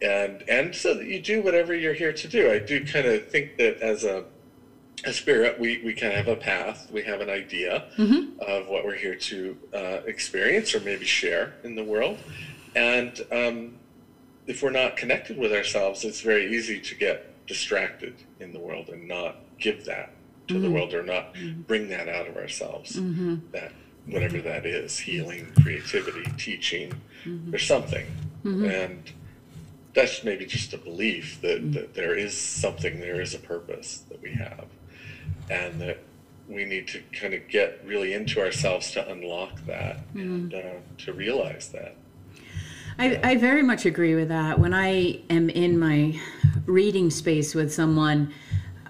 and 0.00 0.42
and 0.48 0.74
so 0.74 0.94
that 0.94 1.06
you 1.06 1.20
do 1.20 1.42
whatever 1.42 1.74
you're 1.74 1.92
here 1.94 2.12
to 2.12 2.26
do. 2.26 2.50
I 2.50 2.58
do 2.58 2.84
kind 2.84 3.06
of 3.06 3.28
think 3.28 3.56
that 3.58 3.80
as 3.80 4.04
a 4.04 4.24
a 5.04 5.12
spirit, 5.12 5.58
we, 5.58 5.82
we 5.84 5.94
kind 5.94 6.12
of 6.12 6.26
have 6.26 6.28
a 6.28 6.40
path, 6.40 6.88
we 6.92 7.02
have 7.02 7.20
an 7.20 7.28
idea 7.28 7.88
mm-hmm. 7.98 8.40
of 8.40 8.68
what 8.68 8.84
we're 8.84 8.94
here 8.94 9.16
to 9.16 9.56
uh, 9.74 9.98
experience 10.06 10.76
or 10.76 10.80
maybe 10.80 11.04
share 11.04 11.54
in 11.64 11.74
the 11.74 11.82
world. 11.82 12.18
And 12.76 13.20
um, 13.32 13.74
if 14.46 14.62
we're 14.62 14.70
not 14.70 14.96
connected 14.96 15.36
with 15.36 15.52
ourselves, 15.52 16.04
it's 16.04 16.20
very 16.20 16.54
easy 16.54 16.78
to 16.78 16.94
get 16.94 17.46
distracted 17.48 18.14
in 18.38 18.52
the 18.52 18.60
world 18.60 18.90
and 18.90 19.08
not 19.08 19.38
give 19.58 19.84
that 19.86 20.12
to 20.48 20.54
mm-hmm. 20.54 20.62
the 20.62 20.70
world 20.70 20.94
or 20.94 21.02
not 21.02 21.34
mm-hmm. 21.34 21.62
bring 21.62 21.88
that 21.88 22.08
out 22.08 22.26
of 22.28 22.36
ourselves. 22.36 22.96
Mm-hmm. 22.96 23.36
That 23.52 23.72
whatever 24.06 24.40
that 24.40 24.66
is, 24.66 24.98
healing, 24.98 25.52
creativity, 25.62 26.24
teaching, 26.36 26.92
mm-hmm. 27.24 27.54
or 27.54 27.58
something. 27.58 28.06
Mm-hmm. 28.44 28.64
And 28.64 29.12
that's 29.94 30.24
maybe 30.24 30.46
just 30.46 30.72
a 30.72 30.78
belief 30.78 31.40
that, 31.42 31.60
mm-hmm. 31.60 31.72
that 31.72 31.94
there 31.94 32.16
is 32.16 32.38
something, 32.38 32.98
there 32.98 33.20
is 33.20 33.34
a 33.34 33.38
purpose 33.38 34.04
that 34.08 34.20
we 34.22 34.32
have. 34.32 34.66
And 35.50 35.80
that 35.80 35.98
we 36.48 36.64
need 36.64 36.88
to 36.88 37.02
kind 37.12 37.34
of 37.34 37.48
get 37.48 37.80
really 37.84 38.12
into 38.12 38.40
ourselves 38.40 38.90
to 38.92 39.10
unlock 39.10 39.64
that 39.66 40.00
and 40.14 40.52
uh, 40.52 40.74
to 40.98 41.12
realize 41.12 41.68
that. 41.68 41.96
I, 42.98 43.20
I, 43.22 43.36
very 43.36 43.62
much 43.62 43.86
agree 43.86 44.14
with 44.14 44.28
that. 44.28 44.58
When 44.58 44.74
I 44.74 45.20
am 45.30 45.48
in 45.48 45.78
my 45.78 46.20
reading 46.66 47.10
space 47.10 47.54
with 47.54 47.72
someone, 47.72 48.34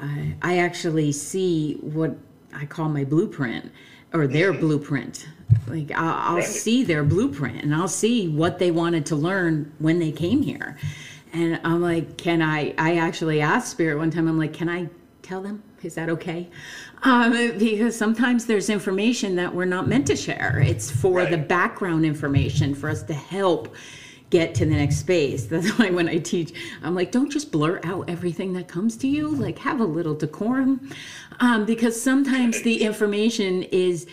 I, 0.02 0.34
I 0.42 0.58
actually 0.58 1.12
see 1.12 1.74
what 1.74 2.16
I 2.52 2.66
call 2.66 2.88
my 2.88 3.04
blueprint 3.04 3.72
or 4.12 4.26
their 4.26 4.52
blueprint. 4.52 5.28
Like 5.66 5.90
I'll, 5.92 6.36
I'll 6.36 6.42
see 6.42 6.82
their 6.82 7.04
blueprint 7.04 7.62
and 7.62 7.74
I'll 7.74 7.88
see 7.88 8.28
what 8.28 8.58
they 8.58 8.70
wanted 8.70 9.06
to 9.06 9.16
learn 9.16 9.72
when 9.78 9.98
they 9.98 10.12
came 10.12 10.42
here. 10.42 10.76
And 11.32 11.60
I'm 11.64 11.80
like, 11.80 12.18
can 12.18 12.42
I? 12.42 12.74
I 12.76 12.96
actually 12.96 13.40
asked 13.40 13.70
Spirit 13.70 13.96
one 13.96 14.10
time. 14.10 14.28
I'm 14.28 14.38
like, 14.38 14.52
can 14.52 14.68
I 14.68 14.88
tell 15.22 15.40
them? 15.40 15.62
Is 15.82 15.94
that 15.94 16.08
okay? 16.10 16.48
Um, 17.04 17.32
because 17.58 17.96
sometimes 17.96 18.46
there's 18.46 18.70
information 18.70 19.34
that 19.36 19.54
we're 19.54 19.64
not 19.64 19.88
meant 19.88 20.06
to 20.08 20.16
share. 20.16 20.62
It's 20.64 20.90
for 20.90 21.18
right. 21.18 21.30
the 21.30 21.38
background 21.38 22.04
information 22.04 22.74
for 22.74 22.88
us 22.88 23.02
to 23.04 23.14
help 23.14 23.74
get 24.32 24.54
to 24.56 24.64
the 24.64 24.74
next 24.74 24.96
space. 24.96 25.44
That's 25.52 25.78
why 25.78 25.90
when 25.90 26.08
I 26.08 26.18
teach, 26.18 26.52
I'm 26.82 26.96
like, 26.96 27.12
don't 27.12 27.30
just 27.30 27.52
blur 27.52 27.80
out 27.84 28.10
everything 28.10 28.54
that 28.54 28.66
comes 28.66 28.96
to 28.96 29.06
you. 29.06 29.28
Like, 29.28 29.58
have 29.58 29.80
a 29.80 29.84
little 29.84 30.14
decorum. 30.14 30.90
Um, 31.38 31.64
because 31.64 32.00
sometimes 32.00 32.62
the 32.62 32.82
information 32.82 33.62
is 33.64 34.06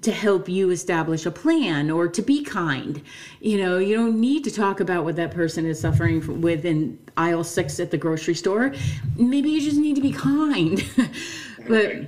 to 0.00 0.12
help 0.12 0.48
you 0.48 0.70
establish 0.70 1.26
a 1.26 1.30
plan 1.30 1.90
or 1.90 2.08
to 2.08 2.22
be 2.22 2.42
kind. 2.42 3.02
You 3.40 3.58
know, 3.58 3.78
you 3.78 3.96
don't 3.96 4.20
need 4.20 4.44
to 4.44 4.50
talk 4.50 4.80
about 4.80 5.04
what 5.04 5.16
that 5.16 5.32
person 5.32 5.66
is 5.66 5.80
suffering 5.80 6.40
with 6.40 6.64
in 6.64 6.98
aisle 7.16 7.44
six 7.44 7.78
at 7.80 7.90
the 7.90 7.98
grocery 7.98 8.34
store. 8.34 8.72
Maybe 9.16 9.50
you 9.50 9.60
just 9.60 9.76
need 9.76 9.96
to 9.96 10.02
be 10.02 10.12
kind. 10.12 10.84
but 11.68 12.06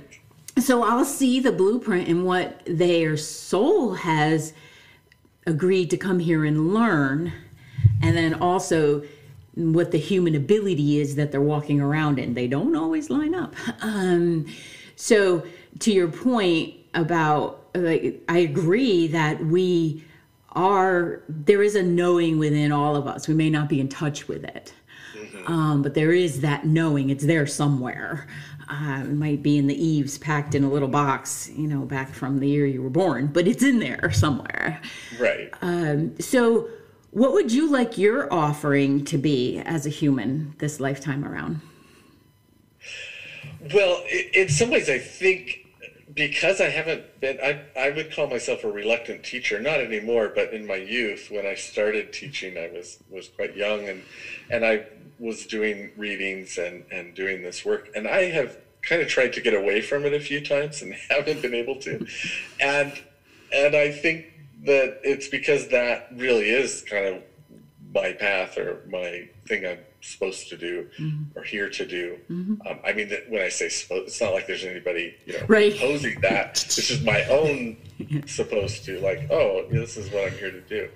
so 0.57 0.83
I'll 0.83 1.05
see 1.05 1.39
the 1.39 1.51
blueprint 1.51 2.07
and 2.07 2.25
what 2.25 2.61
their 2.65 3.15
soul 3.17 3.93
has 3.93 4.53
agreed 5.45 5.89
to 5.91 5.97
come 5.97 6.19
here 6.19 6.43
and 6.43 6.73
learn 6.73 7.31
and 8.01 8.15
then 8.15 8.33
also 8.35 9.03
what 9.55 9.91
the 9.91 9.97
human 9.97 10.35
ability 10.35 10.99
is 10.99 11.15
that 11.15 11.31
they're 11.31 11.41
walking 11.41 11.81
around 11.81 12.19
in. 12.19 12.33
They 12.35 12.47
don't 12.47 12.75
always 12.75 13.09
line 13.09 13.35
up. 13.35 13.55
Um, 13.81 14.47
so 14.95 15.43
to 15.79 15.91
your 15.91 16.07
point 16.07 16.73
about 16.95 17.69
like, 17.75 18.23
I 18.27 18.39
agree 18.39 19.07
that 19.07 19.45
we 19.45 20.03
are 20.53 21.21
there 21.29 21.61
is 21.61 21.75
a 21.75 21.83
knowing 21.83 22.39
within 22.39 22.71
all 22.71 22.95
of 22.95 23.07
us. 23.07 23.27
We 23.27 23.35
may 23.35 23.49
not 23.49 23.69
be 23.69 23.79
in 23.79 23.87
touch 23.87 24.27
with 24.27 24.43
it. 24.43 24.73
Mm-hmm. 25.15 25.51
Um, 25.51 25.81
but 25.83 25.93
there 25.93 26.11
is 26.11 26.41
that 26.41 26.65
knowing 26.65 27.11
it's 27.11 27.25
there 27.25 27.45
somewhere 27.45 28.27
uh, 28.69 29.01
it 29.01 29.13
might 29.13 29.41
be 29.41 29.57
in 29.57 29.67
the 29.67 29.85
eaves 29.85 30.17
packed 30.17 30.53
in 30.53 30.63
a 30.63 30.69
little 30.69 30.87
box 30.87 31.49
you 31.55 31.67
know 31.67 31.81
back 31.81 32.13
from 32.13 32.39
the 32.39 32.47
year 32.47 32.65
you 32.65 32.81
were 32.81 32.89
born 32.89 33.27
but 33.27 33.47
it's 33.47 33.63
in 33.63 33.79
there 33.79 34.11
somewhere 34.11 34.81
right 35.19 35.53
um, 35.61 36.17
so 36.19 36.67
what 37.17 37.33
would 37.33 37.51
you 37.51 37.71
like 37.71 37.97
your 37.97 38.31
offering 38.31 39.03
to 39.03 39.17
be 39.17 39.57
as 39.65 39.87
a 39.87 39.89
human 39.89 40.53
this 40.59 40.79
lifetime 40.79 41.25
around? 41.25 41.59
Well, 43.73 44.03
in 44.33 44.49
some 44.49 44.69
ways, 44.69 44.87
I 44.87 44.99
think 44.99 45.65
because 46.13 46.61
I 46.61 46.69
haven't 46.69 47.19
been, 47.19 47.39
I, 47.41 47.61
I 47.75 47.89
would 47.89 48.13
call 48.13 48.27
myself 48.27 48.63
a 48.63 48.71
reluctant 48.71 49.23
teacher, 49.23 49.59
not 49.59 49.79
anymore, 49.79 50.31
but 50.33 50.53
in 50.53 50.67
my 50.67 50.75
youth, 50.75 51.31
when 51.31 51.47
I 51.47 51.55
started 51.55 52.13
teaching, 52.13 52.55
I 52.55 52.67
was, 52.67 52.99
was 53.09 53.29
quite 53.29 53.55
young 53.55 53.89
and, 53.89 54.03
and 54.51 54.63
I 54.63 54.85
was 55.17 55.47
doing 55.47 55.91
readings 55.97 56.59
and, 56.59 56.85
and 56.91 57.15
doing 57.15 57.41
this 57.41 57.65
work. 57.65 57.89
And 57.95 58.07
I 58.07 58.25
have 58.25 58.57
kind 58.83 59.01
of 59.01 59.07
tried 59.07 59.33
to 59.33 59.41
get 59.41 59.55
away 59.55 59.81
from 59.81 60.05
it 60.05 60.13
a 60.13 60.19
few 60.19 60.45
times 60.45 60.83
and 60.83 60.93
haven't 61.09 61.41
been 61.41 61.55
able 61.55 61.79
to. 61.81 62.05
And, 62.61 62.93
and 63.51 63.75
I 63.75 63.91
think 63.91 64.36
that 64.67 64.99
it's 65.03 65.27
because 65.27 65.67
that 65.67 66.07
really 66.11 66.49
is 66.49 66.81
kind 66.81 67.05
of 67.05 67.23
my 67.93 68.11
path 68.11 68.57
or 68.57 68.81
my 68.87 69.27
thing 69.47 69.65
I'm 69.65 69.79
supposed 70.01 70.49
to 70.49 70.55
do 70.57 70.85
Mm-hmm. 70.99 71.37
or 71.37 71.41
here 71.43 71.67
to 71.69 71.85
do. 71.85 72.19
Um, 72.29 72.59
I 72.83 72.91
mean, 72.91 73.07
that 73.09 73.27
when 73.29 73.41
I 73.41 73.47
say 73.49 73.67
supposed, 73.69 74.07
it's 74.07 74.21
not 74.21 74.31
like 74.33 74.45
there's 74.45 74.63
anybody 74.63 75.15
you 75.25 75.33
know 75.33 75.45
Right. 75.47 75.73
imposing 75.73 76.19
that. 76.21 76.53
This 76.55 76.89
is 76.89 77.01
my 77.01 77.23
own 77.23 77.75
supposed 78.27 78.83
to 78.85 78.99
like. 78.99 79.21
Oh, 79.31 79.63
this 79.69 79.97
is 79.97 80.11
what 80.11 80.25
I'm 80.31 80.37
here 80.37 80.51
to 80.51 80.61
do. 80.61 80.89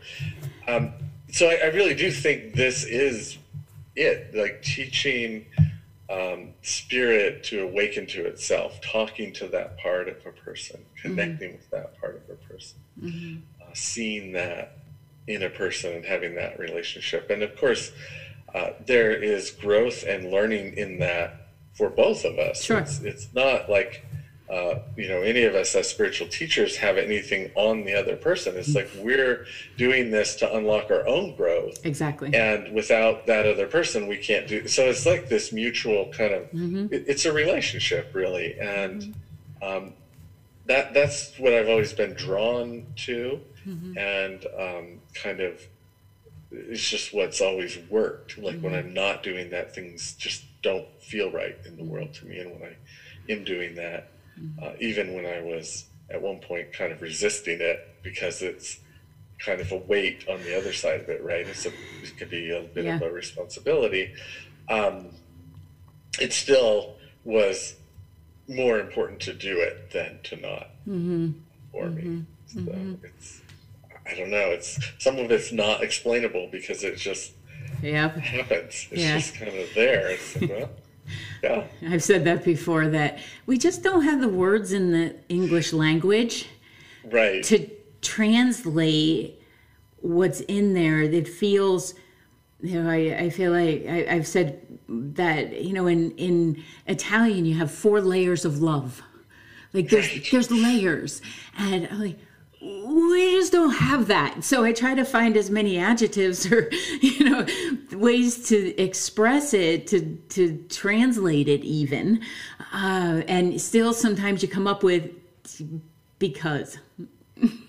Um, 0.68 0.92
so 1.32 1.50
I, 1.50 1.56
I 1.64 1.66
really 1.68 1.94
do 1.94 2.12
think 2.12 2.54
this 2.56 2.84
is 2.84 3.38
it. 3.96 4.36
Like 4.36 4.62
teaching 4.62 5.46
um, 6.10 6.50
spirit 6.62 7.42
to 7.44 7.62
awaken 7.62 8.06
to 8.08 8.26
itself, 8.26 8.80
talking 8.82 9.32
to 9.34 9.48
that 9.48 9.78
part 9.78 10.10
of 10.10 10.18
a 10.26 10.32
person, 10.32 10.84
connecting 11.02 11.54
with 11.54 11.70
that 11.72 11.98
part 12.00 12.16
of 12.18 12.24
a 12.30 12.36
person, 12.36 12.78
uh, 13.02 13.08
seeing 13.78 14.32
that 14.34 14.78
in 15.28 15.44
a 15.44 15.50
person 15.50 15.94
and 15.94 16.06
having 16.06 16.36
that 16.36 16.60
relationship. 16.60 17.30
And 17.30 17.44
of 17.44 17.56
course, 17.58 17.92
uh, 18.54 18.72
there 18.86 19.12
is 19.12 19.52
growth 19.52 20.04
and 20.04 20.32
learning 20.32 20.78
in 20.78 21.00
that 21.00 21.48
for 21.74 21.90
both 21.90 22.26
of 22.26 22.38
us. 22.38 22.64
Sure. 22.64 22.80
It's, 22.80 23.00
it's 23.00 23.34
not 23.34 23.70
like, 23.70 24.06
uh, 24.50 24.80
you 24.98 25.08
know, 25.08 25.22
any 25.22 25.44
of 25.44 25.56
us 25.56 25.74
as 25.76 25.88
spiritual 25.88 26.28
teachers 26.28 26.76
have 26.76 26.98
anything 26.98 27.50
on 27.56 27.86
the 27.86 27.94
other 27.94 28.18
person. 28.18 28.58
It's 28.58 28.76
like 28.76 28.90
we're 28.98 29.46
doing 29.78 30.12
this 30.12 30.36
to 30.38 30.54
unlock 30.54 30.92
our 30.92 31.08
own 31.08 31.36
growth 31.38 31.86
Exactly. 31.86 32.34
and 32.36 32.74
without 32.74 33.26
that 33.28 33.48
other 33.48 33.68
person 33.68 34.08
we 34.08 34.18
can't 34.18 34.48
do 34.48 34.68
so 34.68 34.84
it's 34.90 35.06
like 35.06 35.30
this 35.30 35.54
mutual 35.54 36.12
kind 36.12 36.34
of 36.34 36.44
it, 36.92 37.06
it's 37.08 37.26
a 37.26 37.32
relationship 37.32 38.14
really 38.14 38.60
and 38.60 39.16
um, 39.62 39.94
that 40.66 40.94
that's 40.94 41.40
what 41.40 41.54
i've 41.54 41.70
always 41.70 41.94
been 41.94 42.14
drawn 42.14 42.86
to 42.96 43.40
and 43.98 44.46
um, 44.58 45.00
kind 45.14 45.40
of 45.40 45.62
it's 46.52 46.88
just 46.90 47.14
what's 47.14 47.40
always 47.42 47.78
worked. 47.90 48.38
Like 48.38 48.60
when 48.62 48.74
i'm 48.74 48.94
not 48.94 49.24
doing 49.24 49.50
that 49.52 49.74
things 49.74 50.14
just 50.14 50.44
don't 50.62 50.88
feel 51.02 51.32
right 51.32 51.56
in 51.66 51.78
the 51.78 51.84
world 51.84 52.14
to 52.16 52.26
me. 52.26 52.40
And 52.40 52.52
when 52.52 52.64
i 52.70 52.76
am 53.32 53.44
doing 53.44 53.76
that 53.76 54.08
uh, 54.62 54.72
even 54.80 55.14
when 55.14 55.26
i 55.26 55.40
was 55.42 55.86
at 56.10 56.22
one 56.22 56.40
point 56.40 56.74
kind 56.74 56.92
of 56.92 57.02
resisting 57.02 57.62
it 57.62 57.88
because 58.04 58.42
it's 58.42 58.80
kind 59.40 59.62
of 59.62 59.72
a 59.72 59.78
weight 59.78 60.26
on 60.30 60.42
the 60.44 60.56
other 60.58 60.72
side 60.74 61.00
of 61.02 61.10
it, 61.10 61.24
right? 61.24 61.48
It's 61.48 61.66
a, 61.66 61.70
it 62.04 62.18
could 62.18 62.30
be 62.30 62.52
a 62.52 62.62
bit 62.62 62.86
of 62.98 63.02
a 63.02 63.12
responsibility. 63.12 64.14
Um, 64.70 65.16
it 66.20 66.34
still 66.34 66.96
was 67.24 67.76
more 68.48 68.80
important 68.80 69.20
to 69.22 69.34
do 69.34 69.60
it 69.60 69.92
than 69.92 70.20
to 70.24 70.36
not 70.36 70.68
for 71.72 71.90
me. 71.90 72.02
So 72.66 72.72
it's, 73.04 73.41
I 74.12 74.16
don't 74.16 74.30
know. 74.30 74.50
It's 74.50 74.80
some 75.00 75.18
of 75.18 75.32
it's 75.32 75.52
not 75.52 75.84
explainable 75.84 76.50
because 76.52 76.84
it 76.84 76.98
just 76.98 77.34
Yep. 77.82 78.18
happens. 78.18 78.88
It's 78.92 79.02
Yeah. 79.02 79.18
just 79.18 79.36
kind 79.36 79.52
of 79.56 79.68
there. 79.74 80.18
Like, 80.40 80.50
well, 80.50 80.70
yeah, 81.44 81.64
I've 81.90 82.04
said 82.04 82.24
that 82.26 82.44
before 82.44 82.88
that 82.90 83.20
we 83.46 83.58
just 83.58 83.82
don't 83.84 84.04
have 84.04 84.22
the 84.22 84.28
words 84.30 84.72
in 84.74 84.92
the 84.92 85.16
English 85.30 85.74
language 85.74 86.48
right. 87.12 87.44
to 87.46 87.70
translate 88.02 89.42
what's 89.98 90.42
in 90.42 90.74
there 90.74 91.08
that 91.08 91.28
feels 91.28 91.94
you 92.62 92.82
know 92.82 92.90
i, 92.90 93.26
I 93.26 93.30
feel 93.30 93.52
like 93.52 93.86
I, 93.88 94.08
i've 94.10 94.26
said 94.26 94.60
that 94.90 95.62
you 95.64 95.74
know 95.74 95.86
in 95.86 96.12
in 96.18 96.64
italian 96.88 97.46
you 97.46 97.56
have 97.56 97.70
four 97.72 98.02
layers 98.02 98.44
of 98.44 98.62
love 98.64 99.02
like 99.74 99.90
there's 99.90 100.32
there's 100.32 100.50
layers 100.50 101.22
and 101.58 101.88
i'm 101.92 102.00
like 102.00 102.18
we 102.62 103.32
just 103.32 103.52
don't 103.52 103.72
have 103.74 104.08
that 104.08 104.44
so 104.44 104.64
i 104.64 104.72
try 104.72 104.94
to 104.94 105.04
find 105.04 105.36
as 105.36 105.50
many 105.50 105.78
adjectives 105.80 106.52
or 106.52 106.70
you 107.02 107.28
know 107.28 107.46
ways 107.94 108.48
to 108.48 108.80
express 108.80 109.54
it 109.54 109.88
to 109.88 110.16
to 110.30 110.58
translate 110.70 111.48
it 111.48 111.64
even 111.64 112.22
uh, 112.74 113.22
and 113.28 113.60
still 113.60 113.94
sometimes 113.94 114.42
you 114.44 114.48
come 114.48 114.68
up 114.68 114.84
with 114.84 115.10
because 116.20 116.78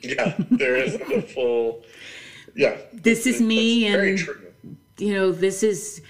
Yeah, 0.03 0.34
there 0.51 0.76
isn't 0.76 1.11
a 1.11 1.22
full. 1.22 1.82
Yeah, 2.55 2.76
This 2.93 3.26
is 3.26 3.40
me 3.40 3.86
and- 3.86 4.18
true. 4.18 4.53
you 4.99 5.14
know, 5.14 5.32
this 5.32 5.62
is. 5.62 6.03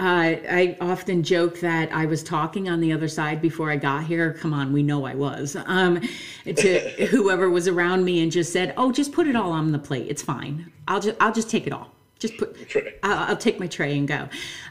Uh, 0.00 0.40
I 0.48 0.78
often 0.80 1.22
joke 1.22 1.60
that 1.60 1.92
I 1.92 2.06
was 2.06 2.22
talking 2.22 2.70
on 2.70 2.80
the 2.80 2.90
other 2.90 3.06
side 3.06 3.42
before 3.42 3.70
I 3.70 3.76
got 3.76 4.04
here. 4.04 4.32
Come 4.32 4.54
on, 4.54 4.72
we 4.72 4.82
know 4.82 5.04
I 5.04 5.14
was. 5.14 5.58
Um, 5.66 6.00
to 6.46 6.78
whoever 7.10 7.50
was 7.50 7.68
around 7.68 8.06
me 8.06 8.22
and 8.22 8.32
just 8.32 8.50
said, 8.50 8.72
"Oh, 8.78 8.92
just 8.92 9.12
put 9.12 9.26
it 9.26 9.36
all 9.36 9.52
on 9.52 9.72
the 9.72 9.78
plate. 9.78 10.06
It's 10.08 10.22
fine. 10.22 10.72
I'll 10.88 11.00
just 11.00 11.18
I'll 11.20 11.34
just 11.34 11.50
take 11.50 11.66
it 11.66 11.74
all. 11.74 11.92
Just 12.18 12.38
put. 12.38 12.56
I'll, 13.02 13.30
I'll 13.30 13.36
take 13.36 13.60
my 13.60 13.66
tray 13.66 13.98
and 13.98 14.08
go." 14.08 14.26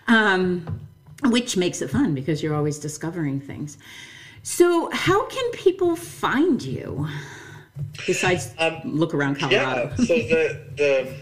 Um, 0.08 0.80
which 1.26 1.56
makes 1.56 1.84
it 1.84 1.92
fun 1.92 2.16
because 2.16 2.42
you're 2.42 2.56
always 2.56 2.80
discovering 2.80 3.40
things. 3.40 3.78
So, 4.42 4.90
how 4.92 5.28
can 5.28 5.52
people 5.52 5.96
find 5.96 6.60
you 6.60 7.08
besides 8.08 8.56
look 8.84 9.14
around 9.14 9.38
Colorado? 9.38 9.84
Um, 9.84 9.90
Yeah. 9.90 9.96
So 9.96 10.16
the 10.16 10.62
the 10.76 11.16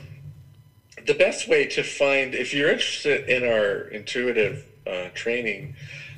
the 1.07 1.13
best 1.13 1.47
way 1.47 1.65
to 1.65 1.83
find 1.83 2.35
if 2.35 2.53
you're 2.53 2.69
interested 2.69 3.29
in 3.29 3.43
our 3.43 3.87
intuitive 3.87 4.65
uh, 4.85 5.07
training, 5.13 5.73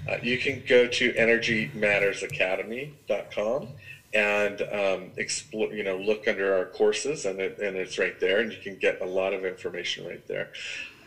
uh, 0.09 0.17
you 0.21 0.39
can 0.39 0.63
go 0.67 0.87
to 0.87 1.13
energymattersacademy.com 1.13 3.67
and 4.13 4.61
um, 4.73 5.11
explore. 5.17 5.71
You 5.71 5.83
know, 5.83 5.97
look 5.97 6.27
under 6.27 6.55
our 6.55 6.65
courses, 6.65 7.25
and 7.25 7.39
it, 7.39 7.59
and 7.59 7.77
it's 7.77 7.99
right 7.99 8.19
there, 8.19 8.39
and 8.39 8.51
you 8.51 8.57
can 8.59 8.77
get 8.77 8.99
a 9.01 9.05
lot 9.05 9.33
of 9.33 9.45
information 9.45 10.07
right 10.07 10.27
there. 10.27 10.49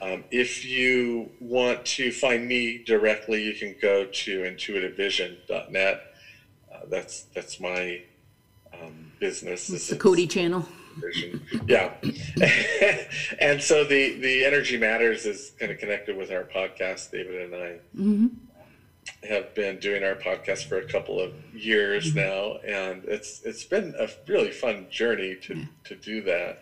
Um, 0.01 0.23
if 0.31 0.65
you 0.65 1.31
want 1.41 1.85
to 1.87 2.13
find 2.13 2.47
me 2.47 2.85
directly, 2.85 3.43
you 3.43 3.55
can 3.55 3.75
go 3.83 4.05
to 4.05 4.43
intuitivevision.net. 4.43 6.15
Uh, 6.73 6.79
that's 6.89 7.23
that's 7.35 7.59
my 7.59 8.05
um, 8.73 9.11
business. 9.19 9.67
This 9.67 9.89
the 9.89 9.97
Cody 9.97 10.29
channel. 10.29 10.69
Yeah. 11.67 11.93
and 13.39 13.61
so 13.63 13.85
the, 13.85 14.19
the 14.19 14.45
Energy 14.45 14.77
Matters 14.77 15.25
is 15.27 15.53
kind 15.59 15.71
of 15.71 15.79
connected 15.79 16.17
with 16.17 16.31
our 16.31 16.45
podcast. 16.45 17.11
David 17.11 17.43
and 17.43 17.55
I 17.55 17.79
have 19.29 19.55
been 19.55 19.79
doing 19.79 20.03
our 20.03 20.15
podcast 20.15 20.65
for 20.65 20.79
a 20.79 20.85
couple 20.85 21.21
of 21.21 21.33
years 21.55 22.15
now, 22.15 22.57
and 22.67 23.05
it's 23.05 23.41
it's 23.45 23.65
been 23.65 23.95
a 23.99 24.09
really 24.27 24.51
fun 24.51 24.87
journey 24.91 25.37
to, 25.43 25.55
to 25.85 25.95
do 25.95 26.23
that 26.23 26.59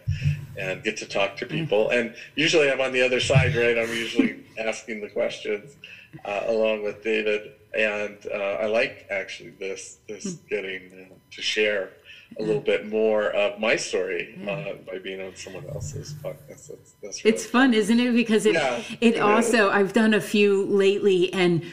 and 0.58 0.82
get 0.82 0.96
to 0.98 1.06
talk 1.06 1.36
to 1.36 1.46
people. 1.46 1.88
And 1.90 2.12
usually 2.34 2.70
I'm 2.70 2.80
on 2.80 2.92
the 2.92 3.02
other 3.02 3.20
side, 3.20 3.54
right? 3.54 3.76
I'm 3.78 3.88
usually 3.88 4.44
asking 4.58 5.00
the 5.00 5.08
questions 5.08 5.76
uh, 6.24 6.42
along 6.46 6.82
with 6.82 7.02
David, 7.02 7.52
and 7.74 8.16
uh, 8.32 8.36
I 8.60 8.66
like 8.66 9.06
actually 9.10 9.50
this 9.50 9.98
this 10.08 10.36
getting 10.48 11.08
uh, 11.10 11.14
to 11.32 11.42
share 11.42 11.90
a 12.38 12.42
little 12.42 12.62
bit 12.62 12.88
more 12.88 13.30
of 13.30 13.60
my 13.60 13.76
story 13.76 14.38
uh, 14.48 14.74
by 14.90 14.98
being 14.98 15.20
on 15.20 15.36
someone 15.36 15.66
else's 15.68 16.14
podcast. 16.14 16.68
That's, 16.68 16.94
that's 17.02 17.24
really 17.24 17.34
It's 17.36 17.46
fun, 17.46 17.74
isn't 17.74 18.00
it? 18.00 18.12
Because 18.12 18.46
it 18.46 18.54
Yeah, 18.54 18.82
it 19.00 19.16
it 19.16 19.20
also 19.20 19.70
I've 19.70 19.92
done 19.92 20.14
a 20.14 20.20
few 20.20 20.64
lately, 20.66 21.32
and 21.32 21.64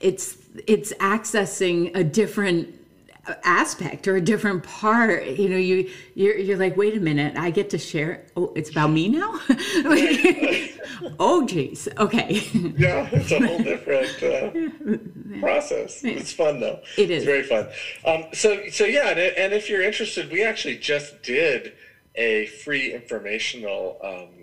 it's 0.00 0.36
it's 0.66 0.92
accessing 0.94 1.94
a 1.96 2.04
different 2.04 2.74
aspect 3.44 4.08
or 4.08 4.16
a 4.16 4.20
different 4.20 4.64
part 4.64 5.24
you 5.26 5.48
know 5.48 5.56
you 5.56 5.88
you're, 6.14 6.36
you're 6.36 6.58
like 6.58 6.76
wait 6.76 6.96
a 6.96 7.00
minute 7.00 7.36
i 7.36 7.50
get 7.50 7.70
to 7.70 7.78
share 7.78 8.26
oh 8.36 8.52
it's 8.56 8.68
about 8.70 8.88
me 8.88 9.08
now 9.08 9.38
oh 11.20 11.46
geez 11.46 11.88
okay 11.98 12.42
yeah, 12.82 13.08
it's 13.12 13.30
a 13.30 13.38
whole 13.46 13.58
different 13.58 14.22
uh, 14.22 15.40
process. 15.40 16.02
It's 16.04 16.32
fun 16.32 16.60
though. 16.60 16.80
It 16.96 17.10
is. 17.10 17.22
It's 17.22 17.24
very 17.24 17.42
fun. 17.42 17.68
Um, 18.04 18.28
so 18.32 18.68
so 18.70 18.84
yeah, 18.84 19.10
and, 19.10 19.18
and 19.18 19.52
if 19.52 19.68
you're 19.68 19.82
interested, 19.82 20.30
we 20.30 20.42
actually 20.42 20.78
just 20.78 21.22
did 21.22 21.72
a 22.14 22.46
free 22.46 22.92
informational 22.92 23.98
um, 24.02 24.41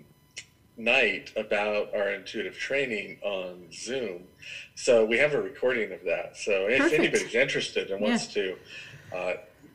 night 0.84 1.30
about 1.36 1.94
our 1.94 2.10
intuitive 2.10 2.56
training 2.58 3.18
on 3.22 3.66
Zoom. 3.72 4.22
So 4.74 5.04
we 5.04 5.18
have 5.18 5.34
a 5.34 5.40
recording 5.40 5.92
of 5.92 6.02
that. 6.06 6.36
So 6.36 6.66
if 6.66 6.78
Perfect. 6.78 6.98
anybody's 7.00 7.34
interested 7.34 7.90
and 7.90 8.00
wants 8.00 8.26
to 8.28 8.56
uh, 9.14 9.32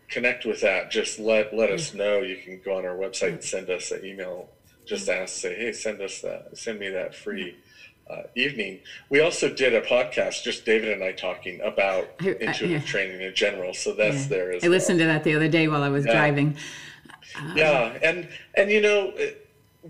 connect 0.09 0.45
with 0.45 0.61
that, 0.61 0.89
just 0.91 1.19
let 1.19 1.53
let 1.55 1.69
us 1.71 1.93
know. 1.93 2.21
You 2.21 2.37
can 2.37 2.59
go 2.63 2.77
on 2.77 2.85
our 2.85 2.95
website 2.95 3.33
and 3.33 3.43
send 3.43 3.69
us 3.69 3.91
an 3.91 4.03
email. 4.05 4.49
Just 4.85 5.09
ask, 5.09 5.33
say, 5.35 5.55
hey, 5.55 5.71
send 5.71 6.01
us 6.01 6.21
that, 6.21 6.55
send 6.57 6.79
me 6.79 6.89
that 6.89 7.15
free 7.15 7.55
uh, 8.07 8.21
evening. 8.35 8.81
We 9.09 9.19
also 9.19 9.49
did 9.49 9.73
a 9.73 9.81
podcast, 9.81 10.43
just 10.43 10.63
David 10.63 10.91
and 10.91 11.03
I 11.03 11.11
talking 11.11 11.59
about 11.61 12.07
I- 12.21 12.29
I- 12.29 12.31
intuitive 12.39 12.69
yeah. 12.69 12.79
training 12.81 13.21
in 13.21 13.33
general. 13.33 13.73
So 13.73 13.93
that's 13.93 14.27
there 14.27 14.51
as 14.51 14.63
I 14.63 14.67
well. 14.67 14.75
listened 14.77 14.99
to 14.99 15.05
that 15.05 15.23
the 15.23 15.33
other 15.33 15.47
day 15.47 15.67
while 15.67 15.81
I 15.81 15.89
was 15.89 16.05
driving. 16.05 16.55
yeah 17.55 17.97
and 18.01 18.27
and 18.55 18.71
you 18.71 18.79
know 18.81 19.09
it- 19.15 19.41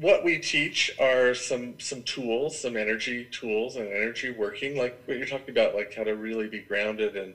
what 0.02 0.24
we 0.24 0.38
teach 0.38 0.92
are 1.00 1.34
some 1.34 1.80
some 1.80 2.04
tools 2.04 2.60
some 2.60 2.76
energy 2.76 3.26
tools 3.32 3.78
and 3.78 3.88
energy 3.88 4.30
working 4.30 4.78
like 4.78 5.02
what 5.06 5.18
you're 5.18 5.26
talking 5.26 5.52
about 5.52 5.74
like 5.74 5.94
how 5.94 6.04
to 6.04 6.16
really 6.16 6.48
be 6.48 6.60
grounded 6.60 7.16
and 7.16 7.34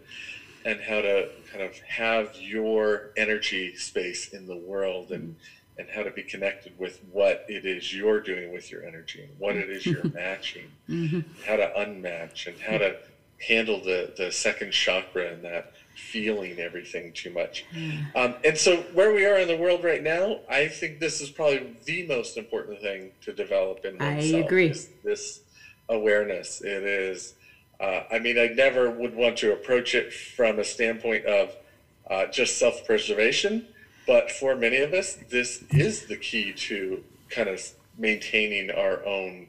and 0.65 0.81
how 0.81 1.01
to 1.01 1.29
kind 1.51 1.63
of 1.63 1.79
have 1.81 2.35
your 2.39 3.11
energy 3.17 3.75
space 3.77 4.29
in 4.29 4.47
the 4.47 4.57
world 4.57 5.11
and 5.11 5.35
mm-hmm. 5.35 5.81
and 5.81 5.89
how 5.89 6.03
to 6.03 6.11
be 6.11 6.23
connected 6.23 6.79
with 6.79 7.01
what 7.11 7.47
it 7.49 7.65
is 7.65 7.95
you're 7.95 8.21
doing 8.21 8.53
with 8.53 8.71
your 8.71 8.85
energy 8.85 9.23
and 9.23 9.31
what 9.39 9.57
it 9.57 9.71
is 9.71 9.87
you're 9.87 10.03
mm-hmm. 10.03 10.17
matching. 10.17 10.71
Mm-hmm. 10.89 11.21
How 11.47 11.57
to 11.57 11.73
unmatch 11.79 12.47
and 12.47 12.59
how 12.59 12.79
to 12.79 12.97
handle 13.39 13.83
the 13.83 14.13
the 14.17 14.31
second 14.31 14.73
chakra 14.73 15.33
and 15.33 15.43
that 15.45 15.73
feeling 16.01 16.59
everything 16.59 17.12
too 17.12 17.30
much 17.30 17.64
um, 18.14 18.34
and 18.44 18.57
so 18.57 18.78
where 18.94 19.12
we 19.12 19.24
are 19.24 19.38
in 19.38 19.46
the 19.46 19.57
world 19.57 19.84
right 19.84 20.03
now 20.03 20.40
i 20.48 20.66
think 20.66 20.98
this 20.98 21.20
is 21.20 21.28
probably 21.30 21.74
the 21.84 22.07
most 22.07 22.36
important 22.36 22.80
thing 22.80 23.12
to 23.20 23.32
develop 23.32 23.84
in 23.84 23.98
oneself. 23.98 24.34
I 24.34 24.38
agree. 24.46 24.70
is 24.70 24.88
this 25.05 25.40
awareness 25.88 26.61
it 26.61 26.82
is 26.84 27.34
uh, 27.80 28.03
i 28.11 28.18
mean 28.18 28.38
i 28.38 28.46
never 28.46 28.90
would 28.90 29.14
want 29.14 29.36
to 29.36 29.53
approach 29.53 29.94
it 29.94 30.12
from 30.12 30.59
a 30.59 30.64
standpoint 30.64 31.24
of 31.26 31.55
uh, 32.09 32.26
just 32.26 32.59
self-preservation 32.59 33.66
but 34.07 34.30
for 34.30 34.57
many 34.57 34.78
of 34.78 34.92
us 34.92 35.16
this 35.28 35.62
is 35.70 36.07
the 36.07 36.16
key 36.16 36.53
to 36.53 37.03
kind 37.28 37.48
of 37.48 37.61
maintaining 37.98 38.70
our 38.70 39.05
own 39.05 39.46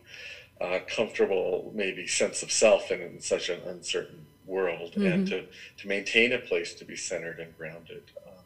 uh, 0.60 0.80
comfortable 0.88 1.72
maybe 1.74 2.06
sense 2.06 2.44
of 2.44 2.52
self 2.52 2.92
in, 2.92 3.02
in 3.02 3.20
such 3.20 3.50
an 3.50 3.60
uncertain 3.66 4.26
world 4.56 4.92
and 4.96 5.22
to, 5.32 5.38
to 5.80 5.84
maintain 5.96 6.30
a 6.34 6.42
place 6.50 6.70
to 6.80 6.84
be 6.92 6.96
centered 7.10 7.40
and 7.44 7.52
grounded 7.58 8.04
um, 8.28 8.44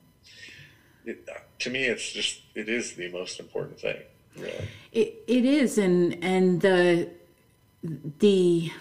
it, 1.10 1.18
to 1.64 1.70
me 1.76 1.82
it's 1.94 2.08
just 2.20 2.36
it 2.62 2.68
is 2.78 2.86
the 3.02 3.10
most 3.20 3.40
important 3.46 3.78
thing 3.86 4.02
really 4.38 4.68
It, 5.02 5.10
it 5.28 5.46
is, 5.60 5.78
and 5.86 5.98
and 6.34 6.62
the 6.62 7.10
the 8.26 8.72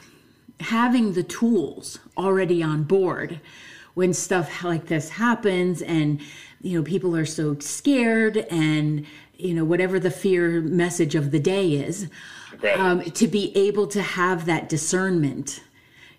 having 0.61 1.07
the 1.15 1.23
tools 1.39 1.99
already 2.17 2.61
on 2.63 2.85
board 2.85 3.41
when 3.95 4.13
stuff 4.13 4.63
like 4.65 4.87
this 4.87 5.09
happens, 5.11 5.83
and 5.83 6.21
you 6.63 6.73
know 6.79 6.85
people 6.85 7.13
are 7.17 7.27
so 7.27 7.57
scared, 7.61 8.37
and 8.67 9.07
you 9.37 9.55
know 9.57 9.65
whatever 9.73 9.97
the 10.01 10.11
fear 10.11 10.61
message 10.85 11.15
of 11.15 11.31
the 11.31 11.41
day 11.55 11.67
is, 11.89 12.09
Right. 12.63 12.79
um, 12.79 12.99
to 13.21 13.27
be 13.29 13.45
able 13.69 13.87
to 13.89 14.03
have 14.03 14.47
that 14.47 14.69
discernment, 14.69 15.61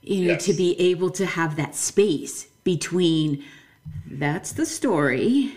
you 0.06 0.26
know, 0.26 0.34
Yes. 0.34 0.46
to 0.46 0.54
be 0.54 0.80
able 0.80 1.10
to 1.12 1.26
have 1.26 1.56
that 1.56 1.76
space 1.76 2.48
between 2.64 3.44
that's 4.10 4.52
the 4.54 4.66
story. 4.66 5.54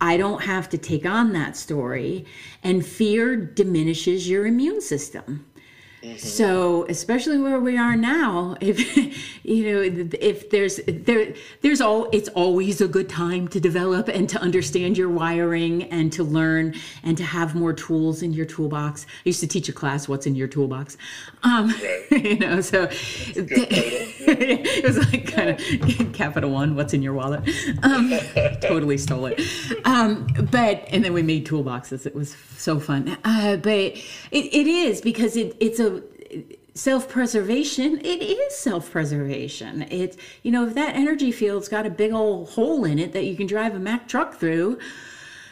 I 0.00 0.16
don't 0.16 0.42
have 0.42 0.68
to 0.70 0.78
take 0.78 1.06
on 1.06 1.32
that 1.32 1.56
story. 1.56 2.26
And 2.62 2.84
fear 2.84 3.36
diminishes 3.36 4.28
your 4.28 4.46
immune 4.46 4.80
system. 4.80 5.46
So, 6.16 6.86
especially 6.88 7.38
where 7.38 7.60
we 7.60 7.76
are 7.76 7.96
now, 7.96 8.56
if 8.60 8.78
you 9.44 9.72
know, 9.72 10.08
if 10.20 10.50
there's 10.50 10.80
there, 10.86 11.34
there's 11.62 11.80
all 11.80 12.08
it's 12.12 12.28
always 12.30 12.80
a 12.80 12.88
good 12.88 13.08
time 13.08 13.48
to 13.48 13.60
develop 13.60 14.08
and 14.08 14.28
to 14.28 14.40
understand 14.40 14.96
your 14.96 15.08
wiring 15.08 15.84
and 15.84 16.12
to 16.12 16.24
learn 16.24 16.74
and 17.02 17.16
to 17.16 17.24
have 17.24 17.54
more 17.54 17.72
tools 17.72 18.22
in 18.22 18.32
your 18.32 18.46
toolbox. 18.46 19.06
I 19.06 19.08
used 19.24 19.40
to 19.40 19.46
teach 19.46 19.68
a 19.68 19.72
class, 19.72 20.08
"What's 20.08 20.26
in 20.26 20.34
your 20.34 20.48
toolbox," 20.48 20.96
um, 21.42 21.68
Right. 21.68 22.06
you 22.24 22.38
know. 22.38 22.60
So, 22.60 22.88
it 24.26 24.84
was 24.84 24.98
like 24.98 25.26
kind 25.26 25.50
of 25.50 26.12
capital 26.12 26.50
one 26.50 26.74
what's 26.74 26.94
in 26.94 27.02
your 27.02 27.12
wallet 27.12 27.40
um, 27.82 28.12
totally 28.60 28.98
stole 28.98 29.26
it 29.26 29.40
um, 29.84 30.26
but 30.50 30.84
and 30.90 31.04
then 31.04 31.12
we 31.12 31.22
made 31.22 31.46
toolboxes 31.46 32.06
it 32.06 32.14
was 32.14 32.34
so 32.56 32.80
fun 32.80 33.16
uh, 33.24 33.56
but 33.56 33.72
it, 33.72 34.04
it 34.32 34.66
is 34.66 35.00
because 35.00 35.36
it, 35.36 35.56
it's 35.60 35.78
a 35.78 35.95
self-preservation 36.76 37.98
it 38.00 38.22
is 38.22 38.56
self-preservation. 38.56 39.86
It's 39.90 40.16
you 40.42 40.50
know 40.50 40.66
if 40.66 40.74
that 40.74 40.94
energy 40.94 41.32
field's 41.32 41.68
got 41.68 41.86
a 41.86 41.90
big 41.90 42.12
old 42.12 42.50
hole 42.50 42.84
in 42.84 42.98
it 42.98 43.12
that 43.12 43.24
you 43.24 43.34
can 43.36 43.46
drive 43.46 43.74
a 43.74 43.78
mack 43.78 44.06
truck 44.08 44.34
through 44.34 44.78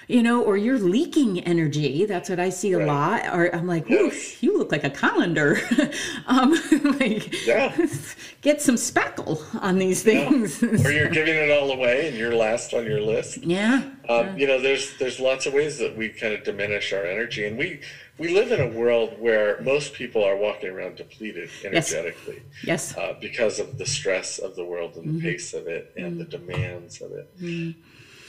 you 0.09 0.23
know, 0.23 0.43
or 0.43 0.57
you're 0.57 0.79
leaking 0.79 1.41
energy. 1.41 2.05
That's 2.05 2.29
what 2.29 2.39
I 2.41 2.51
see 2.51 2.73
a 2.73 2.79
Right. 2.79 2.87
lot. 2.87 3.35
Or 3.35 3.55
I'm 3.55 3.67
like, 3.67 3.89
Yes. 3.89 4.43
you 4.43 4.59
look 4.59 4.71
like 4.73 4.85
a 4.85 4.91
colander. 4.91 5.59
um, 6.27 6.53
like, 7.01 7.47
Yeah. 7.47 7.75
get 8.43 8.61
some 8.61 8.77
speckle 8.77 9.43
on 9.61 9.79
these 9.79 10.03
things. 10.03 10.63
or 10.63 10.93
you're 10.93 11.09
giving 11.09 11.35
it 11.35 11.51
all 11.51 11.71
away 11.73 12.09
and 12.09 12.17
you're 12.17 12.35
last 12.35 12.75
on 12.75 12.85
your 12.85 13.01
list 13.01 13.39
yeah. 13.39 13.83
um, 14.09 14.37
you 14.37 14.47
know 14.47 14.61
there's 14.61 14.97
there's 14.99 15.19
lots 15.19 15.47
of 15.47 15.55
ways 15.55 15.79
that 15.79 15.97
we 15.97 16.09
kind 16.11 16.35
of 16.35 16.45
diminish 16.45 16.93
our 16.93 17.05
energy 17.07 17.47
and 17.47 17.57
we 17.57 17.81
we 18.19 18.29
live 18.29 18.53
in 18.53 18.61
a 18.61 18.69
world 18.79 19.19
where 19.19 19.61
most 19.63 19.95
people 19.95 20.23
are 20.23 20.37
walking 20.37 20.69
around 20.71 20.97
depleted 20.97 21.49
energetically 21.65 22.43
Yes. 22.63 22.95
uh, 22.99 23.15
because 23.21 23.59
of 23.59 23.79
the 23.79 23.87
stress 23.87 24.39
of 24.39 24.57
the 24.57 24.65
world 24.65 24.97
and 24.97 25.17
the 25.17 25.23
pace 25.23 25.55
of 25.55 25.67
it 25.67 25.93
and 25.97 26.21
the 26.21 26.25
demands 26.25 27.01
of 27.01 27.13
it. 27.13 27.29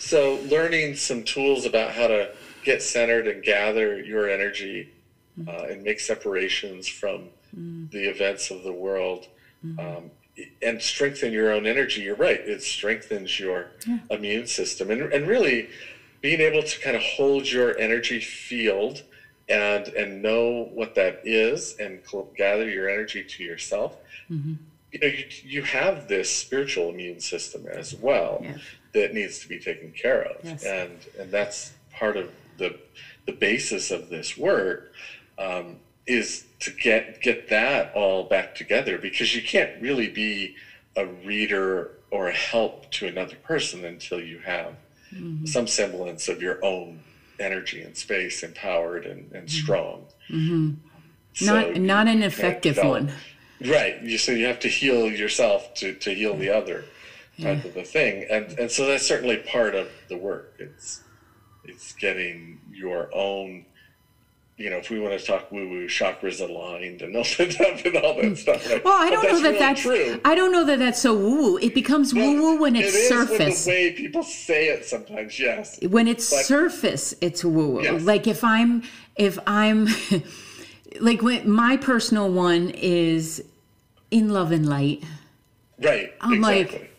So, 0.05 0.35
learning 0.49 0.93
some 0.93 1.23
tools 1.23 1.65
about 1.65 1.91
how 1.91 2.05
to 2.05 2.29
get 2.63 2.83
centered 2.83 3.25
and 3.25 3.41
gather 3.41 3.99
your 3.99 4.29
energy 4.29 4.87
uh, 5.47 5.65
and 5.69 5.81
make 5.83 5.99
separations 5.99 6.87
from 6.87 7.29
the 7.91 8.03
events 8.07 8.51
of 8.51 8.61
the 8.63 8.71
world 8.71 9.27
um, 9.79 10.11
and 10.61 10.79
strengthen 10.79 11.31
your 11.31 11.51
own 11.51 11.65
energy. 11.65 12.01
You're 12.01 12.13
right, 12.15 12.39
it 12.39 12.61
strengthens 12.61 13.39
your 13.39 13.71
immune 14.11 14.45
system. 14.45 14.91
And, 14.91 15.01
and 15.11 15.25
really, 15.27 15.69
being 16.21 16.39
able 16.39 16.61
to 16.61 16.79
kind 16.79 16.95
of 16.95 17.01
hold 17.01 17.49
your 17.49 17.75
energy 17.79 18.19
field 18.19 19.01
and 19.49 19.87
and 19.89 20.21
know 20.21 20.69
what 20.73 20.93
that 20.95 21.19
is 21.23 21.75
and 21.79 21.99
gather 22.35 22.67
your 22.69 22.87
energy 22.89 23.23
to 23.23 23.43
yourself 23.43 23.95
you 24.91 24.99
know 25.01 25.07
you, 25.07 25.23
you 25.43 25.61
have 25.61 26.07
this 26.07 26.27
spiritual 26.29 26.89
immune 26.89 27.19
system 27.19 27.65
as 27.67 27.93
well 27.95 28.39
Yeah. 28.43 28.57
That 28.95 29.13
needs 29.13 29.39
to 29.39 29.47
be 29.47 29.59
taken 29.59 29.91
care 29.91 30.23
of. 30.23 30.43
Yes. 30.43 30.63
and 30.63 30.97
and 31.19 31.31
that's 31.31 31.73
part 31.91 32.17
of 32.17 32.31
the 32.57 32.79
the 33.25 33.33
basis 33.33 33.91
of 33.91 34.09
this 34.09 34.37
work 34.37 34.91
um, 35.37 35.77
is 36.07 36.45
to 36.61 36.71
get 36.71 37.21
get 37.21 37.49
that 37.49 37.93
all 37.93 38.23
back 38.23 38.55
together 38.55 38.97
because 38.97 39.35
you 39.35 39.43
can't 39.43 39.81
really 39.81 40.09
be 40.09 40.55
a 40.95 41.05
reader 41.05 41.91
or 42.09 42.29
a 42.29 42.33
help 42.33 42.89
to 42.91 43.07
another 43.07 43.35
person 43.43 43.83
until 43.83 44.21
you 44.21 44.39
have 44.39 44.75
mm-hmm. 45.13 45.45
some 45.45 45.67
semblance 45.67 46.29
of 46.29 46.41
your 46.41 46.63
own 46.63 46.99
energy 47.39 47.81
and 47.81 47.97
space 47.97 48.43
empowered 48.43 49.05
and, 49.05 49.29
and 49.33 49.47
mm-hmm. 49.47 49.63
strong. 49.63 50.05
Mm-hmm. 50.29 50.73
So 51.33 51.53
Not 51.53 51.75
not 51.75 52.07
an 52.07 52.23
effective 52.23 52.77
one. 52.77 53.11
Right. 53.59 54.01
You 54.01 54.17
so 54.17 54.31
you 54.31 54.45
have 54.45 54.59
to 54.61 54.69
heal 54.69 55.09
yourself 55.11 55.73
to, 55.75 55.93
to 55.95 56.13
heal 56.13 56.35
the 56.37 56.49
other 56.49 56.85
type 57.41 57.65
of 57.65 57.75
a 57.77 57.83
thing. 57.83 58.25
And 58.29 58.57
and 58.59 58.69
so 58.71 58.85
that's 58.85 59.05
certainly 59.05 59.37
part 59.37 59.75
of 59.75 59.89
the 60.09 60.17
work. 60.17 60.55
It's 60.59 61.03
it's 61.63 61.93
getting 61.93 62.59
your 62.71 63.09
own 63.13 63.65
you 64.57 64.69
know, 64.69 64.77
if 64.77 64.89
we 64.89 65.01
want 65.01 65.19
to 65.19 65.25
talk 65.25 65.51
woo 65.51 65.67
woo, 65.67 65.85
chakras 65.85 66.39
aligned 66.39 67.01
and 67.01 67.13
all 67.13 67.23
that 67.37 67.51
stuff 67.51 67.83
and 67.83 67.97
all 67.97 68.15
that 68.15 68.37
stuff. 68.37 68.65
Right? 68.69 68.81
Well, 68.85 68.93
I 69.03 69.09
don't 69.09 69.23
know 69.25 69.35
that 69.41 69.47
really 69.49 69.59
that's. 69.59 69.81
true. 69.81 70.21
I 70.23 70.33
don't 70.33 70.53
know 70.53 70.63
that 70.63 70.79
that's 70.79 71.01
so 71.01 71.13
woo 71.13 71.35
woo. 71.41 71.57
It 71.57 71.73
becomes 71.75 72.13
woo 72.13 72.41
woo 72.41 72.61
when 72.61 72.77
it's 72.77 72.93
with 72.93 73.07
surface. 73.27 73.65
the 73.65 73.71
way 73.71 73.91
people 73.91 74.23
say 74.23 74.69
it 74.69 74.85
sometimes, 74.85 75.37
yes. 75.37 75.77
when 75.83 76.07
it's 76.07 76.25
surface 76.25 77.13
it's 77.19 77.43
woo 77.43 77.67
woo 77.67 77.83
Yes. 77.83 78.03
like 78.03 78.27
if 78.27 78.45
i'm 78.45 78.83
if 79.17 79.37
i'm 79.45 79.87
like 81.01 81.21
when 81.21 81.49
my 81.49 81.75
personal 81.75 82.31
one 82.31 82.69
is 82.69 83.43
in 84.11 84.29
love 84.29 84.53
and 84.53 84.69
light 84.69 85.03
Right. 85.83 86.13
I'm 86.21 86.39
like- 86.39 86.67
exactly. 86.67 86.89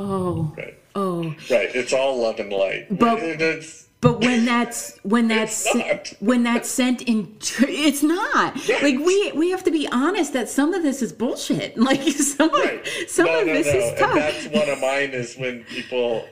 Oh 0.00 0.52
right. 0.56 0.78
oh 0.94 1.22
Right. 1.50 1.70
It's 1.74 1.92
all 1.92 2.20
love 2.20 2.38
and 2.40 2.52
light. 2.52 2.86
But- 2.98 3.22
It- 3.22 3.40
it's 3.40 3.86
but 4.00 4.20
when 4.20 4.46
that's 4.46 4.98
when 5.02 5.28
that's 5.28 5.74
not. 5.74 6.14
when 6.20 6.42
that's 6.42 6.70
sent 6.70 7.02
in 7.02 7.36
it's 7.68 8.02
not 8.02 8.54
Right. 8.66 8.82
like 8.82 8.98
we 8.98 9.30
we 9.32 9.50
have 9.50 9.62
to 9.64 9.70
be 9.70 9.86
honest 9.92 10.32
that 10.32 10.48
some 10.48 10.72
of 10.72 10.82
this 10.82 11.02
is 11.02 11.12
bullshit 11.12 11.76
like 11.90 12.00
some 12.02 12.50
right. 12.50 12.80
of 12.80 13.10
some 13.10 13.26
no, 13.26 13.40
of 13.40 13.46
no, 13.48 13.52
this 13.52 13.66
no. 13.66 13.72
is 13.78 14.00
And 14.00 14.16
that's 14.16 14.46
one 14.46 14.68
of 14.70 14.80
mine 14.80 15.10
is 15.10 15.36
when 15.36 15.64
people 15.64 16.24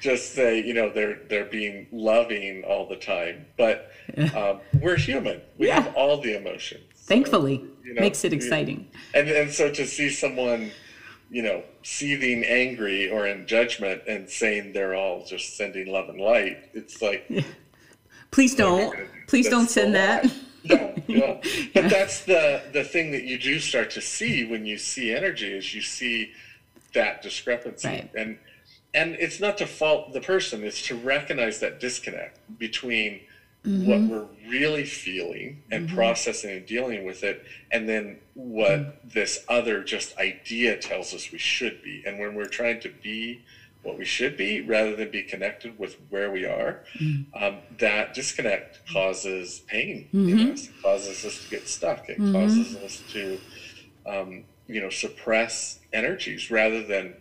just 0.00 0.32
say, 0.34 0.62
you 0.62 0.72
know, 0.72 0.88
they're 0.88 1.18
they're 1.28 1.44
being 1.44 1.86
loving 1.92 2.64
all 2.64 2.88
the 2.88 2.96
time, 2.96 3.44
but 3.58 3.90
um, 4.34 4.60
we're 4.80 4.96
human. 4.96 5.42
We 5.58 5.66
Yeah. 5.66 5.82
have 5.82 5.94
all 5.94 6.16
the 6.22 6.38
emotions. 6.38 6.84
thankfully 6.96 7.62
you 7.84 7.92
know, 7.94 8.00
makes 8.00 8.24
it 8.24 8.32
exciting 8.32 8.86
And 9.12 9.28
and 9.28 9.50
so 9.50 9.70
to 9.70 9.84
see 9.86 10.08
someone, 10.08 10.70
you 11.30 11.42
know, 11.42 11.62
seething 11.82 12.44
angry 12.44 13.08
or 13.08 13.26
in 13.26 13.46
judgment 13.46 14.02
and 14.08 14.28
saying 14.28 14.72
they're 14.72 14.94
all 14.94 15.24
just 15.24 15.56
sending 15.56 15.86
love 15.86 16.08
and 16.08 16.20
light, 16.20 16.68
it's 16.74 17.00
like 17.00 17.30
please 18.30 18.54
oh 18.54 18.56
don't. 18.92 18.96
please 19.28 19.48
don't 19.48 19.70
send 19.70 19.94
that. 19.94 20.30
yeah, 20.62 20.96
yeah. 21.06 21.40
But 21.72 21.88
that's 21.88 22.24
the 22.24 22.62
the 22.72 22.84
thing 22.84 23.12
that 23.12 23.24
you 23.24 23.38
do 23.38 23.60
start 23.60 23.90
to 23.92 24.00
see 24.00 24.44
when 24.44 24.66
you 24.66 24.76
see 24.76 25.14
energy 25.14 25.52
is 25.52 25.74
you 25.74 25.82
see 25.82 26.32
that 26.94 27.22
discrepancy. 27.22 27.88
Right. 27.88 28.10
and 28.16 28.38
and 28.92 29.14
it's 29.20 29.38
not 29.38 29.56
to 29.58 29.66
fault 29.66 30.12
the 30.12 30.20
person 30.20 30.64
it's 30.64 30.82
to 30.88 30.96
recognize 30.96 31.60
that 31.60 31.78
disconnect 31.78 32.40
between 32.58 33.20
what 33.62 33.98
mm-hmm. 33.98 34.08
we're 34.08 34.26
really 34.48 34.84
feeling 34.84 35.62
and 35.70 35.86
mm-hmm. 35.86 35.96
processing 35.96 36.50
and 36.56 36.66
dealing 36.66 37.04
with 37.04 37.22
it 37.22 37.44
and 37.70 37.86
then 37.86 38.18
what 38.32 38.78
mm. 38.78 39.12
this 39.12 39.44
other 39.48 39.84
just 39.84 40.16
idea 40.16 40.76
tells 40.78 41.12
us 41.12 41.30
we 41.30 41.38
should 41.38 41.82
be. 41.82 42.02
And 42.06 42.18
when 42.18 42.34
we're 42.34 42.46
trying 42.46 42.80
to 42.80 42.88
be 42.88 43.42
what 43.82 43.98
we 43.98 44.04
should 44.04 44.36
be 44.36 44.60
rather 44.60 44.94
than 44.96 45.10
be 45.10 45.22
connected 45.22 45.78
with 45.78 45.96
where 46.10 46.30
we 46.30 46.44
are 46.44 46.84
mm. 46.98 47.24
um, 47.40 47.58
that 47.78 48.14
disconnect 48.14 48.80
causes 48.92 49.60
pain 49.66 50.08
in 50.12 50.26
mm-hmm. 50.26 50.52
us. 50.52 50.68
It 50.68 50.82
causes 50.82 51.24
us 51.24 51.44
to 51.44 51.50
get 51.50 51.68
stuck. 51.68 52.08
It 52.08 52.18
causes 52.18 52.76
us 52.76 53.02
to 53.12 53.38
um, 54.06 54.44
you 54.66 54.80
know 54.80 54.90
suppress 54.90 55.80
energies 55.92 56.50
rather 56.50 56.82
than 56.82 57.14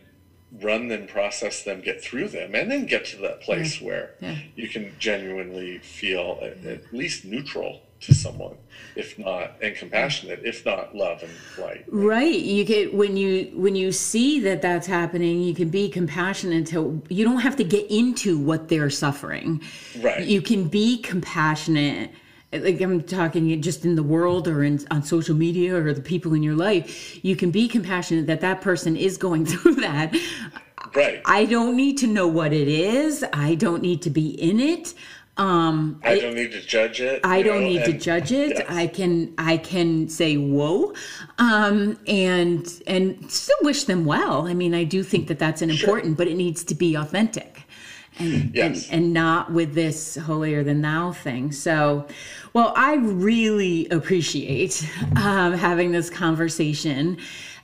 run 0.62 0.88
them 0.88 1.06
process 1.08 1.64
them 1.64 1.80
get 1.82 2.02
through 2.04 2.28
them 2.28 2.56
and 2.56 2.72
then 2.72 2.86
get 2.86 3.06
to 3.06 3.18
that 3.18 3.39
place 3.41 3.80
where 3.80 4.16
Yeah. 4.20 4.36
you 4.56 4.68
can 4.68 4.93
genuinely 5.00 5.78
feel 5.80 6.39
at, 6.41 6.66
at 6.66 6.91
least 6.93 7.24
neutral 7.24 7.82
to 8.02 8.16
someone 8.16 8.56
if 8.95 9.20
not 9.20 9.58
and 9.62 9.76
compassionate 9.76 10.39
if 10.43 10.66
not 10.66 10.95
love 10.95 11.22
and 11.22 11.32
light 11.64 11.84
Right. 11.88 12.39
You 12.39 12.64
get 12.64 12.93
when 12.93 13.16
you 13.18 13.52
when 13.54 13.76
you 13.76 13.91
see 13.91 14.39
that 14.41 14.62
that's 14.62 14.88
happening, 14.88 15.41
you 15.43 15.54
can 15.54 15.70
be 15.70 15.89
compassionate 15.89 16.66
to 16.68 17.02
you 17.10 17.24
don't 17.26 17.41
have 17.41 17.58
to 17.58 17.64
get 17.64 17.89
into 17.91 18.38
what 18.39 18.70
they're 18.70 18.89
suffering. 18.89 19.62
Right. 20.02 20.26
You 20.26 20.41
can 20.41 20.68
be 20.70 20.97
compassionate. 21.02 22.12
Like 22.52 22.82
I'm 22.82 23.04
talking 23.04 23.62
just 23.62 23.86
in 23.86 23.95
the 23.95 24.04
world 24.04 24.47
or 24.47 24.64
in 24.64 24.86
on 24.89 25.04
social 25.04 25.36
media 25.36 25.76
or 25.76 25.93
the 25.93 26.02
people 26.02 26.34
in 26.34 26.41
your 26.41 26.56
life, 26.56 27.24
you 27.24 27.36
can 27.36 27.52
be 27.52 27.68
compassionate 27.68 28.26
that 28.28 28.41
that 28.41 28.62
person 28.62 28.95
is 28.95 29.18
going 29.18 29.45
through 29.52 29.76
that. 29.76 30.16
right 30.95 31.22
I 31.26 31.45
don't 31.45 31.76
need 31.76 31.97
to 32.00 32.08
know 32.08 32.28
what 32.28 32.52
it 32.52 32.68
is. 32.68 33.24
I 33.34 33.56
don't 33.56 33.84
need 33.84 34.02
to 34.04 34.10
be 34.10 34.30
in 34.30 34.60
it. 34.60 34.95
Um, 35.39 36.02
I 36.04 36.20
don't 36.20 36.36
need 36.36 36.52
to 36.52 36.60
judge 36.60 37.00
it. 37.00 37.22
I 37.24 37.41
don't 37.41 37.62
know, 37.62 37.68
need 37.68 37.86
to 37.86 37.93
judge 37.93 38.34
it. 38.34 38.58
yes. 38.58 38.66
I 38.68 38.88
can 38.88 39.34
I 39.38 39.56
can 39.56 40.10
say 40.10 40.36
whoa, 40.36 40.93
um, 41.38 41.97
and 42.08 42.68
and 42.88 43.32
still 43.32 43.56
wish 43.62 43.86
them 43.86 44.04
well. 44.04 44.47
I 44.47 44.54
mean, 44.54 44.76
I 44.76 44.84
do 44.84 45.02
think 45.02 45.30
that 45.30 45.39
that's 45.39 45.62
an 45.62 45.70
important, 45.70 46.18
but 46.18 46.28
it 46.28 46.36
needs 46.36 46.66
to 46.66 46.76
be 46.76 46.95
authentic, 46.95 47.59
and 48.20 48.53
Yes. 48.55 48.89
and, 48.89 49.03
and 49.05 49.13
not 49.13 49.51
with 49.51 49.74
this 49.74 50.15
holier 50.17 50.63
than 50.63 50.82
thou 50.82 51.11
thing. 51.11 51.51
So, 51.51 52.05
well, 52.53 52.74
I 52.76 52.95
really 52.95 53.88
appreciate 53.89 54.88
um, 55.15 55.53
having 55.53 55.91
this 55.91 56.09
conversation. 56.09 57.17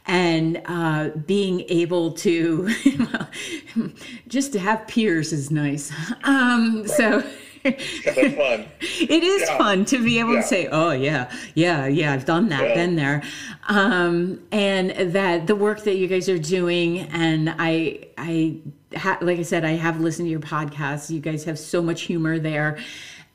And 0.07 0.61
uh, 0.67 1.09
being 1.25 1.61
able 1.67 2.11
to, 2.11 2.69
just 4.27 4.53
to 4.53 4.59
have 4.59 4.87
peers 4.87 5.33
is 5.33 5.49
nice. 5.51 5.91
Um, 6.23 6.87
so, 6.87 7.23
it 7.63 9.23
is 9.23 9.41
Yeah. 9.49 9.57
fun 9.57 9.85
to 9.85 10.03
be 10.03 10.19
able 10.19 10.33
Yeah. 10.35 10.41
to 10.41 10.47
say, 10.47 10.67
"Oh 10.71 10.91
yeah, 10.91 11.31
yeah, 11.55 11.87
yeah, 11.87 12.13
I've 12.13 12.25
done 12.25 12.49
that, 12.49 12.75
been 12.75 12.95
there," 12.95 13.23
um, 13.67 14.39
and 14.51 14.91
that 15.13 15.47
the 15.47 15.55
work 15.55 15.83
that 15.85 15.95
you 15.95 16.07
guys 16.07 16.29
are 16.29 16.37
doing, 16.37 16.99
and 17.11 17.49
I, 17.57 18.07
I, 18.19 18.57
ha- 18.95 19.17
like 19.21 19.39
I 19.39 19.43
said, 19.43 19.63
I 19.65 19.71
have 19.73 19.99
listened 19.99 20.25
to 20.27 20.29
your 20.31 20.39
podcast. 20.39 21.09
You 21.09 21.19
guys 21.19 21.43
have 21.45 21.57
so 21.59 21.81
much 21.81 22.03
humor 22.03 22.39
there, 22.39 22.77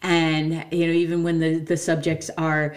and 0.02 0.64
you 0.70 0.86
know, 0.86 0.92
even 0.92 1.22
when 1.22 1.40
the 1.40 1.58
the 1.58 1.76
subjects 1.76 2.30
are 2.38 2.76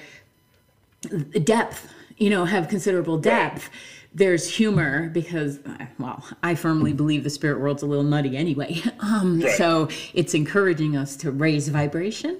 depth, 1.43 1.88
you 2.17 2.29
know, 2.29 2.45
have 2.45 2.67
considerable 2.69 3.17
depth. 3.17 3.69
There's 4.15 4.47
humor 4.47 5.09
because, 5.09 5.59
well, 5.97 6.23
I 6.43 6.53
firmly 6.53 6.93
believe 6.93 7.23
the 7.23 7.31
spirit 7.31 7.59
world's 7.59 7.81
a 7.81 7.88
little 7.88 8.03
nutty 8.03 8.38
anyway. 8.38 8.81
Um, 8.99 9.41
Right. 9.41 9.57
So 9.57 9.89
it's 10.13 10.34
encouraging 10.36 10.95
us 10.95 11.15
to 11.17 11.31
raise 11.31 11.67
vibration, 11.67 12.39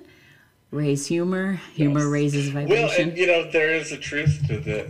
raise 0.72 1.08
humor. 1.08 1.60
Humor 1.74 2.02
Yes. 2.02 2.10
raises 2.10 2.54
Well, 2.54 2.66
vibration. 2.68 3.10
and 3.10 3.18
you 3.18 3.26
know, 3.28 3.50
there 3.52 3.72
is 3.74 3.92
a 3.92 3.98
truth 3.98 4.40
to 4.48 4.60
the 4.60 4.88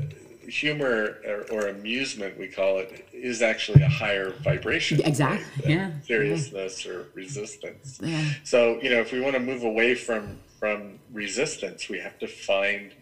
humor 0.54 1.18
or, 1.28 1.45
or 1.51 1.68
amusement, 1.68 2.38
we 2.38 2.47
call 2.47 2.78
it, 2.80 3.08
is 3.12 3.41
actually 3.41 3.82
a 3.82 3.89
higher 3.89 4.32
vibration. 4.43 5.01
Exactly, 5.01 5.74
yeah, 5.74 5.91
Seriousness 6.06 6.86
or 6.86 7.08
resistance. 7.14 7.99
Yeah. 8.01 8.24
So, 8.43 8.80
you 8.82 8.89
know, 8.89 8.99
if 8.99 9.12
we 9.12 9.20
want 9.20 9.34
to 9.34 9.39
move 9.39 9.64
away 9.64 9.95
from 9.95 10.39
from 10.60 10.99
resistance, 11.12 11.89
we 11.89 11.99
have 11.99 12.18
to 12.20 12.28
find 12.28 12.93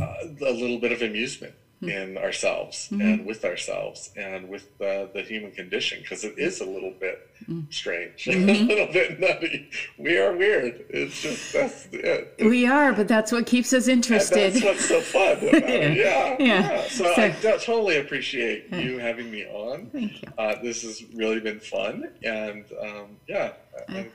uh, 0.00 0.14
a 0.40 0.52
little 0.52 0.78
bit 0.78 0.92
of 0.92 1.02
amusement 1.02 1.54
Hmm. 1.84 1.88
in 1.90 2.18
ourselves 2.18 2.88
Mm-hmm. 2.90 3.00
and 3.00 3.26
with 3.26 3.44
ourselves 3.44 4.10
and 4.16 4.48
with 4.48 4.66
uh, 4.80 5.06
the 5.14 5.22
human 5.22 5.52
condition 5.52 5.98
because 6.02 6.24
it 6.24 6.38
is 6.38 6.60
a 6.60 6.64
little 6.64 6.92
bit 6.98 7.18
Hmm. 7.46 7.62
strange, 7.70 8.24
Mm-hmm. 8.30 8.48
a 8.48 8.74
little 8.74 8.92
bit 8.92 9.20
nutty. 9.20 9.68
We 9.98 10.16
are 10.18 10.34
weird. 10.36 10.84
It's 10.88 11.20
just 11.22 11.52
that's 11.52 11.86
it. 11.92 12.34
we 12.40 12.64
are, 12.66 12.92
but 12.92 13.06
that's 13.08 13.32
what 13.32 13.44
keeps 13.46 13.72
us 13.72 13.86
And 13.86 13.96
interested. 13.96 14.52
that's 14.54 14.64
what's 14.64 14.86
so 14.88 15.00
fun 15.00 15.38
it. 15.42 15.64
Yeah, 15.96 16.36
Yeah. 16.38 16.70
yeah. 16.72 16.82
So, 16.88 17.04
So- 17.14 17.22
I 17.22 17.30
totally 17.58 17.98
appreciate 17.98 18.72
you 18.72 18.98
having 18.98 19.30
me 19.30 19.44
on. 19.46 19.86
Thank 19.92 20.22
you. 20.22 20.28
Uh, 20.38 20.54
this 20.62 20.82
has 20.82 21.02
really 21.14 21.40
been 21.40 21.60
fun, 21.60 22.10
and 22.22 22.64
um, 22.80 23.16
yeah, 23.28 23.52
and 23.88 24.10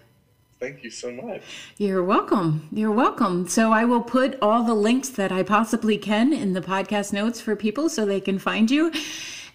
thank 0.59 0.83
you 0.83 0.89
so 0.89 1.11
much. 1.11 1.41
You're 1.77 2.03
welcome. 2.03 2.67
You're 2.71 2.91
welcome. 2.91 3.47
So 3.47 3.71
I 3.71 3.85
will 3.85 4.01
put 4.01 4.37
all 4.41 4.63
the 4.63 4.73
links 4.73 5.09
that 5.09 5.31
I 5.31 5.43
possibly 5.43 5.97
can 5.97 6.33
in 6.33 6.53
the 6.53 6.61
podcast 6.61 7.13
notes 7.13 7.39
for 7.39 7.55
people 7.55 7.89
so 7.89 8.05
they 8.05 8.19
can 8.19 8.39
find 8.39 8.69
you. 8.69 8.91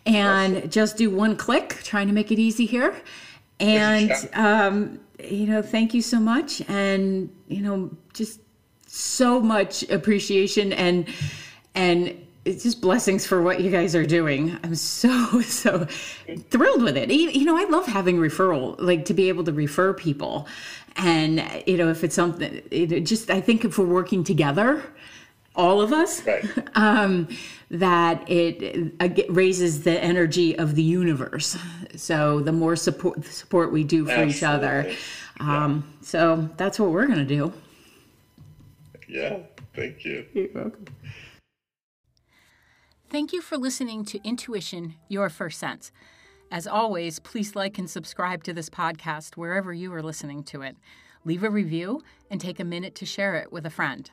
And 0.06 0.70
just 0.70 0.96
do 0.96 1.10
one 1.10 1.36
click, 1.36 1.80
trying 1.82 2.08
to 2.08 2.12
make 2.12 2.30
it 2.30 2.38
easy 2.38 2.66
here. 2.66 2.94
And 3.60 4.12
um, 4.34 5.00
you 5.22 5.46
know, 5.46 5.62
thank 5.62 5.94
you 5.94 6.02
so 6.02 6.18
much. 6.18 6.62
And 6.68 7.30
you 7.48 7.62
know, 7.62 7.90
just 8.12 8.40
so 8.86 9.40
much 9.40 9.82
appreciation 9.90 10.72
and 10.72 11.06
and 11.74 12.24
it's 12.44 12.62
just 12.62 12.80
blessings 12.80 13.26
for 13.26 13.40
what 13.40 13.60
you 13.60 13.70
guys 13.70 13.94
are 13.96 14.04
doing. 14.04 14.58
I'm 14.62 14.74
so 14.74 15.40
so 15.40 15.86
thrilled 16.50 16.82
with 16.82 16.96
it. 16.96 17.10
You 17.10 17.44
know, 17.44 17.56
I 17.56 17.64
love 17.64 17.86
having 17.86 18.18
referral, 18.18 18.76
like 18.78 19.04
to 19.06 19.14
be 19.14 19.28
able 19.28 19.44
to 19.44 19.52
refer 19.52 19.94
people, 19.94 20.46
and 20.96 21.42
you 21.66 21.76
know, 21.76 21.88
if 21.90 22.04
it's 22.04 22.14
something, 22.14 22.62
it 22.70 23.00
just 23.00 23.30
I 23.30 23.40
think 23.40 23.64
if 23.64 23.78
we're 23.78 23.86
working 23.86 24.24
together, 24.24 24.82
all 25.56 25.80
of 25.80 25.92
us, 25.92 26.24
Right. 26.26 26.44
um, 26.74 27.28
that 27.70 28.28
it 28.30 28.92
uh, 29.00 29.06
get- 29.08 29.30
raises 29.32 29.82
the 29.84 30.02
energy 30.02 30.56
of 30.58 30.74
the 30.74 30.82
universe. 30.82 31.56
So 31.96 32.40
the 32.40 32.52
more 32.52 32.76
support 32.76 33.24
support 33.24 33.72
we 33.72 33.84
do 33.84 34.04
for 34.06 34.24
each 34.24 34.42
other, 34.42 34.86
Absolutely. 35.40 35.56
um, 35.56 35.94
so 36.00 36.48
that's 36.56 36.78
what 36.78 36.90
we're 36.90 37.06
gonna 37.06 37.24
do. 37.24 37.52
Yeah, 39.08 39.38
thank 39.74 40.04
you. 40.04 40.26
You're 40.32 40.48
welcome. 40.54 40.86
Thank 43.10 43.32
you 43.32 43.40
for 43.42 43.56
listening 43.56 44.04
to 44.06 44.18
Intuition 44.26 44.94
Your 45.08 45.28
First 45.28 45.60
Sense. 45.60 45.92
As 46.54 46.66
always, 46.68 47.18
please 47.18 47.56
like 47.56 47.78
and 47.78 47.90
subscribe 47.90 48.44
to 48.44 48.52
this 48.52 48.70
podcast 48.70 49.36
wherever 49.36 49.72
you 49.72 49.92
are 49.92 50.04
listening 50.04 50.44
to 50.44 50.62
it. 50.62 50.76
Leave 51.24 51.42
a 51.42 51.50
review 51.50 52.00
and 52.30 52.40
take 52.40 52.60
a 52.60 52.64
minute 52.64 52.94
to 52.94 53.04
share 53.04 53.34
it 53.34 53.50
with 53.50 53.66
a 53.66 53.70
friend. 53.70 54.08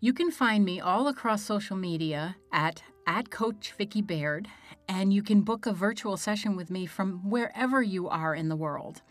You 0.00 0.14
can 0.14 0.30
find 0.30 0.64
me 0.64 0.80
all 0.80 1.08
across 1.08 1.42
social 1.42 1.76
media 1.76 2.36
at, 2.50 2.82
at 3.06 3.28
Coach 3.28 3.74
Vicki 3.76 4.00
Baird, 4.00 4.48
and 4.88 5.12
you 5.12 5.22
can 5.22 5.42
book 5.42 5.66
a 5.66 5.74
virtual 5.74 6.16
session 6.16 6.56
with 6.56 6.70
me 6.70 6.86
from 6.86 7.28
wherever 7.28 7.82
you 7.82 8.08
are 8.08 8.34
in 8.34 8.48
the 8.48 8.56
world 8.56 9.02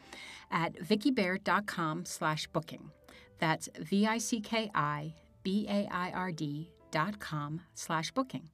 at 0.49 0.73
vickibaird.com 0.77 2.05
slash 2.05 2.47
booking. 2.47 2.89
That's 3.37 3.69
V-I-C-K-I-B-A-I-R-D 3.77 6.71
dot 6.89 7.19
com 7.19 7.61
slash 7.75 8.09
booking. 8.09 8.49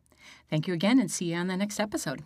Thank 0.50 0.68
you 0.68 0.74
again 0.74 1.00
and 1.00 1.10
see 1.10 1.32
you 1.32 1.38
on 1.38 1.48
the 1.48 1.56
next 1.56 1.80
episode. 1.80 2.24